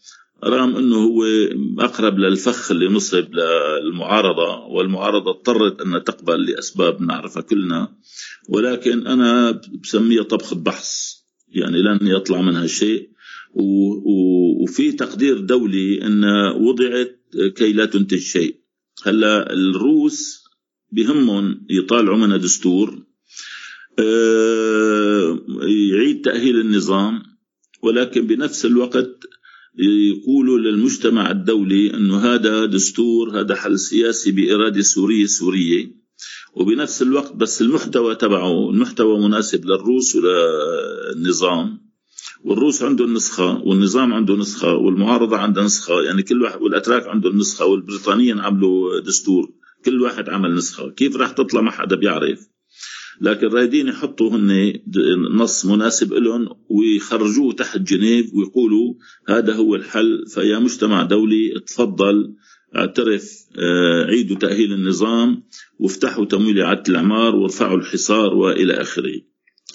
رغم 0.44 0.76
إنه 0.76 0.96
هو 0.96 1.26
أقرب 1.80 2.20
للفخ 2.20 2.72
اللي 2.72 2.88
نصب 2.88 3.28
للمعارضة 3.34 4.66
والمعارضة 4.66 5.32
اضطرت 5.32 5.82
أن 5.82 6.04
تقبل 6.04 6.46
لأسباب 6.46 7.02
نعرفها 7.02 7.42
كلنا. 7.42 7.96
ولكن 8.50 9.08
أنا 9.08 9.62
بسميها 9.84 10.24
طبخه 10.24 10.56
بحث 10.56 10.90
يعني 11.48 11.82
لن 11.82 12.00
يطلع 12.02 12.42
منها 12.42 12.68
شيء. 12.68 13.10
وفي 14.64 14.92
تقدير 14.92 15.40
دولي 15.40 16.06
إن 16.06 16.26
وضعت 16.56 17.20
كي 17.56 17.74
لا 17.74 17.86
تنتج 17.86 18.20
شيء. 18.20 18.56
هلأ 19.06 19.54
الروس 19.54 20.44
بهمهم 20.92 21.66
يطالعوا 21.70 22.18
منها 22.18 22.38
دستور 22.38 23.04
آه، 24.00 25.40
يعيد 25.92 26.22
تأهيل 26.22 26.60
النظام 26.60 27.24
ولكن 27.82 28.28
بنفس 28.28 28.66
الوقت 28.66 29.20
يقولوا 29.78 30.60
للمجتمع 30.60 31.32
الدولي 31.32 31.94
انه 31.94 32.18
هذا 32.18 32.66
دستور 32.66 33.40
هذا 33.40 33.56
حل 33.56 33.80
سياسي 33.80 34.32
بإرادة 34.32 34.82
سورية 34.82 35.26
سوريه 35.26 36.02
وبنفس 36.54 37.02
الوقت 37.02 37.36
بس 37.36 37.62
المحتوى 37.62 38.16
تبعه 38.16 38.70
المحتوى 38.70 39.20
مناسب 39.20 39.66
للروس 39.66 40.16
وللنظام. 40.16 41.92
والروس 42.44 42.84
عندهم 42.84 43.14
نسخة 43.14 43.62
والنظام 43.64 44.14
عنده 44.14 44.36
نسخة 44.36 44.74
والمعارضة 44.74 45.38
عندها 45.38 45.64
نسخة. 45.64 46.02
يعني 46.02 46.24
كل 46.24 46.42
واحد 46.42 46.62
والأتراك 46.62 47.08
عندهم 47.08 47.38
نسخة 47.38 47.66
والبريطانيين 47.66 48.40
عملوا 48.40 49.00
دستور. 49.00 49.54
كل 49.86 50.02
واحد 50.02 50.30
عمل 50.30 50.56
نسخة. 50.56 50.90
كيف 50.90 51.16
راح 51.16 51.32
تطلع؟ 51.32 51.62
ما 51.62 51.72
حدا 51.72 51.96
بيعرف. 51.96 52.51
لكن 53.22 53.48
رايدين 53.48 53.88
يحطوا 53.88 54.30
هن 54.30 54.74
نص 55.32 55.66
مناسب 55.66 56.14
لهم 56.14 56.50
ويخرجوه 56.70 57.54
تحت 57.54 57.78
جنيف 57.78 58.34
ويقولوا 58.34 58.94
هذا 59.30 59.54
هو 59.54 59.76
الحل 59.76 60.24
فيا 60.28 60.60
مجتمع 60.60 61.04
دولي 61.04 61.60
تفضل 61.68 62.34
اعترف 62.76 63.32
آه، 63.60 64.06
عيدوا 64.06 64.38
تأهيل 64.38 64.74
النظام 64.74 65.44
وافتحوا 65.80 66.26
تمويل 66.26 66.62
إعادة 66.62 66.84
الإعمار 66.90 67.36
وارفعوا 67.36 67.78
الحصار 67.78 68.34
وإلى 68.34 68.74
آخره. 68.74 69.22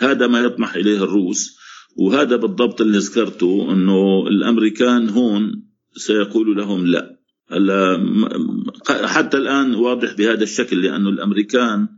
هذا 0.00 0.26
ما 0.26 0.40
يطمح 0.40 0.74
إليه 0.74 1.04
الروس 1.04 1.56
وهذا 1.96 2.36
بالضبط 2.36 2.80
اللي 2.80 2.98
ذكرته 2.98 3.72
إنه 3.72 4.26
الأمريكان 4.28 5.08
هون 5.08 5.62
سيقولوا 5.96 6.54
لهم 6.54 6.86
لا. 6.86 7.16
حتى 8.88 9.36
الآن 9.36 9.74
واضح 9.74 10.12
بهذا 10.12 10.42
الشكل 10.42 10.82
لأنه 10.82 11.08
الأمريكان 11.08 11.88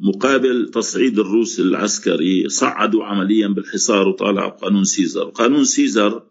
مقابل 0.00 0.70
تصعيد 0.70 1.18
الروس 1.18 1.60
العسكري 1.60 2.48
صعدوا 2.48 3.04
عمليا 3.04 3.48
بالحصار 3.48 4.08
وطالعوا 4.08 4.50
قانون 4.50 4.84
سيزر. 4.84 5.24
قانون 5.24 5.64
سيزر 5.64 6.22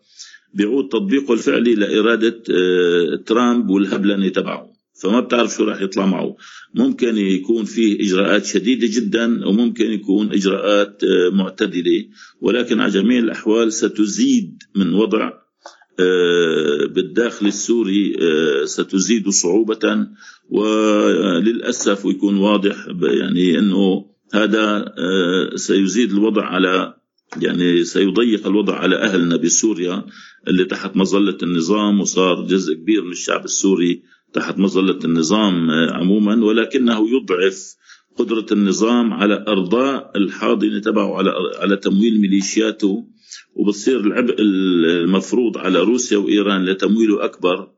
بيعود 0.53 0.87
تطبيقه 0.87 1.33
الفعلي 1.33 1.75
لإرادة 1.75 2.43
آه، 2.51 3.15
ترامب 3.25 3.69
والهبلنة 3.69 4.29
تبعه. 4.29 4.73
فما 5.01 5.19
بتعرف 5.19 5.55
شو 5.55 5.63
راح 5.63 5.81
يطلع 5.81 6.05
معه. 6.05 6.35
ممكن 6.75 7.17
يكون 7.17 7.65
فيه 7.65 8.01
إجراءات 8.01 8.45
شديدة 8.45 8.87
جدا 8.91 9.47
وممكن 9.47 9.91
يكون 9.91 10.33
إجراءات 10.33 11.03
آه، 11.03 11.29
معتدلة. 11.29 12.05
ولكن 12.41 12.79
على 12.79 12.91
جميع 12.91 13.19
الأحوال 13.19 13.73
ستزيد 13.73 14.63
من 14.75 14.93
وضع 14.93 15.42
بالداخل 16.95 17.45
السوري 17.47 18.15
ستزيد 18.65 19.29
صعوبة 19.29 20.07
وللأسف 20.49 22.05
ويكون 22.05 22.37
واضح 22.37 22.87
يعني 23.01 23.59
أنه 23.59 24.05
هذا 24.33 24.93
سيزيد 25.55 26.11
الوضع 26.11 26.45
على 26.45 26.93
يعني 27.41 27.83
سيضيق 27.83 28.47
الوضع 28.47 28.75
على 28.75 28.95
أهلنا 28.95 29.35
بسوريا 29.35 30.05
اللي 30.47 30.65
تحت 30.65 30.97
مظلة 30.97 31.37
النظام 31.43 32.01
وصار 32.01 32.47
جزء 32.47 32.73
كبير 32.73 33.03
من 33.03 33.11
الشعب 33.11 33.45
السوري 33.45 34.03
تحت 34.33 34.57
مظلة 34.57 34.99
النظام 35.05 35.69
آه، 35.69 35.91
عموما 35.91 36.45
ولكنه 36.45 37.09
يضعف 37.09 37.75
قدرة 38.17 38.45
النظام 38.51 39.13
على 39.13 39.45
إرضاء 39.47 40.11
الحاضنة 40.15 40.79
تبعه 40.79 41.17
على 41.17 41.33
على 41.59 41.77
تمويل 41.77 42.21
ميليشياته 42.21 43.07
وبتصير 43.55 43.99
العبء 43.99 44.35
المفروض 44.39 45.57
على 45.57 45.79
روسيا 45.79 46.17
وإيران 46.17 46.65
لتمويله 46.65 47.25
أكبر. 47.25 47.69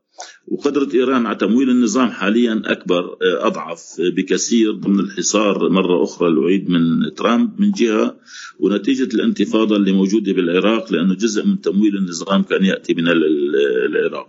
وقدرة 0.48 0.88
إيران 0.94 1.26
على 1.26 1.36
تمويل 1.36 1.70
النظام 1.70 2.10
حاليا 2.10 2.62
أكبر 2.64 3.04
آه، 3.04 3.46
أضعف 3.46 3.80
بكثير 4.16 4.72
ضمن 4.72 5.00
الحصار 5.00 5.68
مرة 5.68 6.02
أخرى 6.02 6.28
الأعيد 6.28 6.70
من 6.70 7.14
ترامب 7.14 7.60
من 7.60 7.70
جهة. 7.70 8.16
ونتيجة 8.58 9.14
الانتفاضة 9.14 9.76
اللي 9.76 9.92
موجودة 9.92 10.32
بالعراق 10.32 10.92
لأنه 10.92 11.14
جزء 11.14 11.46
من 11.46 11.60
تمويل 11.60 11.96
النظام 11.96 12.42
كان 12.42 12.64
يأتي 12.64 12.94
من 12.94 13.08
العراق. 13.08 14.28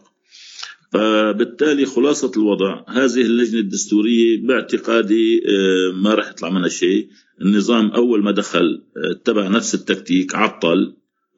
فبالتالي 0.92 1.86
خلاصة 1.86 2.32
الوضع 2.38 2.84
هذه 2.88 3.22
اللجنة 3.22 3.60
الدستورية 3.60 4.42
باعتقادي 4.42 5.44
آه، 5.46 5.92
ما 5.92 6.14
راح 6.14 6.30
يطلع 6.30 6.50
منها 6.50 6.70
شيء. 6.70 7.08
النظام 7.42 7.88
أول 7.92 8.24
ما 8.24 8.32
دخل 8.32 8.82
آه، 8.98 9.12
اتبع 9.12 9.48
نفس 9.48 9.76
التكتيك 9.76 10.36
عطل. 10.36 10.94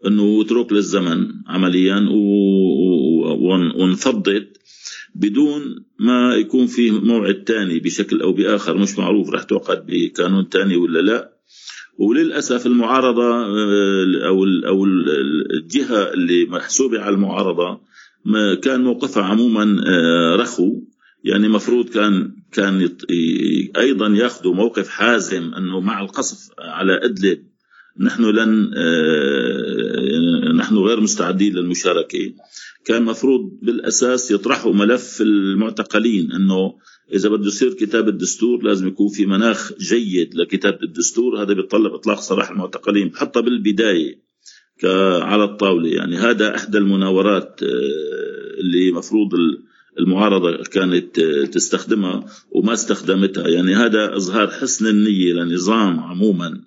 أنه 0.07 0.41
اترك 0.41 0.73
للزمن 0.73 1.27
عمليا 1.47 2.09
وانفضت 3.75 4.57
بدون 5.15 5.85
ما 5.99 6.35
يكون 6.35 6.65
في 6.67 6.91
موعد 6.91 7.43
تاني 7.43 7.79
بشكل 7.79 8.21
أو 8.21 8.33
بآخر 8.33 8.77
مش 8.77 8.99
معروف 8.99 9.29
رح 9.29 9.43
توقد 9.43 9.85
بقانون 9.87 10.49
تاني 10.49 10.75
ولا 10.75 10.99
لا. 10.99 11.39
وللأسف 11.97 12.65
المعارضة 12.65 13.31
آه، 13.33 14.27
أو 14.27 14.43
أو 14.67 14.85
الجهة 14.85 16.13
اللي 16.13 16.45
محسوبة 16.45 17.01
على 17.01 17.15
المعارضة 17.15 17.81
كان 18.61 18.83
موقفها 18.83 19.23
عموما 19.23 19.81
آه، 19.87 20.35
رخو. 20.35 20.81
يعني 21.23 21.47
مفروض 21.47 21.89
كان 21.89 22.35
كان 22.51 22.89
أيضا 23.77 24.07
ياخذوا 24.07 24.53
موقف 24.53 24.89
حازم 24.89 25.53
أنه 25.53 25.79
مع 25.79 26.01
القصف 26.01 26.49
على 26.59 26.99
أدلب 27.03 27.48
نحن 27.97 28.23
لن 28.23 28.71
آه، 28.77 30.51
نحن 30.51 30.75
غير 30.77 30.99
مستعدين 30.99 31.55
للمشاركة. 31.55 32.33
كان 32.85 33.03
مفروض 33.03 33.59
بالأساس 33.61 34.31
يطرحوا 34.31 34.73
ملف 34.73 35.21
المعتقلين 35.21 36.31
إنه 36.31 36.73
إذا 37.13 37.29
بده 37.29 37.47
يصير 37.47 37.73
كتاب 37.73 38.07
الدستور 38.07 38.63
لازم 38.63 38.87
يكون 38.87 39.07
في 39.07 39.25
مناخ 39.25 39.73
جيد 39.79 40.35
لكتابه 40.35 40.83
الدستور. 40.83 41.41
هذا 41.41 41.53
بيتطلب 41.53 41.93
إطلاق 41.93 42.19
سراح 42.19 42.49
المعتقلين 42.49 43.15
حتى 43.15 43.41
بالبداية 43.41 44.19
على 45.21 45.43
الطاولة. 45.43 45.89
يعني 45.89 46.17
هذا 46.17 46.55
إحدى 46.55 46.77
المناورات 46.77 47.59
آه، 47.63 48.59
اللي 48.59 48.91
مفروض 48.91 49.29
المعارضة 49.99 50.63
كانت 50.63 51.19
آه، 51.19 51.45
تستخدمها 51.45 52.25
وما 52.51 52.73
استخدمتها. 52.73 53.47
يعني 53.47 53.75
هذا 53.75 54.15
إظهار 54.15 54.47
حسن 54.47 54.87
النية 54.87 55.33
لنظام 55.33 55.99
عموما. 55.99 56.61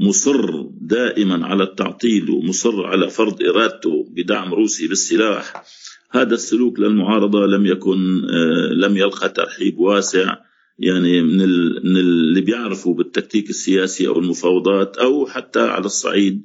مصر 0.00 0.62
دائما 0.80 1.46
على 1.46 1.62
التعطيل 1.62 2.30
ومصر 2.30 2.86
على 2.86 3.10
فرض 3.10 3.42
إرادته 3.42 4.06
بدعم 4.10 4.54
روسي 4.54 4.88
بالسلاح. 4.88 5.62
هذا 6.10 6.34
السلوك 6.34 6.80
للمعارضة 6.80 7.46
لم 7.46 7.66
يكن 7.66 8.24
آه، 8.24 8.72
لم 8.72 8.96
يلقى 8.96 9.28
ترحيب 9.28 9.78
واسع. 9.78 10.36
يعني 10.78 11.22
من 11.22 11.38
من 11.84 11.96
اللي 11.96 12.40
بيعرفوا 12.40 12.94
بالتكتيك 12.94 13.50
السياسي 13.50 14.08
أو 14.08 14.18
المفاوضات 14.18 14.96
أو 14.96 15.26
حتى 15.26 15.60
على 15.60 15.86
الصعيد 15.86 16.44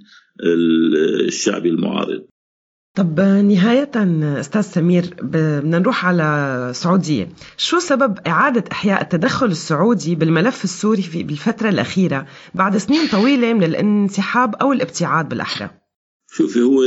الشعبي 1.27 1.69
المعارض. 1.69 2.25
طب 2.95 3.19
نهاية 3.19 3.91
أستاذ 4.39 4.61
سمير 4.61 5.03
بدنا 5.21 5.79
نروح 5.79 6.05
على 6.05 6.23
السعودية 6.69 7.29
شو 7.57 7.79
سبب 7.79 8.17
إعادة 8.27 8.63
إحياء 8.71 9.01
التدخل 9.01 9.45
السعودي 9.45 10.15
بالملف 10.15 10.63
السوري 10.63 11.01
في 11.01 11.23
بالفترة 11.23 11.69
الأخيرة؟ 11.69 12.27
بعد 12.55 12.77
سنين 12.77 13.07
طويلة 13.07 13.53
من 13.53 13.63
الانسحاب 13.63 14.55
أو 14.55 14.73
الابتعاد 14.73 15.29
بالأحرى. 15.29 15.69
شوفي 16.31 16.61
هو 16.61 16.81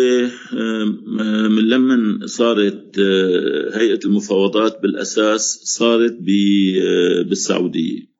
من 1.48 1.68
لما 1.68 2.26
صارت 2.26 2.98
آه، 2.98 3.78
هيئة 3.78 4.00
المفاوضات 4.04 4.82
بالأساس 4.82 5.60
صارت 5.64 6.12
آه، 6.12 7.22
بالسعودية. 7.22 8.15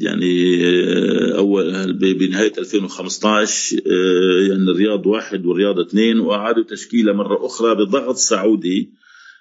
يعني 0.00 0.64
آه، 0.64 1.38
أول 1.38 1.92
بنهاية 1.92 2.52
2015 2.58 3.76
آه، 3.76 4.48
يعني 4.48 4.70
الرياض 4.70 5.06
واحد 5.06 5.46
والرياض 5.46 5.78
اثنين 5.78 6.20
وأعادوا 6.20 6.64
تشكيلة 6.64 7.12
مرة 7.12 7.46
أخرى 7.46 7.74
بضغط 7.74 8.16
سعودي 8.16 8.92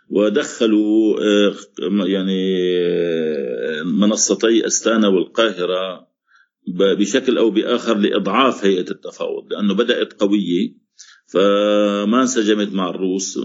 ودخلوا 0.10 1.20
آه، 1.22 1.56
يعني 2.06 2.58
منصتي 3.86 4.68
أستانا 4.68 5.08
والقاهرة 5.08 6.10
بشكل 6.68 7.38
أو 7.38 7.50
بآخر 7.50 7.98
لإضعاف 7.98 8.66
هيئة 8.66 8.92
التفاوض 8.92 9.54
لأنه 9.54 9.74
بدأت 9.74 10.14
قوية 10.14 10.90
فما 11.34 12.22
انسجمت 12.22 12.74
مع 12.74 12.90
الروس 12.90 13.40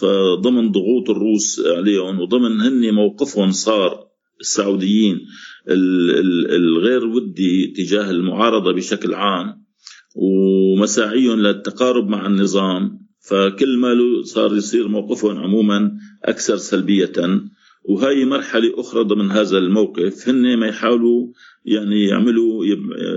فضمن 0.00 0.72
ضغوط 0.72 1.10
الروس 1.10 1.62
عليهم 1.66 2.20
وضمن 2.20 2.60
هن 2.60 2.94
موقفهم 2.94 3.50
صار 3.50 4.12
السعوديين. 4.42 5.20
الغير 5.68 7.06
ودي 7.06 7.66
تجاه 7.66 8.10
المعارضة 8.10 8.72
بشكل 8.72 9.14
عام 9.14 9.64
ومساعيهم 10.14 11.40
للتقارب 11.40 12.08
مع 12.08 12.26
النظام 12.26 13.02
فكل 13.20 13.78
ما 13.78 13.94
صار 14.22 14.56
يصير 14.56 14.88
موقفهم 14.88 15.38
عموما 15.38 15.92
أكثر 16.24 16.56
سلبية. 16.56 17.12
وهي 17.84 18.24
مرحلة 18.24 18.80
أخرى 18.80 19.04
ضمن 19.04 19.30
هذا 19.30 19.58
الموقف 19.58 20.28
هن 20.28 20.56
ما 20.56 20.66
يحاولوا 20.66 21.32
يعني 21.64 22.04
يعملوا 22.04 22.64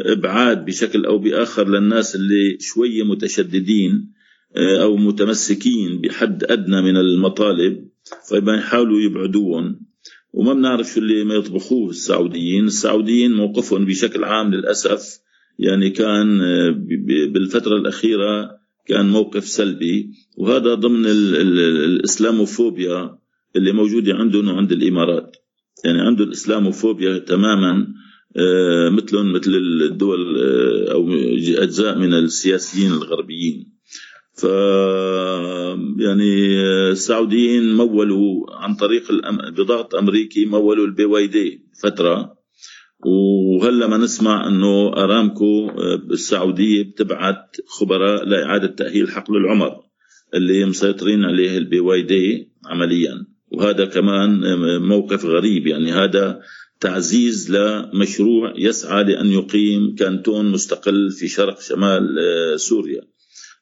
إبعاد 0.05 0.65
بشكل 0.65 1.05
أو 1.05 1.17
بآخر 1.17 1.69
للناس 1.69 2.15
اللي 2.15 2.57
شوية 2.59 3.03
متشددين 3.03 4.15
آه، 4.55 4.83
أو 4.83 4.97
متمسكين 4.97 6.01
بحد 6.01 6.43
أدنى 6.43 6.81
من 6.81 6.97
المطالب 6.97 7.89
فما 8.29 8.55
يحاولوا 8.55 8.99
يبعدوهم 8.99 9.79
وما 10.35 10.53
بنعرف 10.53 10.87
شو 10.87 10.99
اللي 10.99 11.23
ما 11.23 11.35
يطبخوه 11.35 11.89
السعوديين. 11.89 12.65
السعوديين 12.65 13.33
موقفهم 13.33 13.85
بشكل 13.85 14.23
عام 14.23 14.53
للأسف 14.53 15.19
يعني 15.59 15.89
كان 15.89 16.41
آه، 16.41 16.69
بالفترة 17.33 17.77
الأخيرة 17.77 18.51
كان 18.87 19.09
موقف 19.09 19.47
سلبي 19.47 20.11
وهذا 20.37 20.73
ضمن 20.73 21.05
الإسلاموفوبيا 21.05 23.17
اللي 23.55 23.71
موجودة 23.71 24.13
عندهم 24.13 24.47
وعند 24.47 24.71
الإمارات. 24.71 25.37
يعني 25.85 26.01
عنده 26.01 26.23
الإسلاموفوبيا 26.23 27.17
تماما 27.17 27.87
آه، 28.37 28.89
مثلهم 28.89 29.33
مثل 29.33 29.51
الدول 29.91 30.41
آه، 30.41 30.91
أو 30.91 31.13
أجزاء 31.63 31.97
من 31.97 32.13
السياسيين 32.13 32.91
الغربيين. 32.91 33.74
ف 34.35 34.43
يعني 35.99 36.61
السعوديين 36.91 37.75
مولوا 37.75 38.55
عن 38.55 38.75
طريق 38.75 39.11
الأم... 39.11 39.37
بضغط 39.37 39.95
أمريكي 39.95 40.45
مولوا 40.45 40.85
ال 40.85 41.05
PYD 41.05 41.65
فترة. 41.83 42.35
وهلا 43.05 43.87
ما 43.87 43.97
نسمع 43.97 44.47
إنه 44.47 44.87
أرامكو 44.87 45.67
بالسعوديه 46.09 46.83
بتبعت 46.83 47.57
خبراء 47.67 48.25
لإعادة 48.25 48.67
تأهيل 48.67 49.11
حقل 49.11 49.37
العمر 49.37 49.71
اللي 50.33 50.65
مسيطرين 50.65 51.25
عليه 51.25 51.57
ال 51.57 51.79
PYD 51.79 52.51
عمليا. 52.65 53.25
وهذا 53.51 53.85
كمان 53.85 54.41
موقف 54.81 55.25
غريب 55.25 55.67
يعني 55.67 55.91
هذا 55.91 56.41
تعزيز 56.79 57.51
لمشروع 57.51 58.53
يسعى 58.57 59.03
لأن 59.03 59.27
يقيم 59.27 59.95
كانتون 59.95 60.51
مستقل 60.51 61.11
في 61.11 61.27
شرق 61.27 61.61
شمال 61.61 62.15
سوريا. 62.59 63.01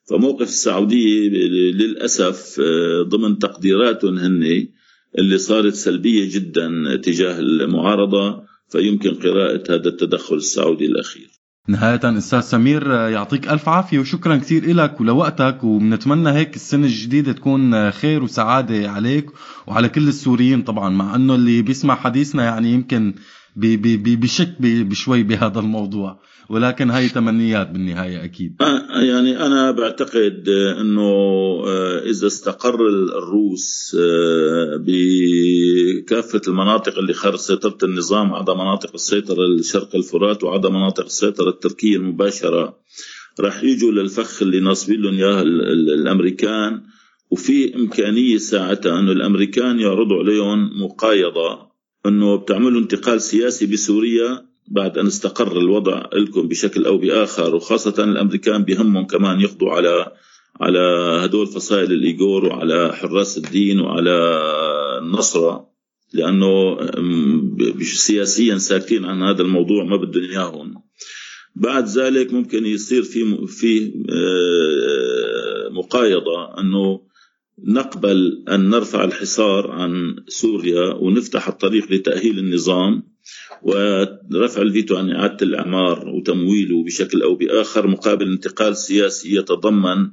فموقف 0.09 0.47
السعودية 0.47 1.29
للأسف 1.71 2.59
آه، 2.59 3.03
ضمن 3.03 3.39
تقديراتهم 3.39 4.17
هن 4.17 4.67
اللي 5.19 5.37
صارت 5.37 5.73
سلبية 5.73 6.35
جدا 6.35 6.95
تجاه 7.03 7.39
المعارضة 7.39 8.43
فيمكن 8.69 9.13
قراءة 9.13 9.63
هذا 9.69 9.89
التدخل 9.89 10.35
السعودي 10.35 10.85
الأخير. 10.85 11.29
نهاية 11.67 12.17
أستاذ 12.17 12.39
سمير 12.39 12.91
يعطيك 12.91 13.49
ألف 13.49 13.69
عافية 13.69 13.99
وشكرا 13.99 14.37
كثير 14.37 14.75
لك 14.75 15.01
ولوقتك 15.01 15.63
وبنتمنى 15.63 16.29
هيك 16.29 16.55
السنة 16.55 16.85
الجديدة 16.85 17.31
تكون 17.31 17.91
خير 17.91 18.23
وسعادة 18.23 18.89
عليك 18.89 19.25
وعلى 19.67 19.89
كل 19.89 20.07
السوريين 20.07 20.61
طبعا 20.61 20.89
مع 20.89 21.15
أنه 21.15 21.35
اللي 21.35 21.61
بيسمع 21.61 21.95
حديثنا 21.95 22.43
يعني 22.43 22.71
يمكن 22.71 23.13
بشك 23.55 24.55
بشوي 24.59 25.23
بهذا 25.23 25.59
الموضوع. 25.59 26.19
ولكن 26.49 26.89
هاي 26.89 27.09
تمنيات 27.09 27.69
بالنهاية 27.69 28.23
أكيد. 28.23 28.55
آه، 28.61 29.01
يعني 29.01 29.45
أنا 29.45 29.71
بعتقد 29.71 30.49
آه، 31.67 31.99
إذا 31.99 32.27
استقر 32.27 32.87
الروس 32.87 33.97
آه، 33.99 34.83
بكافة 34.85 36.41
المناطق 36.47 36.97
اللي 36.97 37.13
خارج 37.13 37.37
سيطرة 37.37 37.77
النظام 37.83 38.33
عدا 38.33 38.53
مناطق 38.53 38.91
السيطرة 38.93 39.45
الشرق 39.45 39.95
الفرات 39.95 40.43
وعدا 40.43 40.69
مناطق 40.69 41.05
السيطرة 41.05 41.49
التركية 41.49 41.95
المباشرة 41.95 42.77
راح 43.39 43.63
يجوا 43.63 43.91
للفخ 43.91 44.41
اللي 44.41 44.59
ناصبين 44.59 45.01
لهم 45.01 45.13
إياه 45.13 45.41
الأمريكان. 45.41 46.81
وفي 47.33 47.75
إمكانية 47.75 48.37
ساعتها 48.37 48.99
أنه 48.99 49.11
الأمريكان 49.11 49.79
يعرضوا 49.79 50.17
عليهم 50.17 50.83
مقايضة 50.83 51.71
أنه 52.05 52.35
بتعملوا 52.35 52.81
انتقال 52.81 53.21
سياسي 53.21 53.65
بسوريا 53.65 54.52
بعد 54.67 54.97
أن 54.97 55.07
استقر 55.07 55.57
الوضع 55.57 56.05
لكم 56.13 56.47
بشكل 56.47 56.85
أو 56.85 56.97
بآخر 56.97 57.55
وخاصة 57.55 58.03
الأمريكان 58.03 58.63
بهمهم 58.63 59.07
كمان 59.07 59.41
يقضوا 59.41 59.71
على 59.71 60.11
على 60.61 60.79
هدول 61.25 61.47
فصائل 61.47 61.91
الإيغور 61.91 62.45
وعلى 62.45 62.93
حراس 62.95 63.37
الدين 63.37 63.79
وعلى 63.79 64.39
النصرة 65.01 65.73
لأنه 66.13 66.77
سياسيا 67.81 68.57
ساكتين 68.57 69.05
عن 69.05 69.23
هذا 69.23 69.41
الموضوع 69.41 69.83
ما 69.83 69.97
بدهم 69.97 70.23
إياهم. 70.23 70.83
بعد 71.55 71.87
ذلك 71.87 72.33
ممكن 72.33 72.65
يصير 72.65 73.03
في 73.03 73.47
في 73.47 73.93
آه، 74.09 75.69
مقايضة 75.69 76.59
أنه 76.59 77.01
نقبل 77.67 78.43
أن 78.49 78.69
نرفع 78.69 79.03
الحصار 79.03 79.71
عن 79.71 80.15
سوريا 80.27 80.93
ونفتح 80.93 81.47
الطريق 81.47 81.91
لتأهيل 81.91 82.39
النظام. 82.39 83.12
ورفع 83.63 84.61
الفيتو 84.61 84.95
عن 84.95 85.11
إعادة 85.11 85.37
الإعمار 85.41 86.09
وتمويله 86.09 86.83
بشكل 86.83 87.21
أو 87.21 87.35
بآخر 87.35 87.87
مقابل 87.87 88.31
انتقال 88.31 88.77
سياسي 88.77 89.35
يتضمن 89.35 90.11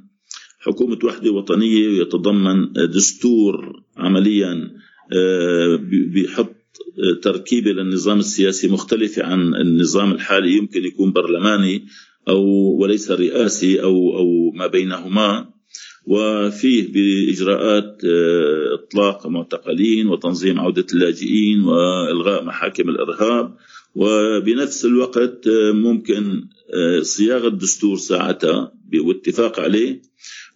حكومة 0.59 0.99
وحدة 1.03 1.31
وطنية 1.31 1.87
ويتضمن 1.87 2.71
دستور 2.73 3.83
عمليا 3.97 4.71
آه، 5.13 5.75
بيحط 6.13 6.55
تركيبة 7.21 7.71
للنظام 7.71 8.19
السياسي 8.19 8.67
مختلفة 8.67 9.23
عن 9.23 9.55
النظام 9.55 10.11
الحالي 10.11 10.57
يمكن 10.57 10.85
يكون 10.85 11.11
برلماني 11.11 11.85
أو 12.27 12.43
وليس 12.81 13.11
رئاسي 13.11 13.83
أو 13.83 14.17
أو 14.17 14.51
ما 14.51 14.67
بينهما. 14.67 15.53
وفيه 16.05 16.91
بإجراءات 16.93 18.01
آه، 18.05 18.73
إطلاق 18.73 19.27
معتقلين 19.27 20.07
وتنظيم 20.07 20.59
عودة 20.59 20.85
اللاجئين 20.93 21.63
وإلغاء 21.63 22.43
محاكم 22.43 22.89
الإرهاب. 22.89 23.55
وبنفس 23.95 24.85
الوقت 24.85 25.47
آه، 25.47 25.71
ممكن 25.71 26.43
آه، 26.73 27.01
صياغة 27.01 27.49
دستور 27.49 27.97
ساعتها 27.97 28.73
واتفاق 29.03 29.59
عليه. 29.59 30.01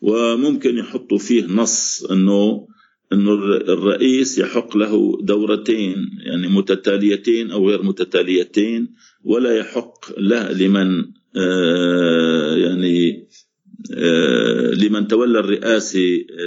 وممكن 0.02 0.78
يحطوا 0.78 1.18
فيه 1.18 1.46
نص 1.46 2.06
أنه 2.12 2.68
أنه 3.14 3.34
الرئيس 3.56 4.38
يحق 4.40 4.78
له 4.78 5.18
دورتين 5.22 5.96
يعني 6.26 6.48
متتاليتين 6.48 7.52
أو 7.52 7.70
غير 7.70 7.84
متتاليتين 7.84 8.94
ولا 9.24 9.58
يحق 9.58 10.20
له 10.20 10.52
لمن 10.52 11.06
يعني 12.64 13.26
لمن 14.74 15.08
تولى 15.08 15.40
الرئاسة 15.40 16.00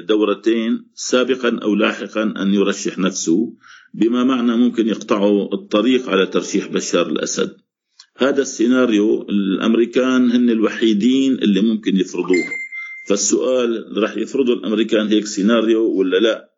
دورتين 0.09 0.91
سابقا 0.95 1.59
أو 1.63 1.75
لاحقا 1.75 2.23
أن 2.23 2.55
يرشح 2.55 2.99
نفسه 2.99 3.57
بما 3.95 4.25
معنى 4.25 4.57
ممكن 4.57 4.89
يقطعوا 4.89 5.55
الطريق 5.55 6.09
على 6.09 6.27
ترشيح 6.27 6.67
بشار 6.67 7.07
الأسد. 7.07 7.57
هذا 8.17 8.43
السيناريو 8.43 9.23
الأمريكان 9.23 10.31
هن 10.31 10.51
الوحيدين 10.51 11.33
اللي 11.35 11.61
ممكن 11.61 11.97
يفرضوه. 11.97 12.45
فالسؤال 13.09 13.99
رح 13.99 14.17
يفرضوا 14.17 14.55
الأمريكان 14.55 15.07
هيك 15.07 15.27
سيناريو 15.27 15.91
ولا 15.99 16.17
لا؟ 16.17 16.53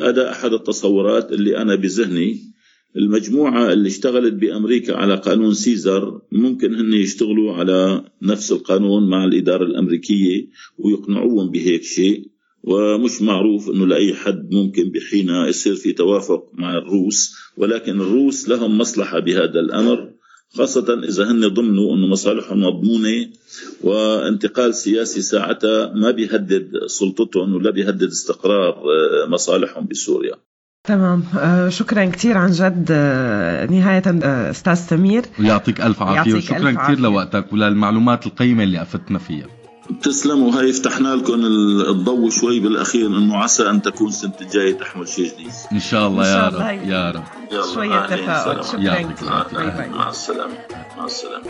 هذا 0.00 0.30
أحد 0.30 0.52
التصورات 0.52 1.32
اللي 1.32 1.56
أنا 1.56 1.74
بذهني. 1.74 2.55
المجموعة 2.96 3.72
اللي 3.72 3.88
اشتغلت 3.88 4.34
بأمريكا 4.34 4.96
على 4.96 5.14
قانون 5.14 5.54
سيزر 5.54 6.20
ممكن 6.32 6.74
هن 6.74 6.92
يشتغلوا 6.92 7.52
على 7.52 8.04
نفس 8.22 8.52
القانون 8.52 9.10
مع 9.10 9.24
الإدارة 9.24 9.64
الأمريكية 9.64 10.48
ويقنعوهم 10.78 11.50
بهيك 11.50 11.82
شيء 11.82 12.30
ومش 12.62 13.22
معروف 13.22 13.70
إنه 13.70 13.86
لأي 13.86 14.14
حد 14.14 14.54
ممكن 14.54 14.90
بحين 14.90 15.30
يصير 15.30 15.74
في 15.74 15.92
توافق 15.92 16.50
مع 16.54 16.78
الروس 16.78 17.36
ولكن 17.56 18.00
الروس 18.00 18.48
لهم 18.48 18.78
مصلحة 18.78 19.18
بهذا 19.18 19.60
الأمر 19.60 20.12
خاصة 20.50 21.00
إذا 21.08 21.30
هن 21.30 21.48
ضمنوا 21.48 21.94
أنه 21.94 22.06
مصالحهم 22.06 22.60
مضمونة 22.60 23.30
وانتقال 23.82 24.74
سياسي 24.74 25.22
ساعتها 25.22 25.92
ما 25.94 26.10
بيهدد 26.10 26.70
سلطتهم 26.86 27.54
ولا 27.54 27.70
بيهدد 27.70 28.08
استقرار 28.08 28.72
آه، 28.72 29.28
مصالحهم 29.28 29.86
بسوريا. 29.86 30.34
تمام. 30.86 31.24
آه 31.38 31.68
شكرا 31.68 32.04
كثير 32.04 32.38
عن 32.38 32.50
جد. 32.50 32.88
آه 32.90 33.66
نهاية 33.66 34.02
آه 34.06 34.50
أستاذ 34.50 34.74
سمير. 34.74 35.24
ويعطيك 35.40 35.80
ألف 35.80 36.02
عافية 36.02 36.34
وشكرا 36.34 36.70
كثير 36.70 36.98
لوقتك 36.98 37.52
وللمعلومات 37.52 38.26
القيمة 38.26 38.62
اللي 38.62 38.82
افدتنا 38.82 39.18
فيها. 39.18 39.46
تسلموا 40.02 40.52
هاي 40.52 40.72
فتحنا 40.72 41.08
لكم 41.08 41.40
الضوء 41.88 42.30
شوي 42.30 42.60
بالأخير. 42.60 43.06
إنه 43.06 43.36
عسى 43.36 43.70
أن 43.70 43.82
تكون 43.82 44.08
السنة 44.08 44.32
الجاية 44.40 44.78
تحمل 44.78 45.08
شيء 45.08 45.34
جديد. 45.34 45.52
إن 45.72 45.80
شاء 45.80 46.08
الله 46.08 46.28
يا 46.28 46.48
رب 46.48 46.88
يا 46.88 47.10
رب. 47.10 47.24
شوية 47.74 48.06
تفاؤل. 48.06 48.64
شكرا 48.64 49.02
كثير 49.02 49.90
مع 49.90 50.10
السلامة. 50.10 50.54
مع 50.98 51.04
السلامة. 51.04 51.46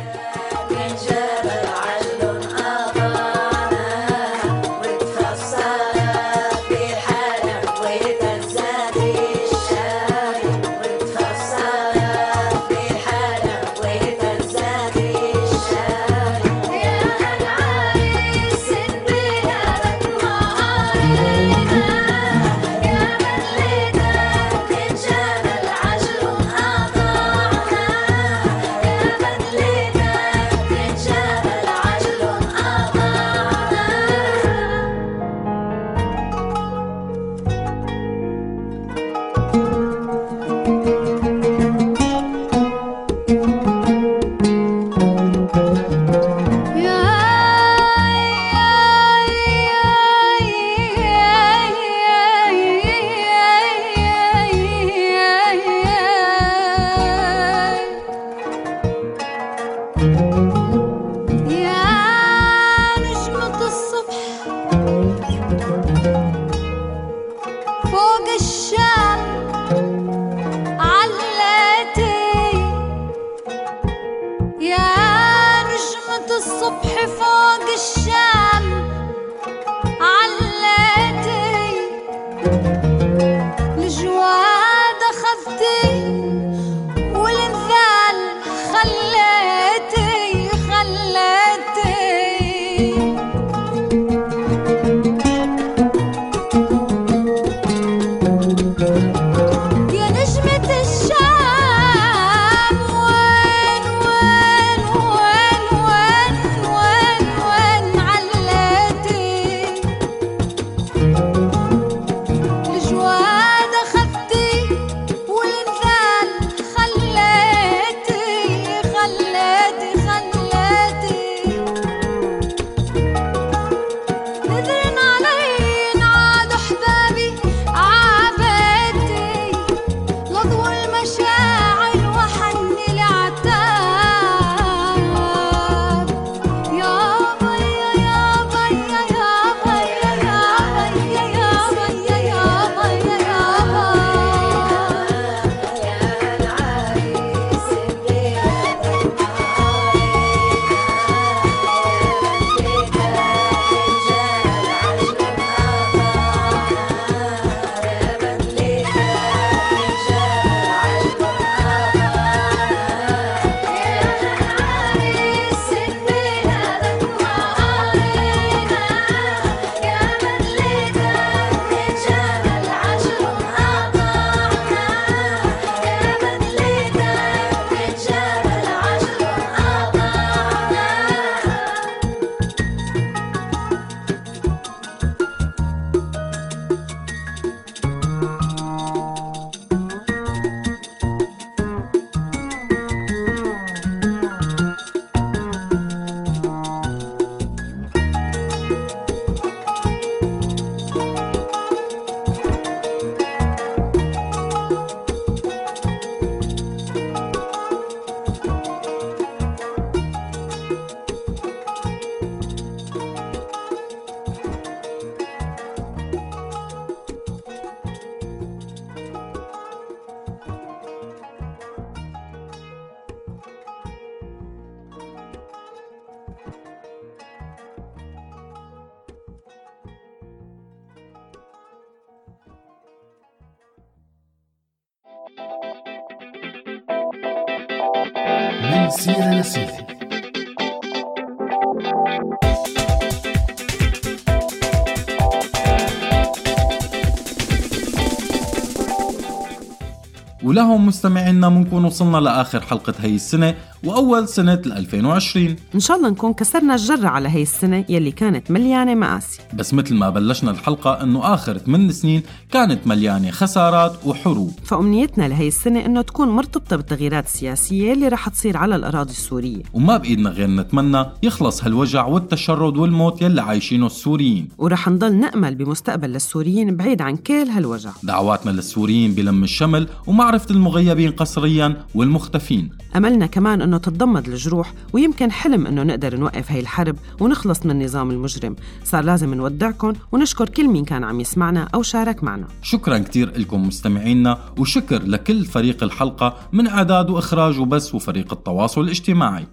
ولهم 250.57 250.87
مستمعينا 250.87 251.49
بنكون 251.49 251.85
وصلنا 251.85 252.17
لآخر 252.17 252.61
حلقة 252.61 252.95
هي 253.01 253.15
السنة. 253.15 253.55
وأول 253.85 254.29
سنة 254.29 254.63
2020 254.67 255.57
إن 255.75 255.81
شاء 255.81 255.97
الله 255.97 256.09
نكون 256.09 256.33
كسرنا 256.33 256.75
الجرة 256.75 257.09
على 257.09 257.29
هي 257.29 257.43
السنة 257.43 257.85
يلي 257.89 258.11
كانت 258.11 258.51
مليانة 258.51 258.95
مآسي. 258.95 259.41
بس 259.55 259.75
مثل 259.75 259.95
ما 259.95 260.11
بلشنا 260.11 260.51
الحلقة 260.51 261.03
إنه 261.03 261.35
آخر 261.35 261.59
8 261.59 261.91
سنين 261.93 262.23
كانت 262.53 262.87
مليانة 262.87 263.31
خسارات 263.31 264.07
وحروب. 264.07 264.53
فأمنيتنا 264.65 265.29
لهي 265.29 265.49
السنة 265.49 265.87
إنه 265.87 266.03
تكون 266.03 266.29
مرتبطة 266.29 266.77
بالتغييرات 266.77 267.27
السياسية 267.27 267.93
اللي 267.93 268.09
رح 268.09 268.29
تصير 268.29 268.57
على 268.57 268.77
الأراضي 268.77 269.11
السورية. 269.11 269.63
وما 269.73 269.97
بإيدنا 269.97 270.31
غير 270.31 270.51
نتمنى 270.51 271.05
يخلص 271.23 271.65
هالوجع 271.65 272.07
والتشرد 272.07 272.77
والموت 272.77 273.23
يلي 273.23 273.43
عايشينه 273.43 273.87
السوريين. 273.87 274.49
ورح 274.59 274.89
نضل 274.89 275.15
نأمل 275.15 275.55
بمستقبل 275.55 276.09
للسوريين 276.09 276.77
بعيد 276.77 277.03
عن 277.03 277.17
كل 277.17 277.49
هالوجع. 277.49 277.91
دعواتنا 278.03 278.51
للسوريين 278.51 279.15
بلم 279.15 279.45
الشمل 279.45 279.89
ومعرفة 280.07 280.51
المغيبين 280.51 281.11
قسريا 281.11 281.77
والمختفين. 281.95 282.71
أملنا 282.97 283.27
كمان 283.27 283.63
إنه 283.67 283.79
تتضمد 283.79 284.29
الجروح 284.29 284.73
ويمكن 284.93 285.31
حلم 285.31 285.67
إنه 285.67 285.83
نقدر 285.83 286.17
نوقف 286.17 286.53
هاي 286.53 286.61
الحرب 286.61 286.97
ونخلص 287.21 287.67
من 287.67 287.71
النظام 287.71 288.11
المجرم. 288.11 288.57
صار 288.85 289.05
لازم 289.05 289.35
نودعكم 289.35 289.93
ونشكر 290.13 290.49
كل 290.49 290.69
مين 290.69 290.85
كان 290.85 291.05
عم 291.05 291.21
يسمعنا 291.21 291.69
أو 291.75 291.83
شارك 291.83 292.25
معنا. 292.25 292.49
شكرا 292.63 292.99
كتير 292.99 293.39
لكم 293.39 293.67
مستمعينا 293.67 294.39
وشكر 294.59 295.03
لكل 295.03 295.45
فريق 295.45 295.83
الحلقة 295.83 296.37
من 296.53 296.67
إعداد 296.67 297.11
وإخراج 297.11 297.61
وبس 297.61 297.95
وفريق 297.95 298.33
التواصل 298.33 298.81
الاجتماعي. 298.81 299.47